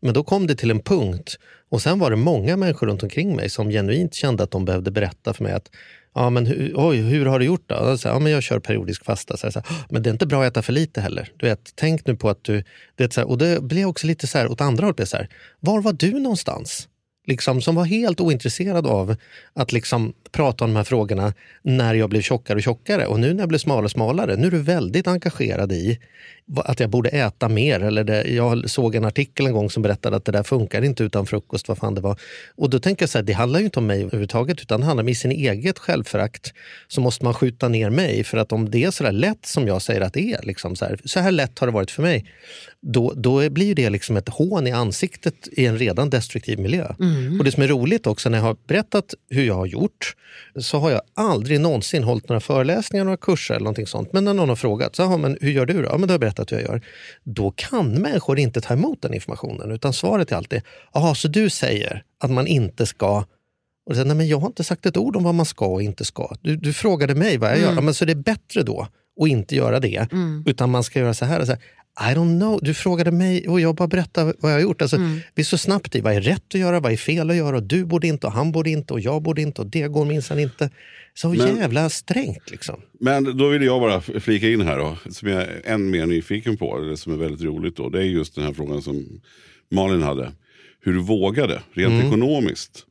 Men 0.00 0.14
då 0.14 0.22
kom 0.24 0.46
det 0.46 0.54
till 0.54 0.70
en 0.70 0.80
punkt 0.80 1.38
och 1.68 1.82
sen 1.82 1.98
var 1.98 2.10
det 2.10 2.16
många 2.16 2.56
människor 2.56 2.86
runt 2.86 3.02
omkring 3.02 3.36
mig 3.36 3.50
som 3.50 3.70
genuint 3.70 4.14
kände 4.14 4.42
att 4.42 4.50
de 4.50 4.64
behövde 4.64 4.90
berätta 4.90 5.34
för 5.34 5.44
mig 5.44 5.52
att 5.52 5.70
Ja, 6.14 6.30
men 6.30 6.46
hur, 6.46 6.72
oj, 6.76 6.96
hur 6.96 7.26
har 7.26 7.38
du 7.38 7.44
gjort 7.44 7.64
då? 7.66 7.98
Så, 7.98 8.08
här, 8.08 8.14
ja, 8.14 8.18
men 8.18 8.32
jag 8.32 8.42
kör 8.42 8.58
periodisk 8.58 9.04
fasta. 9.04 9.36
Så 9.36 9.46
här, 9.46 9.50
så 9.50 9.60
här, 9.60 9.76
men 9.90 10.02
det 10.02 10.10
är 10.10 10.12
inte 10.12 10.26
bra 10.26 10.42
att 10.42 10.50
äta 10.50 10.62
för 10.62 10.72
lite 10.72 11.00
heller. 11.00 11.32
Du 11.36 11.46
vet, 11.46 11.72
tänk 11.74 12.06
nu 12.06 12.16
på 12.16 12.28
att 12.28 12.44
du... 12.44 12.64
Det, 12.94 13.12
så 13.12 13.20
här, 13.20 13.28
och 13.28 13.38
det 13.38 13.62
blev 13.62 13.88
också 13.88 14.06
lite 14.06 14.26
så 14.26 14.38
här, 14.38 14.48
åt 14.48 14.60
andra 14.60 14.86
hållet. 14.86 15.08
Så 15.08 15.16
här, 15.16 15.28
var 15.60 15.80
var 15.80 15.92
du 15.92 16.10
någonstans? 16.12 16.88
Liksom, 17.26 17.62
som 17.62 17.74
var 17.74 17.84
helt 17.84 18.20
ointresserad 18.20 18.86
av 18.86 19.16
att 19.54 19.72
liksom 19.72 20.12
prata 20.32 20.64
om 20.64 20.70
de 20.70 20.76
här 20.76 20.84
frågorna 20.84 21.32
när 21.62 21.94
jag 21.94 22.10
blev 22.10 22.20
tjockare 22.20 22.56
och 22.56 22.62
tjockare. 22.62 23.06
Och 23.06 23.20
nu 23.20 23.32
när 23.32 23.40
jag 23.40 23.48
blev 23.48 23.58
smalare 23.58 23.84
och 23.84 23.90
smalare, 23.90 24.36
nu 24.36 24.46
är 24.46 24.50
du 24.50 24.58
väldigt 24.58 25.06
engagerad 25.06 25.72
i 25.72 25.98
att 26.56 26.80
jag 26.80 26.90
borde 26.90 27.08
äta 27.08 27.48
mer. 27.48 27.80
Eller 27.80 28.04
det, 28.04 28.22
jag 28.24 28.70
såg 28.70 28.94
en 28.94 29.04
artikel 29.04 29.46
en 29.46 29.52
gång 29.52 29.70
som 29.70 29.82
berättade 29.82 30.16
att 30.16 30.24
det 30.24 30.32
där 30.32 30.42
funkar 30.42 30.82
inte 30.82 31.04
utan 31.04 31.26
frukost. 31.26 31.68
Vad 31.68 31.78
fan 31.78 31.94
det 31.94 32.00
var. 32.00 32.20
Och 32.56 32.70
då 32.70 32.78
tänker 32.78 33.02
jag 33.02 33.10
så 33.10 33.18
här, 33.18 33.22
det 33.22 33.32
handlar 33.32 33.58
ju 33.58 33.64
inte 33.64 33.78
om 33.78 33.86
mig 33.86 34.02
överhuvudtaget 34.02 34.60
utan 34.60 34.80
det 34.80 34.86
handlar 34.86 35.04
om 35.04 35.08
i 35.08 35.14
sin 35.14 35.32
eget 35.32 35.78
självförakt 35.78 36.52
så 36.88 37.00
måste 37.00 37.24
man 37.24 37.34
skjuta 37.34 37.68
ner 37.68 37.90
mig. 37.90 38.24
För 38.24 38.38
att 38.38 38.52
om 38.52 38.70
det 38.70 38.84
är 38.84 38.90
så 38.90 39.04
där 39.04 39.12
lätt 39.12 39.46
som 39.46 39.66
jag 39.66 39.82
säger 39.82 40.00
att 40.00 40.12
det 40.12 40.32
är, 40.32 40.42
liksom 40.42 40.76
så, 40.76 40.84
här, 40.84 41.00
så 41.04 41.20
här 41.20 41.30
lätt 41.30 41.58
har 41.58 41.66
det 41.66 41.72
varit 41.72 41.90
för 41.90 42.02
mig. 42.02 42.24
Då, 42.82 43.12
då 43.16 43.50
blir 43.50 43.74
det 43.74 43.90
liksom 43.90 44.16
ett 44.16 44.28
hån 44.28 44.66
i 44.66 44.70
ansiktet 44.70 45.48
i 45.52 45.66
en 45.66 45.78
redan 45.78 46.10
destruktiv 46.10 46.58
miljö. 46.58 46.86
Och 47.38 47.44
det 47.44 47.52
som 47.52 47.62
är 47.62 47.68
roligt 47.68 48.06
också 48.06 48.28
när 48.28 48.38
jag 48.38 48.44
har 48.44 48.56
berättat 48.68 49.14
hur 49.30 49.44
jag 49.46 49.54
har 49.54 49.66
gjort 49.66 50.14
så 50.60 50.78
har 50.78 50.90
jag 50.90 51.00
aldrig 51.14 51.60
någonsin 51.60 52.02
hållit 52.04 52.28
några 52.28 52.40
föreläsningar, 52.40 53.04
några 53.04 53.16
kurser 53.16 53.54
eller 53.54 53.64
någonting 53.64 53.86
sånt. 53.86 54.12
Men 54.12 54.24
när 54.24 54.34
någon 54.34 54.48
har 54.48 54.56
frågat, 54.56 54.96
så, 54.96 55.02
"Jaha, 55.02 55.16
men 55.16 55.38
hur 55.40 55.50
gör 55.50 55.66
du 55.66 55.82
då? 55.82 55.88
Ja, 55.88 55.98
men 55.98 56.00
då 56.00 56.12
har 56.12 56.14
jag 56.14 56.20
berättat 56.20 56.39
hur 56.48 56.58
jag 56.58 56.68
gör. 56.68 56.80
Då 57.24 57.50
kan 57.50 57.92
människor 57.92 58.38
inte 58.38 58.60
ta 58.60 58.74
emot 58.74 59.02
den 59.02 59.14
informationen 59.14 59.70
utan 59.70 59.92
svaret 59.92 60.32
är 60.32 60.36
alltid, 60.36 60.62
jaha, 60.92 61.14
så 61.14 61.28
du 61.28 61.50
säger 61.50 62.04
att 62.18 62.30
man 62.30 62.46
inte 62.46 62.86
ska 62.86 63.24
och 63.90 63.96
så, 63.96 64.04
Nej, 64.04 64.16
men 64.16 64.28
jag 64.28 64.38
har 64.38 64.46
inte 64.46 64.64
sagt 64.64 64.86
ett 64.86 64.96
ord 64.96 65.16
om 65.16 65.24
vad 65.24 65.34
man 65.34 65.46
ska 65.46 65.66
och 65.66 65.82
inte 65.82 66.04
ska. 66.04 66.36
Du, 66.40 66.56
du 66.56 66.72
frågade 66.72 67.14
mig 67.14 67.38
vad 67.38 67.50
jag 67.50 67.58
gör. 67.58 67.74
Ja, 67.74 67.80
men 67.80 67.94
så 67.94 68.04
det 68.04 68.12
är 68.12 68.16
bättre 68.16 68.62
då 68.62 68.86
att 69.20 69.28
inte 69.28 69.56
göra 69.56 69.80
det. 69.80 70.08
Utan 70.46 70.70
man 70.70 70.84
ska 70.84 70.98
göra 70.98 71.14
så 71.14 71.24
här. 71.24 71.40
Och 71.40 71.46
så 71.46 71.52
här. 71.52 71.62
I 72.00 72.14
don't 72.14 72.38
know. 72.38 72.58
Du 72.62 72.74
frågade 72.74 73.10
mig 73.10 73.48
och 73.48 73.60
jag 73.60 73.74
bara 73.74 73.88
berättade 73.88 74.34
vad 74.38 74.50
jag 74.52 74.56
har 74.56 74.62
gjort. 74.62 74.82
Alltså, 74.82 74.96
Vi 75.34 75.40
är 75.42 75.44
så 75.44 75.58
snabbt 75.58 75.94
i 75.94 76.00
vad 76.00 76.12
är 76.12 76.20
rätt 76.20 76.54
att 76.54 76.60
göra, 76.60 76.80
vad 76.80 76.92
är 76.92 76.96
fel 76.96 77.30
att 77.30 77.36
göra. 77.36 77.56
Och 77.56 77.62
du 77.62 77.84
borde 77.84 78.06
inte 78.06 78.26
och 78.26 78.32
han 78.32 78.52
borde 78.52 78.70
inte 78.70 78.92
och 78.92 79.00
jag 79.00 79.22
borde 79.22 79.42
inte 79.42 79.60
och 79.62 79.66
det 79.66 79.88
går 79.88 80.04
minsann 80.04 80.38
inte. 80.38 80.70
Så 81.14 81.28
Men- 81.28 81.56
jävla 81.56 81.90
strängt 81.90 82.50
liksom. 82.50 82.80
Men 83.00 83.36
då 83.36 83.48
vill 83.48 83.62
jag 83.62 83.80
bara 83.80 84.00
flika 84.00 84.48
in 84.48 84.60
här 84.60 84.78
då, 84.78 84.96
som 85.10 85.28
jag 85.28 85.42
är 85.42 85.60
än 85.64 85.90
mer 85.90 86.06
nyfiken 86.06 86.56
på, 86.56 86.78
eller 86.78 86.96
som 86.96 87.12
är 87.12 87.16
väldigt 87.16 87.42
roligt 87.42 87.76
då. 87.76 87.88
Det 87.88 87.98
är 87.98 88.02
just 88.04 88.34
den 88.34 88.44
här 88.44 88.52
frågan 88.52 88.82
som 88.82 89.20
Malin 89.70 90.02
hade. 90.02 90.32
Hur 90.82 90.92
du 90.92 90.98
vågade, 90.98 91.62
rent 91.72 92.04
ekonomiskt. 92.04 92.86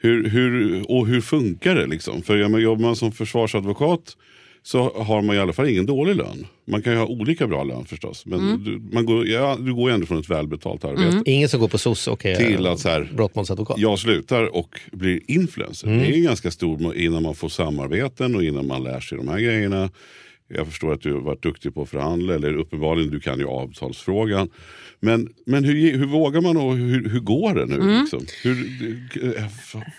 Hur, 0.00 0.28
hur, 0.28 0.84
och 0.90 1.06
hur 1.06 1.20
funkar 1.20 1.74
det 1.74 1.86
liksom? 1.86 2.22
För 2.22 2.58
jobbar 2.58 2.82
man 2.82 2.96
som 2.96 3.12
försvarsadvokat 3.12 4.16
så 4.62 5.02
har 5.02 5.22
man 5.22 5.36
i 5.36 5.38
alla 5.38 5.52
fall 5.52 5.68
ingen 5.68 5.86
dålig 5.86 6.16
lön. 6.16 6.46
Man 6.66 6.82
kan 6.82 6.92
ju 6.92 6.98
ha 6.98 7.06
olika 7.06 7.46
bra 7.46 7.64
lön 7.64 7.84
förstås. 7.84 8.26
Men 8.26 8.64
du, 8.64 8.80
man 8.92 9.06
går, 9.06 9.26
ja, 9.28 9.56
du 9.60 9.74
går 9.74 9.90
ju 9.90 9.94
ändå 9.94 10.06
från 10.06 10.18
ett 10.18 10.30
välbetalt 10.30 10.84
arbete. 10.84 11.22
Ingen 11.30 11.48
som 11.48 11.60
går 11.60 11.68
på 11.68 11.78
soc 11.78 12.08
och 12.08 12.26
är 12.26 12.36
Till 12.36 12.66
att 12.66 12.78
så 12.78 12.88
här, 12.88 13.10
brottmålsadvokat. 13.16 13.78
jag 13.78 13.98
slutar 13.98 14.56
och 14.56 14.80
blir 14.92 15.20
influencer. 15.26 15.88
Det 15.88 16.06
är 16.06 16.16
ju 16.16 16.22
ganska 16.22 16.50
stor 16.50 16.96
innan 16.96 17.22
man 17.22 17.34
får 17.34 17.48
samarbeten 17.48 18.34
och 18.34 18.44
innan 18.44 18.66
man 18.66 18.82
lär 18.84 19.00
sig 19.00 19.18
de 19.18 19.28
här 19.28 19.38
grejerna. 19.40 19.90
Jag 20.54 20.66
förstår 20.66 20.92
att 20.92 21.00
du 21.00 21.12
har 21.12 21.20
varit 21.20 21.42
duktig 21.42 21.74
på 21.74 21.82
att 21.82 21.88
förhandla, 21.88 22.34
eller 22.34 22.54
uppenbarligen 22.54 23.10
du 23.10 23.20
kan 23.20 23.38
ju 23.38 23.46
avtalsfrågan. 23.46 24.50
Men, 25.00 25.28
men 25.46 25.64
hur, 25.64 25.98
hur 25.98 26.06
vågar 26.06 26.40
man 26.40 26.56
och 26.56 26.76
hur, 26.76 27.08
hur 27.08 27.20
går 27.20 27.54
det 27.54 27.66
nu? 27.66 28.00
Liksom? 28.00 28.26
Hur, 28.42 28.56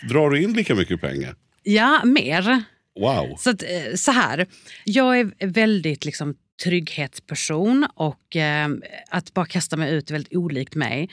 drar 0.10 0.30
du 0.30 0.44
in 0.44 0.54
lika 0.54 0.76
mycket 0.76 1.02
pengar? 1.02 1.36
Ja, 1.64 2.02
mer. 2.06 2.64
Wow. 3.00 3.36
Så, 3.38 3.50
att, 3.50 3.64
eh, 3.64 3.96
så 3.96 4.12
här, 4.12 4.48
jag 4.84 5.20
är 5.20 5.48
väldigt 5.48 6.06
liksom, 6.06 6.36
trygghetsperson 6.64 7.88
och 7.96 8.36
eh, 8.36 8.70
att 9.10 9.34
bara 9.34 9.46
kasta 9.46 9.78
mig 9.78 9.94
ut 9.94 10.10
är 10.10 10.14
väldigt 10.14 10.36
olikt 10.36 10.76
mig. 10.76 11.10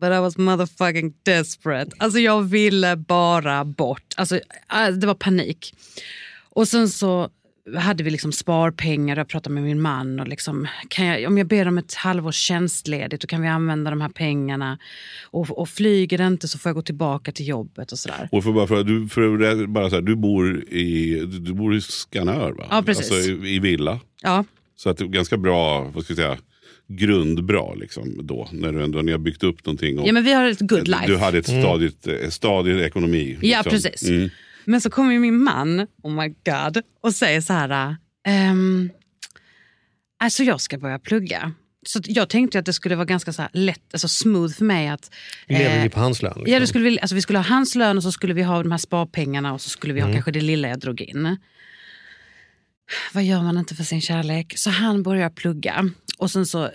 But 0.00 0.12
I 0.12 0.18
was 0.18 0.36
motherfucking 0.38 1.14
desperate. 1.22 1.90
Alltså 1.98 2.18
jag 2.18 2.42
ville 2.42 2.96
bara 2.96 3.64
bort. 3.64 4.14
Alltså, 4.16 4.40
ah, 4.66 4.90
det 4.90 5.06
var 5.06 5.14
panik. 5.14 5.74
Och 6.50 6.68
sen 6.68 6.88
så 6.88 7.30
hade 7.76 8.04
vi 8.04 8.10
liksom 8.10 8.32
sparpengar 8.32 9.16
och 9.16 9.20
jag 9.20 9.28
pratade 9.28 9.54
med 9.54 9.62
min 9.62 9.80
man. 9.80 10.20
Och 10.20 10.28
liksom, 10.28 10.68
jag, 10.98 11.26
om 11.26 11.38
jag 11.38 11.46
ber 11.46 11.68
om 11.68 11.78
ett 11.78 11.94
halvårs 11.94 12.36
tjänstledigt 12.36 13.22
då 13.22 13.26
kan 13.26 13.42
vi 13.42 13.48
använda 13.48 13.90
de 13.90 14.00
här 14.00 14.08
pengarna. 14.08 14.78
Och, 15.24 15.58
och 15.58 15.68
flyger 15.68 16.18
det 16.18 16.26
inte 16.26 16.48
så 16.48 16.58
får 16.58 16.70
jag 16.70 16.76
gå 16.76 16.82
tillbaka 16.82 17.32
till 17.32 17.48
jobbet 17.48 17.92
och 17.92 17.98
sådär. 17.98 18.28
Och 18.32 18.44
för 18.44 18.52
bara 18.52 18.66
för, 18.66 18.84
du, 18.84 19.08
för 19.08 19.66
bara 19.66 19.90
så 19.90 19.96
här, 19.96 20.02
du, 20.02 20.16
bor 20.16 20.64
i, 20.64 21.20
du 21.24 21.52
bor 21.52 21.74
i 21.74 21.80
Skanör 21.80 22.52
va? 22.52 22.66
Ja, 22.70 22.82
precis. 22.82 23.12
Alltså 23.12 23.30
i, 23.30 23.54
i 23.54 23.58
villa. 23.58 24.00
Ja, 24.22 24.44
Så 24.76 24.90
att 24.90 24.96
det 24.98 25.04
är 25.04 25.08
ganska 25.08 25.36
bra, 25.36 25.90
vad 25.94 26.04
ska 26.04 26.10
jag 26.12 26.18
säga, 26.18 26.38
grundbra 26.88 27.74
liksom 27.74 28.26
då. 28.26 28.48
När 28.52 28.72
du 28.72 28.82
ändå 28.82 29.02
ni 29.02 29.12
har 29.12 29.18
byggt 29.18 29.44
upp 29.44 29.66
någonting. 29.66 29.98
Och 29.98 30.08
ja 30.08 30.12
men 30.12 30.24
vi 30.24 30.32
har 30.32 30.44
ett 30.44 30.60
good 30.60 30.88
life. 30.88 31.06
Du 31.06 31.16
hade 31.16 31.38
ett 31.38 31.46
stadigt, 31.46 32.06
eh, 32.06 32.28
stadig 32.28 32.80
ekonomi. 32.80 33.38
Ja, 33.40 33.58
liksom. 33.58 33.70
precis. 33.70 34.08
Mm. 34.08 34.30
Men 34.64 34.80
så 34.80 34.90
kommer 34.90 35.18
min 35.18 35.42
man, 35.42 35.86
oh 36.02 36.12
my 36.12 36.28
god, 36.28 36.82
och 37.00 37.14
säger 37.14 37.40
så 37.40 37.52
här... 37.52 37.96
ehm, 38.26 38.90
alltså 40.18 40.42
jag 40.42 40.60
ska 40.60 40.78
börja 40.78 40.98
plugga. 40.98 41.52
Så 41.86 42.00
jag 42.04 42.28
tänkte 42.28 42.58
att 42.58 42.66
det 42.66 42.72
skulle 42.72 42.96
vara 42.96 43.04
ganska 43.04 43.32
så 43.32 43.48
lätt, 43.52 43.82
alltså 43.92 44.08
smooth 44.08 44.54
för 44.54 44.64
mig 44.64 44.88
att... 44.88 45.10
Lever 45.46 45.76
eh, 45.76 45.82
vi 45.82 45.88
på 45.88 46.00
hans 46.00 46.22
lön? 46.22 46.32
Liksom? 46.36 46.52
Ja, 46.52 46.66
skulle 46.66 46.90
vi, 46.90 47.00
alltså 47.00 47.14
vi 47.14 47.22
skulle 47.22 47.38
ha 47.38 47.44
hans 47.44 47.74
lön 47.74 47.96
och 47.96 48.02
så 48.02 48.12
skulle 48.12 48.34
vi 48.34 48.42
ha 48.42 48.62
de 48.62 48.70
här 48.70 48.78
sparpengarna 48.78 49.52
och 49.52 49.60
så 49.60 49.70
skulle 49.70 49.94
vi 49.94 50.00
ha 50.00 50.12
kanske 50.12 50.30
det 50.30 50.40
lilla 50.40 50.68
jag 50.68 50.78
drog 50.78 51.00
in. 51.00 51.36
Vad 53.12 53.24
gör 53.24 53.42
man 53.42 53.58
inte 53.58 53.74
för 53.74 53.84
sin 53.84 54.00
kärlek? 54.00 54.52
Så 54.56 54.70
han 54.70 55.02
började 55.02 55.34
plugga 55.34 55.90
och 56.18 56.30
sen 56.30 56.46
så 56.46 56.70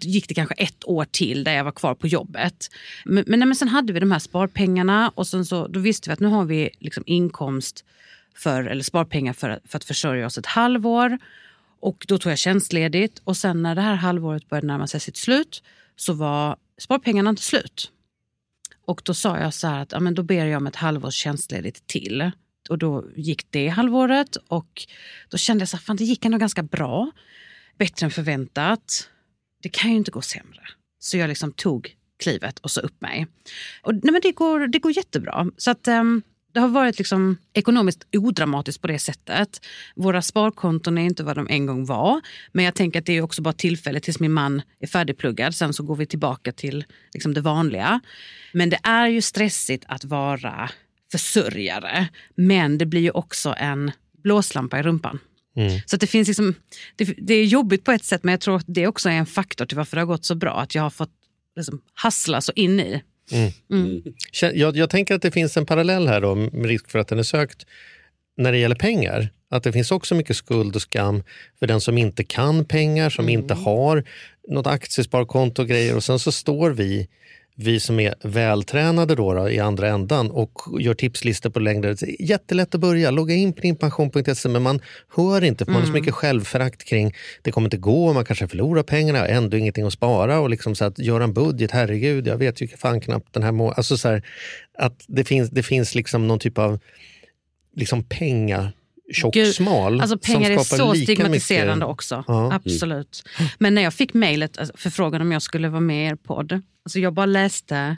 gick 0.00 0.28
det 0.28 0.34
kanske 0.34 0.54
ett 0.54 0.84
år 0.84 1.04
till 1.04 1.44
där 1.44 1.52
jag 1.52 1.64
var 1.64 1.72
kvar 1.72 1.94
på 1.94 2.06
jobbet. 2.06 2.70
Men, 3.04 3.24
men, 3.26 3.38
nej, 3.38 3.46
men 3.46 3.56
sen 3.56 3.68
hade 3.68 3.92
vi 3.92 4.00
de 4.00 4.12
här 4.12 4.18
sparpengarna 4.18 5.12
och 5.14 5.26
sen 5.26 5.44
så, 5.44 5.66
då 5.66 5.80
visste 5.80 6.08
vi 6.08 6.12
att 6.12 6.20
nu 6.20 6.28
har 6.28 6.44
vi 6.44 6.70
liksom 6.78 7.04
inkomst 7.06 7.84
för, 8.34 8.64
eller 8.64 8.82
sparpengar 8.82 9.32
för, 9.32 9.60
för 9.64 9.76
att 9.76 9.84
försörja 9.84 10.26
oss 10.26 10.38
ett 10.38 10.46
halvår. 10.46 11.18
Och 11.80 12.04
då 12.08 12.18
tog 12.18 12.32
jag 12.32 12.38
tjänstledigt 12.38 13.20
och 13.24 13.36
sen 13.36 13.62
när 13.62 13.74
det 13.74 13.80
här 13.80 13.94
halvåret 13.94 14.48
började 14.48 14.66
närma 14.66 14.86
sig 14.86 15.00
sitt 15.00 15.16
slut 15.16 15.62
så 15.96 16.12
var 16.12 16.56
sparpengarna 16.78 17.30
inte 17.30 17.42
slut. 17.42 17.90
Och 18.86 19.02
då 19.04 19.14
sa 19.14 19.38
jag 19.38 19.54
så 19.54 19.66
här 19.66 19.82
att 19.82 19.92
ja, 19.92 20.00
men 20.00 20.14
då 20.14 20.22
ber 20.22 20.46
jag 20.46 20.56
om 20.56 20.66
ett 20.66 20.76
halvårs 20.76 21.14
tjänstledigt 21.14 21.86
till. 21.86 22.30
Och 22.68 22.78
då 22.78 23.04
gick 23.16 23.46
det 23.50 23.68
halvåret 23.68 24.36
och 24.48 24.86
då 25.28 25.36
kände 25.36 25.62
jag 25.62 25.68
så 25.68 25.76
här, 25.76 25.84
fan 25.84 25.96
det 25.96 26.04
gick 26.04 26.24
ändå 26.24 26.38
ganska 26.38 26.62
bra. 26.62 27.10
Bättre 27.78 28.06
än 28.06 28.10
förväntat. 28.10 29.10
Det 29.66 29.70
kan 29.70 29.90
ju 29.90 29.96
inte 29.96 30.10
gå 30.10 30.22
sämre. 30.22 30.60
Så 30.98 31.16
jag 31.16 31.28
liksom 31.28 31.52
tog 31.52 31.96
klivet 32.18 32.58
och 32.58 32.70
så 32.70 32.80
upp 32.80 33.00
mig. 33.00 33.26
Och, 33.82 33.94
nej, 33.94 34.12
men 34.12 34.20
det, 34.22 34.32
går, 34.32 34.66
det 34.66 34.78
går 34.78 34.96
jättebra. 34.96 35.46
Så 35.56 35.70
att, 35.70 35.88
um, 35.88 36.22
det 36.54 36.60
har 36.60 36.68
varit 36.68 36.98
liksom 36.98 37.36
ekonomiskt 37.52 38.06
odramatiskt 38.16 38.82
på 38.82 38.88
det 38.88 38.98
sättet. 38.98 39.66
Våra 39.96 40.22
sparkonton 40.22 40.98
är 40.98 41.02
inte 41.02 41.24
vad 41.24 41.36
de 41.36 41.46
en 41.50 41.66
gång 41.66 41.84
var. 41.84 42.20
Men 42.52 42.64
jag 42.64 42.74
tänker 42.74 42.98
att 42.98 43.06
det 43.06 43.12
är 43.12 43.22
också 43.22 43.42
bara 43.42 43.54
tillfälligt 43.54 44.04
tills 44.04 44.20
min 44.20 44.32
man 44.32 44.62
är 44.80 44.86
färdigpluggad. 44.86 45.54
Sen 45.54 45.72
så 45.72 45.82
går 45.82 45.96
vi 45.96 46.06
tillbaka 46.06 46.52
till 46.52 46.84
liksom 47.12 47.34
det 47.34 47.40
vanliga. 47.40 48.00
Men 48.52 48.70
det 48.70 48.78
är 48.82 49.06
ju 49.06 49.22
stressigt 49.22 49.84
att 49.88 50.04
vara 50.04 50.70
försörjare. 51.12 52.08
Men 52.34 52.78
det 52.78 52.86
blir 52.86 53.00
ju 53.00 53.10
också 53.10 53.54
en 53.58 53.92
blåslampa 54.22 54.78
i 54.78 54.82
rumpan. 54.82 55.18
Så 55.86 55.96
att 55.96 56.00
det, 56.00 56.06
finns 56.06 56.28
liksom, 56.28 56.54
det, 56.96 57.04
det 57.18 57.34
är 57.34 57.44
jobbigt 57.44 57.84
på 57.84 57.92
ett 57.92 58.04
sätt 58.04 58.24
men 58.24 58.32
jag 58.32 58.40
tror 58.40 58.56
att 58.56 58.64
det 58.66 58.86
också 58.86 59.08
är 59.08 59.12
en 59.12 59.26
faktor 59.26 59.66
till 59.66 59.76
varför 59.76 59.96
det 59.96 60.00
har 60.00 60.06
gått 60.06 60.24
så 60.24 60.34
bra. 60.34 60.60
Att 60.60 60.74
jag 60.74 60.82
har 60.82 60.90
fått 60.90 61.10
liksom, 61.56 61.80
hassla 61.94 62.40
så 62.40 62.52
in 62.54 62.80
i. 62.80 63.02
Kä- 64.32 64.52
Jag, 64.54 64.76
jag 64.76 64.90
tänker 64.90 65.14
att 65.14 65.22
det 65.22 65.30
finns 65.30 65.56
en 65.56 65.66
parallell 65.66 66.08
här 66.08 66.20
då, 66.20 66.34
med 66.34 66.66
risk 66.66 66.90
för 66.90 66.98
att 66.98 67.08
den 67.08 67.18
är 67.18 67.22
sökt, 67.22 67.66
när 68.36 68.52
det 68.52 68.58
gäller 68.58 68.76
pengar. 68.76 69.28
Att 69.50 69.62
det 69.62 69.72
finns 69.72 69.90
också 69.90 70.14
mycket 70.14 70.36
skuld 70.36 70.76
och 70.76 70.82
skam 70.82 71.22
för 71.58 71.66
den 71.66 71.80
som 71.80 71.98
inte 71.98 72.24
kan 72.24 72.64
pengar, 72.64 73.10
som 73.10 73.28
inte 73.28 73.54
har 73.54 74.04
något 74.48 74.66
aktiesparkonto 74.66 75.62
och 75.62 75.68
grejer. 75.68 75.96
Och 75.96 76.04
sen 76.04 76.18
så 76.18 76.32
står 76.32 76.70
vi, 76.70 77.08
vi 77.58 77.80
som 77.80 78.00
är 78.00 78.14
vältränade 78.22 79.14
då, 79.14 79.34
då 79.34 79.50
i 79.50 79.58
andra 79.58 79.88
ändan 79.88 80.30
och 80.30 80.60
gör 80.80 80.94
tipslistor 80.94 81.50
på 81.50 81.60
är 81.60 82.22
jättelätt 82.22 82.74
att 82.74 82.80
börja, 82.80 83.10
logga 83.10 83.34
in 83.34 83.52
på 83.52 83.60
dinpension.se 83.60 84.48
men 84.48 84.62
man 84.62 84.80
hör 85.16 85.44
inte 85.44 85.64
för 85.64 85.72
man 85.72 85.80
har 85.80 85.86
så 85.86 85.92
mycket 85.92 86.14
självförakt 86.14 86.84
kring 86.84 87.14
det 87.42 87.50
kommer 87.50 87.66
inte 87.66 87.76
gå, 87.76 88.12
man 88.12 88.24
kanske 88.24 88.48
förlorar 88.48 88.82
pengarna, 88.82 89.26
ändå 89.26 89.56
ingenting 89.56 89.86
att 89.86 89.92
spara 89.92 90.40
och 90.40 90.50
liksom 90.50 90.74
så 90.74 90.84
att 90.84 90.98
göra 90.98 91.24
en 91.24 91.32
budget, 91.32 91.70
herregud, 91.70 92.26
jag 92.26 92.36
vet 92.36 92.60
ju 92.60 92.68
fan 92.68 93.00
knappt 93.00 93.32
den 93.32 93.42
här 93.42 93.52
må 93.52 93.70
alltså 93.70 93.96
så 93.96 94.08
här, 94.08 94.22
att 94.78 95.04
det 95.08 95.24
finns, 95.24 95.50
det 95.50 95.62
finns 95.62 95.94
liksom 95.94 96.28
någon 96.28 96.38
typ 96.38 96.58
av 96.58 96.78
liksom 97.76 98.04
penga 98.04 98.72
tjock 99.12 99.34
Gud, 99.34 99.54
smal 99.54 100.00
Alltså 100.00 100.18
pengar 100.18 100.50
är 100.50 100.58
så 100.58 100.94
stigmatiserande 100.94 101.74
mycket, 101.74 101.88
också. 101.88 102.24
Ja. 102.26 102.52
Absolut. 102.52 103.28
Men 103.58 103.74
när 103.74 103.82
jag 103.82 103.94
fick 103.94 104.14
mejlet, 104.14 104.58
alltså, 104.58 104.76
förfrågan 104.76 105.20
om 105.20 105.32
jag 105.32 105.42
skulle 105.42 105.68
vara 105.68 105.80
med 105.80 106.04
i 106.04 106.08
er 106.08 106.14
podd. 106.14 106.62
Alltså 106.84 106.98
jag 106.98 107.12
bara 107.12 107.26
läste 107.26 107.96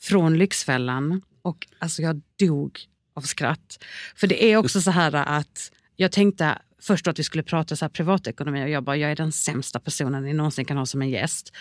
från 0.00 0.38
Lyxfällan 0.38 1.22
och 1.42 1.66
alltså 1.78 2.02
jag 2.02 2.20
dog 2.38 2.78
av 3.14 3.20
skratt. 3.20 3.84
För 4.16 4.26
det 4.26 4.44
är 4.44 4.56
också 4.56 4.80
så 4.80 4.90
här 4.90 5.14
att 5.14 5.70
jag 5.96 6.12
tänkte 6.12 6.58
först 6.82 7.06
att 7.06 7.18
vi 7.18 7.24
skulle 7.24 7.42
prata 7.42 7.76
så 7.76 7.84
här 7.84 7.90
privatekonomi 7.90 8.64
och 8.64 8.68
jag 8.68 8.84
bara, 8.84 8.96
jag 8.96 9.10
är 9.10 9.16
den 9.16 9.32
sämsta 9.32 9.80
personen 9.80 10.24
ni 10.24 10.32
någonsin 10.32 10.64
kan 10.64 10.76
ha 10.76 10.86
som 10.86 11.02
en 11.02 11.10
gäst. 11.10 11.52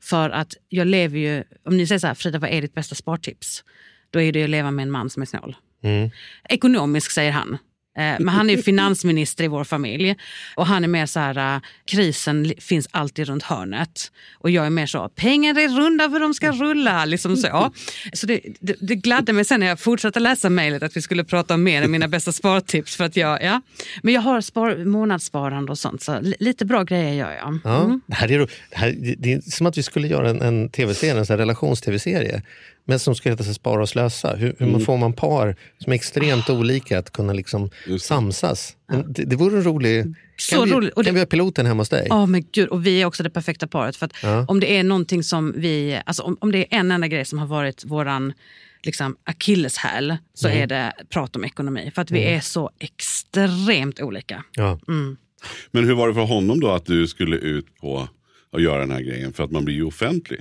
För 0.00 0.30
att 0.30 0.54
jag 0.68 0.86
lever 0.86 1.18
ju, 1.18 1.44
om 1.64 1.76
ni 1.76 1.86
säger 1.86 1.98
så 1.98 2.06
här, 2.06 2.14
Frida 2.14 2.38
vad 2.38 2.50
är 2.50 2.62
ditt 2.62 2.74
bästa 2.74 2.94
spartips? 2.94 3.64
Då 4.10 4.20
är 4.20 4.32
det 4.32 4.44
att 4.44 4.50
leva 4.50 4.70
med 4.70 4.82
en 4.82 4.90
man 4.90 5.10
som 5.10 5.22
är 5.22 5.26
snål. 5.26 5.56
Mm. 5.82 6.10
Ekonomisk 6.48 7.10
säger 7.10 7.32
han. 7.32 7.58
Eh, 7.98 8.14
Men 8.18 8.28
han 8.28 8.50
är 8.50 8.56
finansminister 8.56 9.44
i 9.44 9.48
vår 9.48 9.64
familj. 9.64 10.16
Och 10.54 10.66
han 10.66 10.84
är 10.84 10.88
mer 10.88 11.06
så 11.06 11.20
här, 11.20 11.54
eh, 11.56 11.60
krisen 11.84 12.52
finns 12.58 12.88
alltid 12.90 13.26
runt 13.28 13.42
hörnet. 13.42 14.12
Och 14.38 14.50
jag 14.50 14.66
är 14.66 14.70
mer 14.70 14.86
så, 14.86 15.08
pengar 15.08 15.58
är 15.58 15.68
runda 15.68 16.10
för 16.10 16.20
de 16.20 16.34
ska 16.34 16.52
rulla. 16.52 17.04
Liksom 17.04 17.36
så 17.36 17.72
så 18.12 18.26
det, 18.26 18.40
det, 18.60 18.74
det 18.80 18.94
gladde 18.94 19.32
mig 19.32 19.44
sen 19.44 19.60
när 19.60 19.66
jag 19.66 19.80
fortsatte 19.80 20.20
läsa 20.20 20.50
mejlet 20.50 20.82
att 20.82 20.96
vi 20.96 21.02
skulle 21.02 21.24
prata 21.24 21.54
om 21.54 21.62
mer 21.62 21.82
än 21.82 21.90
mina 21.90 22.08
bästa 22.08 22.32
spartips. 22.32 22.96
För 22.96 23.04
att 23.04 23.16
jag, 23.16 23.42
ja. 23.42 23.60
Men 24.02 24.14
jag 24.14 24.20
har 24.20 24.40
spar, 24.40 24.84
månadssparande 24.84 25.72
och 25.72 25.78
sånt, 25.78 26.02
så 26.02 26.20
li- 26.20 26.34
lite 26.40 26.64
bra 26.64 26.82
grejer 26.82 27.12
gör 27.14 27.32
jag. 27.32 27.58
Ja, 27.64 27.84
Mm. 27.84 28.00
det, 28.06 28.14
här 28.14 28.32
är, 28.32 28.38
det, 28.38 28.46
här, 28.72 28.94
det 29.18 29.32
är 29.32 29.40
som 29.40 29.66
att 29.66 29.78
vi 29.78 29.82
skulle 29.82 30.08
göra 30.08 30.30
en, 30.30 30.42
en 30.42 30.68
tv-serie, 30.70 31.18
en 31.30 31.38
relations-tv-serie. 31.38 32.42
Men 32.88 32.98
som 32.98 33.14
ska 33.14 33.28
heta 33.30 33.44
här 33.44 33.52
Spara 33.52 33.82
och 33.82 33.88
slösa. 33.88 34.36
Hur, 34.36 34.54
hur 34.58 34.66
man 34.66 34.80
får 34.80 34.96
man 34.96 35.12
par 35.12 35.56
som 35.78 35.92
är 35.92 35.96
extremt 35.96 36.50
olika 36.50 36.98
att 36.98 37.12
kunna 37.12 37.32
liksom 37.32 37.70
samsas. 38.00 38.76
Men 38.88 39.12
Det, 39.12 39.24
det 39.24 39.36
vore 39.36 39.56
en 39.56 39.62
rolig... 39.64 40.14
Så 40.36 40.56
kan 40.56 40.80
vi, 40.80 40.90
kan 40.90 41.04
det- 41.04 41.12
vi 41.12 41.18
ha 41.18 41.26
piloten 41.26 41.66
hemma 41.66 41.80
hos 41.80 41.88
dig? 41.88 42.06
Ja 42.10 42.26
men 42.26 42.44
gud, 42.52 42.68
och 42.68 42.86
vi 42.86 43.02
är 43.02 43.06
också 43.06 43.22
det 43.22 43.30
perfekta 43.30 43.66
paret. 43.66 43.96
För 43.96 44.06
att 44.06 44.12
Ja. 44.22 44.44
om 44.48 44.60
det 44.60 44.76
är 44.76 44.82
någonting 44.84 45.22
som 45.22 45.54
vi, 45.56 46.00
alltså 46.06 46.22
om, 46.22 46.36
om 46.40 46.52
det 46.52 46.58
är 46.58 46.78
en 46.78 46.90
enda 46.90 47.08
grej 47.08 47.24
som 47.24 47.38
har 47.38 47.46
varit 47.46 47.84
våran 47.84 48.32
liksom, 48.82 49.16
akilleshäl 49.24 50.16
så 50.34 50.48
Mm. 50.48 50.62
är 50.62 50.66
det 50.66 50.92
prat 51.08 51.36
om 51.36 51.44
ekonomi. 51.44 51.90
För 51.94 52.02
att 52.02 52.10
vi 52.10 52.24
är 52.24 52.40
så 52.40 52.70
extremt 52.78 54.00
olika. 54.00 54.44
Ja. 54.52 54.78
Mm. 54.88 55.16
Men 55.70 55.84
hur 55.84 55.94
var 55.94 56.08
det 56.08 56.14
för 56.14 56.20
honom 56.24 56.60
då 56.60 56.70
att 56.70 56.86
du 56.86 57.06
skulle 57.06 57.36
ut 57.36 57.76
på 57.80 58.08
att 58.52 58.62
göra 58.62 58.80
den 58.80 58.90
här 58.90 59.00
grejen? 59.00 59.32
För 59.32 59.44
att 59.44 59.50
man 59.50 59.64
blir 59.64 59.74
ju 59.74 59.84
offentlig. 59.84 60.40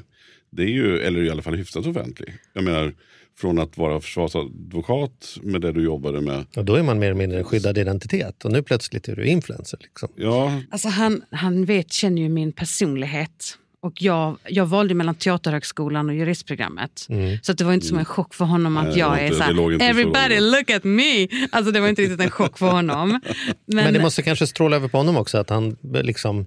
Det 0.49 0.63
är 0.63 0.67
ju, 0.69 0.99
eller 0.99 1.23
i 1.23 1.29
alla 1.29 1.41
fall 1.41 1.55
hyfsat 1.55 1.85
offentlig. 1.85 2.33
Jag 2.53 2.63
menar, 2.63 2.93
från 3.37 3.59
att 3.59 3.77
vara 3.77 4.01
försvarsadvokat 4.01 5.37
med 5.41 5.61
det 5.61 5.71
du 5.71 5.83
jobbade 5.83 6.21
med. 6.21 6.45
Och 6.55 6.65
då 6.65 6.75
är 6.75 6.83
man 6.83 6.99
mer 6.99 7.05
eller 7.07 7.15
mindre 7.17 7.37
en 7.37 7.43
skyddad 7.43 7.77
identitet. 7.77 8.45
Och 8.45 8.51
nu 8.51 8.63
plötsligt 8.63 9.07
är 9.07 9.15
du 9.15 9.25
influencer. 9.25 9.79
Liksom. 9.81 10.09
Ja, 10.15 10.61
Alltså 10.71 10.87
han, 10.89 11.21
han 11.31 11.65
vet, 11.65 11.91
känner 11.93 12.21
ju 12.21 12.29
min 12.29 12.51
personlighet. 12.51 13.57
Och 13.79 14.01
jag, 14.01 14.37
jag 14.47 14.65
valde 14.65 14.93
mellan 14.93 15.15
Teaterhögskolan 15.15 16.09
och 16.09 16.15
juristprogrammet. 16.15 17.05
Mm. 17.09 17.37
Så 17.41 17.51
att 17.51 17.57
det 17.57 17.63
var 17.63 17.73
inte 17.73 17.85
som 17.87 17.97
en 17.97 18.05
chock 18.05 18.33
för 18.33 18.45
honom 18.45 18.77
att 18.77 18.87
Nej, 18.87 18.99
jag 18.99 19.19
är 19.21 19.25
inte- 19.25 19.37
så 19.37 19.43
här, 19.43 19.53
så 19.53 19.83
everybody 19.83 20.39
look 20.39 20.69
at 20.69 20.83
me. 20.83 21.27
Alltså 21.51 21.71
det 21.71 21.79
var 21.79 21.87
inte 21.87 22.01
riktigt 22.01 22.19
en 22.21 22.29
chock 22.29 22.57
för 22.57 22.69
honom. 22.71 23.19
Men, 23.65 23.93
det 23.93 23.99
måste 24.01 24.21
kanske 24.23 24.47
stråla 24.47 24.75
över 24.75 24.87
på 24.87 24.97
honom 24.97 25.17
också. 25.17 25.37
Att 25.37 25.49
han 25.49 25.77
liksom, 26.03 26.45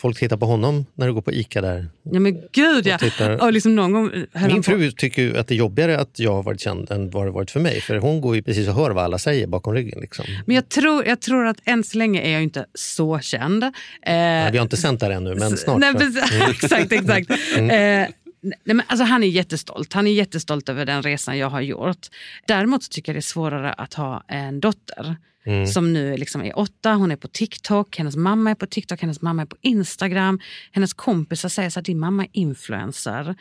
folk 0.00 0.18
tittar 0.18 0.36
på 0.36 0.46
honom 0.46 0.86
när 0.94 1.06
du 1.06 1.14
går 1.14 1.22
på 1.22 1.32
ICA 1.32 1.60
där. 1.60 1.88
Ja 2.02 2.20
men 2.20 2.42
gud 2.52 2.86
ja. 2.86 2.98
Och 3.40 3.52
liksom 3.52 3.76
någon 3.76 3.92
gång 3.92 4.10
han 4.32 4.52
Min 4.52 4.62
fru 4.62 4.90
tycker 4.90 5.34
att 5.34 5.48
det 5.48 5.54
är 5.54 5.56
jobbigare 5.56 5.98
att 5.98 6.18
jag 6.18 6.32
har 6.32 6.42
varit 6.42 6.60
känd 6.60 6.90
än 6.90 7.10
vad 7.10 7.26
det 7.26 7.30
varit 7.30 7.50
för 7.50 7.60
mig. 7.60 7.80
För 7.80 7.96
hon 7.96 8.20
går 8.20 8.36
ju 8.36 8.42
precis 8.42 8.68
och 8.68 8.74
hör 8.74 8.90
vad 8.90 9.04
alla 9.04 9.18
säger 9.18 9.46
bakom 9.46 9.74
ryggen. 9.74 10.00
Liksom. 10.00 10.24
Men 10.46 10.56
jag 10.56 10.68
tror, 10.68 11.06
jag 11.06 11.20
tror 11.20 11.46
att 11.46 11.56
än 11.64 11.84
så 11.84 11.98
länge 11.98 12.20
är 12.20 12.32
jag 12.32 12.42
inte 12.42 12.66
så 12.74 13.20
känd. 13.20 13.62
Eh, 13.62 13.70
Nej, 14.02 14.52
vi 14.52 14.58
har 14.58 14.62
inte 14.62 14.76
sänt 14.76 15.00
det 15.00 15.06
här 15.06 15.12
ännu, 15.12 15.34
men 15.34 15.56
snart. 15.56 15.78
Nej, 15.78 15.94
precis, 15.94 16.32
exakt, 16.50 16.92
exakt. 16.92 17.30
Mm. 17.56 17.70
Eh, 17.70 18.08
nej, 18.40 18.58
men 18.64 18.82
alltså, 18.86 19.04
han 19.04 19.22
är 19.22 19.28
jättestolt. 19.28 19.92
Han 19.92 20.06
är 20.06 20.12
jättestolt 20.12 20.68
över 20.68 20.86
den 20.86 21.02
resan 21.02 21.38
jag 21.38 21.50
har 21.50 21.60
gjort. 21.60 22.06
Däremot 22.46 22.90
tycker 22.90 23.12
jag 23.12 23.16
det 23.16 23.18
är 23.18 23.22
svårare 23.22 23.72
att 23.72 23.94
ha 23.94 24.24
en 24.28 24.60
dotter. 24.60 25.16
Mm. 25.46 25.66
Som 25.66 25.92
nu 25.92 26.16
liksom 26.16 26.42
är 26.42 26.58
åtta, 26.58 26.94
hon 26.94 27.10
är 27.10 27.16
på 27.16 27.28
TikTok, 27.28 27.96
hennes 27.98 28.16
mamma 28.16 28.50
är 28.50 28.54
på 28.54 28.66
TikTok, 28.66 29.00
hennes 29.00 29.22
mamma 29.22 29.42
är 29.42 29.46
på 29.46 29.56
Instagram. 29.60 30.40
Hennes 30.72 30.92
kompisar 30.94 31.48
säger 31.48 31.70
så 31.70 31.80
här, 31.80 31.84
din 31.84 31.98
mamma 31.98 32.22
är 32.24 32.28
influencer. 32.32 33.34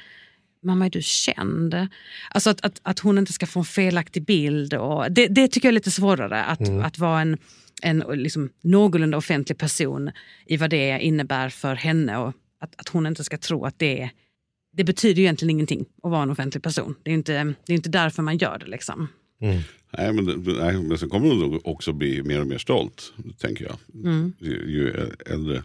Mamma, 0.63 0.85
är 0.85 0.89
du 0.89 1.01
känd? 1.01 1.87
Alltså 2.31 2.49
att, 2.49 2.65
att, 2.65 2.79
att 2.83 2.99
hon 2.99 3.17
inte 3.17 3.33
ska 3.33 3.45
få 3.45 3.59
en 3.59 3.65
felaktig 3.65 4.25
bild. 4.25 4.73
Och 4.73 5.11
det, 5.11 5.27
det 5.27 5.47
tycker 5.47 5.67
jag 5.67 5.71
är 5.71 5.73
lite 5.73 5.91
svårare. 5.91 6.43
Att, 6.43 6.59
Mm. 6.67 6.83
att 6.83 6.97
vara 6.99 7.21
en, 7.21 7.37
en 7.81 7.99
liksom, 7.99 8.49
någorlunda 8.61 9.17
offentlig 9.17 9.57
person 9.57 10.11
i 10.45 10.57
vad 10.57 10.69
det 10.69 10.99
innebär 11.01 11.49
för 11.49 11.75
henne. 11.75 12.17
Och 12.17 12.33
att, 12.59 12.73
att 12.77 12.89
hon 12.89 13.05
inte 13.07 13.23
ska 13.23 13.37
tro 13.37 13.65
att 13.65 13.79
det, 13.79 14.09
det 14.77 14.83
betyder 14.83 15.15
ju 15.15 15.23
egentligen 15.23 15.49
ingenting 15.49 15.85
att 16.03 16.11
vara 16.11 16.23
en 16.23 16.29
offentlig 16.29 16.63
person. 16.63 16.95
Det 17.03 17.11
är 17.11 17.15
inte, 17.15 17.33
det 17.65 17.73
är 17.73 17.75
inte 17.75 17.89
därför 17.89 18.23
man 18.23 18.37
gör 18.37 18.59
det. 18.59 18.65
Liksom. 18.65 19.07
Nej, 19.97 20.13
men, 20.13 20.25
nej, 20.59 20.73
men 20.81 20.97
sen 20.97 21.09
kommer 21.09 21.27
hon 21.27 21.39
nog 21.39 21.67
också 21.67 21.93
bli 21.93 22.23
mer 22.23 22.41
och 22.41 22.47
mer 22.47 22.57
stolt. 22.57 23.13
Tänker 23.41 23.65
jag. 23.65 23.75
Mm. 24.05 24.33
Ju, 24.39 24.49
ju 24.51 24.93
äldre 25.33 25.55
eh, 25.55 25.61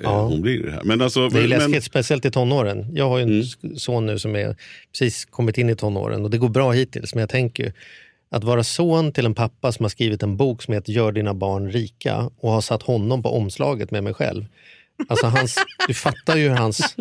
Ja. 0.00 0.22
hon 0.26 0.42
blir 0.42 0.62
det 0.62 0.70
här. 0.72 0.82
Men 0.84 1.00
alltså, 1.00 1.20
Det 1.28 1.38
är 1.38 1.42
men, 1.48 1.52
Mm. 1.52 1.70
läskigt, 1.70 1.84
speciellt 1.84 2.24
i 2.24 2.30
tonåren. 2.30 2.86
Jag 2.92 3.08
har 3.08 3.18
ju 3.18 3.22
en 3.22 3.42
sk- 3.42 3.76
son 3.76 4.06
nu 4.06 4.18
som 4.18 4.36
är 4.36 4.56
precis 4.92 5.24
kommit 5.24 5.58
in 5.58 5.70
i 5.70 5.76
tonåren 5.76 6.24
och 6.24 6.30
det 6.30 6.38
går 6.38 6.48
bra 6.48 6.72
hittills. 6.72 7.14
Men 7.14 7.20
jag 7.20 7.28
tänker 7.30 7.62
ju, 7.64 7.72
att 8.30 8.44
vara 8.44 8.64
son 8.64 9.12
till 9.12 9.26
en 9.26 9.34
pappa 9.34 9.72
som 9.72 9.84
har 9.84 9.90
skrivit 9.90 10.22
en 10.22 10.36
bok 10.36 10.62
som 10.62 10.74
heter 10.74 10.92
Gör 10.92 11.12
dina 11.12 11.34
barn 11.34 11.70
rika 11.72 12.30
och 12.36 12.50
har 12.50 12.60
satt 12.60 12.82
honom 12.82 13.22
på 13.22 13.28
omslaget 13.28 13.90
med 13.90 14.04
mig 14.04 14.14
själv. 14.14 14.44
Alltså 15.08 15.26
hans, 15.26 15.58
du 15.88 15.94
fattar 15.94 16.36
ju 16.36 16.48
hur 16.48 16.56
hans 16.56 16.96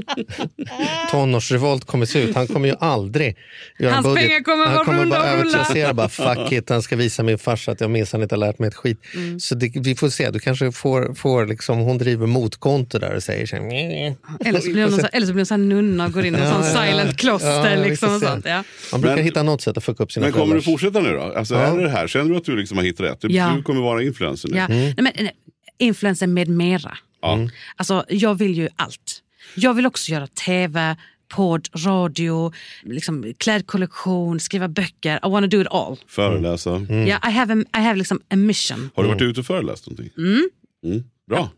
tonårsrevolt 1.11 1.85
kommer 1.85 2.05
se 2.05 2.21
ut. 2.21 2.35
Han 2.35 2.47
kommer 2.47 2.67
ju 2.67 2.75
aldrig 2.79 3.37
göra 3.79 3.93
Hans 3.93 4.05
en 4.07 4.13
budget. 4.13 4.29
pengar 4.29 4.43
kommer 4.43 4.65
han 4.65 4.75
vara 4.75 4.85
kommer 4.85 4.99
runda 4.99 5.19
bara 5.19 5.33
och 5.33 5.39
rulla. 5.39 5.57
överklassera 5.57 5.93
bara 5.93 6.09
fuck 6.09 6.51
it, 6.51 6.69
han 6.69 6.81
ska 6.81 6.95
visa 6.95 7.23
min 7.23 7.37
farsa 7.37 7.71
att 7.71 7.81
jag 7.81 7.89
minsann 7.91 8.21
inte 8.23 8.35
har 8.35 8.39
lärt 8.39 8.59
mig 8.59 8.67
ett 8.67 8.75
skit. 8.75 8.99
Mm. 9.15 9.39
Så 9.39 9.55
det, 9.55 9.71
vi 9.75 9.95
får 9.95 10.09
se, 10.09 10.31
du 10.31 10.39
kanske 10.39 10.71
får, 10.71 11.13
får 11.15 11.45
liksom, 11.45 11.77
hon 11.79 11.97
driver 11.97 12.27
motkonto 12.27 12.99
där 12.99 13.15
och 13.15 13.23
säger 13.23 13.45
så. 13.45 13.55
Eller 13.55 14.59
så 14.59 14.71
blir 14.71 14.83
hon, 14.83 14.99
så, 14.99 15.07
eller 15.11 15.27
så 15.27 15.33
blir 15.33 15.41
hon 15.41 15.45
så 15.45 15.53
här 15.53 15.59
nunna 15.61 16.05
och 16.05 16.11
går 16.11 16.25
in 16.25 16.35
i 16.35 16.37
en 16.37 16.43
Ja, 16.43 16.51
sån 16.51 16.63
ja, 16.65 16.85
silent 16.85 17.17
kloster. 17.17 17.75
Ja, 17.77 17.83
liksom, 17.83 18.15
och 18.15 18.21
sånt, 18.21 18.45
ja. 18.45 18.63
Man 18.91 19.01
brukar 19.01 19.15
Men- 19.15 19.25
hitta 19.25 19.43
något 19.43 19.61
sätt 19.61 19.77
att 19.77 19.83
fucka 19.83 20.03
upp 20.03 20.11
sina 20.11 20.25
men 20.25 20.33
kommer 20.33 20.55
du 20.55 20.61
fortsätta 20.61 20.99
nu 20.99 21.13
då? 21.13 21.21
Alltså, 21.21 21.53
Ja. 21.55 21.61
Är 21.61 21.77
det 21.83 21.89
här? 21.89 22.07
Känner 22.07 22.29
du 22.31 22.37
att 22.37 22.45
du 22.45 22.55
liksom 22.57 22.77
har 22.77 22.85
hittat 22.85 23.05
rätt? 23.05 23.21
Du, 23.21 23.27
Ja. 23.27 23.53
du 23.57 23.63
kommer 23.63 23.81
vara 23.81 24.03
influencer 24.03 24.49
nu? 24.49 24.57
Ja. 24.57 24.67
Nej, 24.67 24.95
men, 24.97 25.11
influencer 25.79 26.27
med 26.27 26.47
mera. 26.47 26.97
Ja. 27.21 27.49
Alltså, 27.75 28.05
jag 28.09 28.35
vill 28.35 28.57
ju 28.57 28.69
allt. 28.75 29.23
Jag 29.55 29.73
vill 29.73 29.85
också 29.85 30.11
göra 30.11 30.27
tv, 30.27 30.95
podd, 31.27 31.67
radio, 31.73 32.53
liksom, 32.83 33.33
klädkollektion, 33.37 34.39
skriva 34.39 34.67
böcker. 34.67 35.19
I 35.25 35.29
wanna 35.29 35.47
do 35.47 35.61
it 35.61 35.67
all. 35.71 35.97
Föreläsa. 36.07 36.75
Mm. 36.75 37.07
Yeah, 37.07 37.29
I 37.29 37.33
have, 37.33 37.53
a, 37.53 37.63
I 37.77 37.81
have 37.81 37.95
liksom 37.95 38.21
a 38.29 38.35
mission. 38.35 38.89
Har 38.95 39.03
du 39.03 39.09
varit 39.09 39.21
ute 39.21 39.39
och 39.39 39.45
föreläst 39.45 39.87
någonting? 39.87 40.09
Mm. 40.17 40.49
Mm. 40.83 41.03
Bra. 41.29 41.49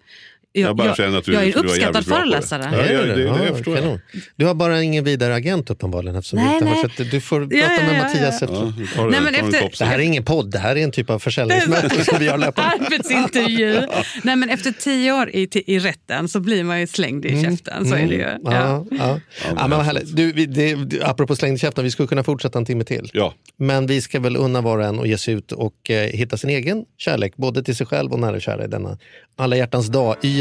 Jag, 0.51 0.69
Jag 0.69 0.75
bara 0.75 0.87
jag, 0.87 0.97
känner 0.97 1.17
att 1.17 1.25
du 1.25 1.33
jag 1.33 1.43
är 1.43 1.47
en 1.47 1.53
uppskattad 1.65 1.95
det. 2.03 2.09
föreläsare. 2.09 2.69
Ja, 2.71 2.77
ja, 2.93 3.01
du 3.01 3.07
det, 3.07 3.15
det, 3.15 3.21
Ja, 3.23 3.45
jag 3.45 3.55
förstår 3.55 3.77
jag. 3.77 3.99
Du 4.35 4.45
har 4.45 4.53
bara 4.53 4.81
ingen 4.83 5.03
vidare 5.03 5.35
agent 5.35 5.69
uppenbarligen 5.69 6.15
eftersom 6.15 6.39
Nej, 6.39 6.47
har 6.47 6.61
nej. 6.61 6.81
sett 6.97 7.11
Du 7.11 7.21
får 7.21 7.39
prata 7.39 7.55
Ja, 7.55 7.67
med 7.67 7.99
ja, 7.99 8.03
Mattias 8.03 8.41
ja. 8.41 8.47
efter. 8.47 8.95
Tar, 8.95 9.09
Nej, 9.09 9.19
det- 9.19 9.21
men 9.25 9.35
efter- 9.35 9.79
Det 9.79 9.85
här 9.85 9.99
är 9.99 10.03
ingen 10.03 10.25
podd, 10.25 10.51
det 10.51 10.59
här 10.59 10.75
är 10.75 10.83
en 10.83 10.91
typ 10.91 11.09
av 11.09 11.19
försäljningsmöte 11.19 12.05
som 12.05 12.19
vi 12.19 12.27
har 12.27 12.37
löpande. 12.37 12.85
Arbetsintervju. 12.85 13.81
Nej, 14.23 14.35
men 14.35 14.49
efter 14.49 14.71
tio 14.71 15.13
år 15.13 15.29
i, 15.29 15.49
i 15.73 15.79
rätten 15.79 16.27
så 16.29 16.39
blir 16.39 16.63
man 16.63 16.79
ju 16.79 16.87
slängd 16.87 17.25
i 17.25 17.43
käften. 17.43 17.85
Så 17.89 17.95
är 17.95 18.07
det 18.07 18.15
ju. 18.15 18.23
Mm. 18.23 18.41
Ja. 18.43 18.51
Ja, 18.51 18.85
ja. 18.99 19.19
ja, 19.57 19.67
men 19.67 19.81
härligt. 19.81 20.15
Du, 20.15 20.31
vi, 20.31 20.45
det, 20.45 20.75
det- 20.75 21.03
apropå 21.03 21.35
slängd 21.35 21.55
i 21.55 21.59
käften, 21.59 21.83
vi 21.83 21.91
skulle 21.91 22.07
kunna 22.07 22.23
fortsätta 22.23 22.59
en 22.59 22.65
timme 22.65 22.83
till. 22.83 23.09
Ja, 23.13 23.33
Men 23.57 23.87
vi 23.87 24.01
ska 24.01 24.19
väl 24.19 24.35
unna 24.37 24.61
var 24.61 24.77
och 24.77 24.83
en 24.85 24.99
att 24.99 25.07
ge 25.07 25.17
sig 25.17 25.33
ut 25.33 25.51
och 25.51 25.89
eh, 25.89 26.03
hitta 26.09 26.37
sin 26.37 26.49
egen 26.49 26.85
kärlek, 26.97 27.33
både 27.37 27.63
till 27.63 27.75
sig 27.75 27.85
själv 27.87 28.11
och 28.11 28.19
nära 28.19 28.35
och 28.35 28.41
kära 28.41 28.63
i 28.65 28.67
denna 28.67 28.97
alla 29.37 29.55
hjärtans 29.55 29.87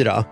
dag-yra. 0.05 0.25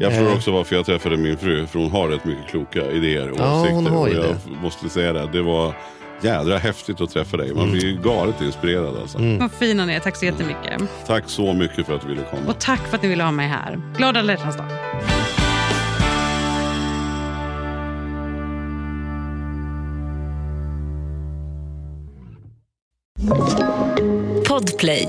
jag 0.00 0.12
Eh. 0.12 0.18
tror 0.18 0.34
också 0.34 0.52
varför 0.52 0.76
jag 0.76 0.86
träffade 0.86 1.16
min 1.16 1.36
fru. 1.36 1.66
För 1.66 1.78
hon 1.78 1.90
har 1.90 2.08
rätt 2.08 2.24
mycket 2.24 2.46
kloka 2.50 2.90
idéer 2.90 3.30
och 3.30 3.36
Ja, 3.40 3.60
åsikter. 3.60 3.74
hon 3.74 3.86
har 3.86 4.08
ju 4.08 4.18
och 4.18 4.24
jag 4.24 4.34
det. 4.34 4.62
måste 4.62 4.88
säga 4.88 5.12
det. 5.12 5.28
Det 5.32 5.42
var 5.42 5.74
jädra 6.22 6.58
häftigt 6.58 7.00
att 7.00 7.10
träffa 7.10 7.36
dig. 7.36 7.54
Man 7.54 7.70
blir 7.72 7.84
ju 7.84 7.96
galet 8.02 8.40
inspirerad 8.40 8.96
alltså. 9.02 9.18
Mm. 9.18 9.38
Vad 9.38 9.52
fina 9.52 9.84
ni 9.86 9.92
är. 9.94 10.00
Tack 10.00 10.16
så 10.16 10.24
jättemycket. 10.24 10.82
Tack 11.06 11.24
så 11.26 11.52
mycket 11.52 11.86
för 11.86 11.94
att 11.94 12.02
du 12.02 12.08
ville 12.08 12.22
komma. 12.30 12.42
Och 12.48 12.58
tack 12.60 12.80
för 12.88 12.96
att 12.96 13.02
ni 13.02 13.08
ville 13.08 13.22
ha 13.24 13.30
mig 13.30 13.48
här. 13.48 13.80
Glada 13.96 14.20
alla 14.20 14.32
hjärtans 14.32 14.56
dag. 14.56 14.66
Podplay. 24.48 25.08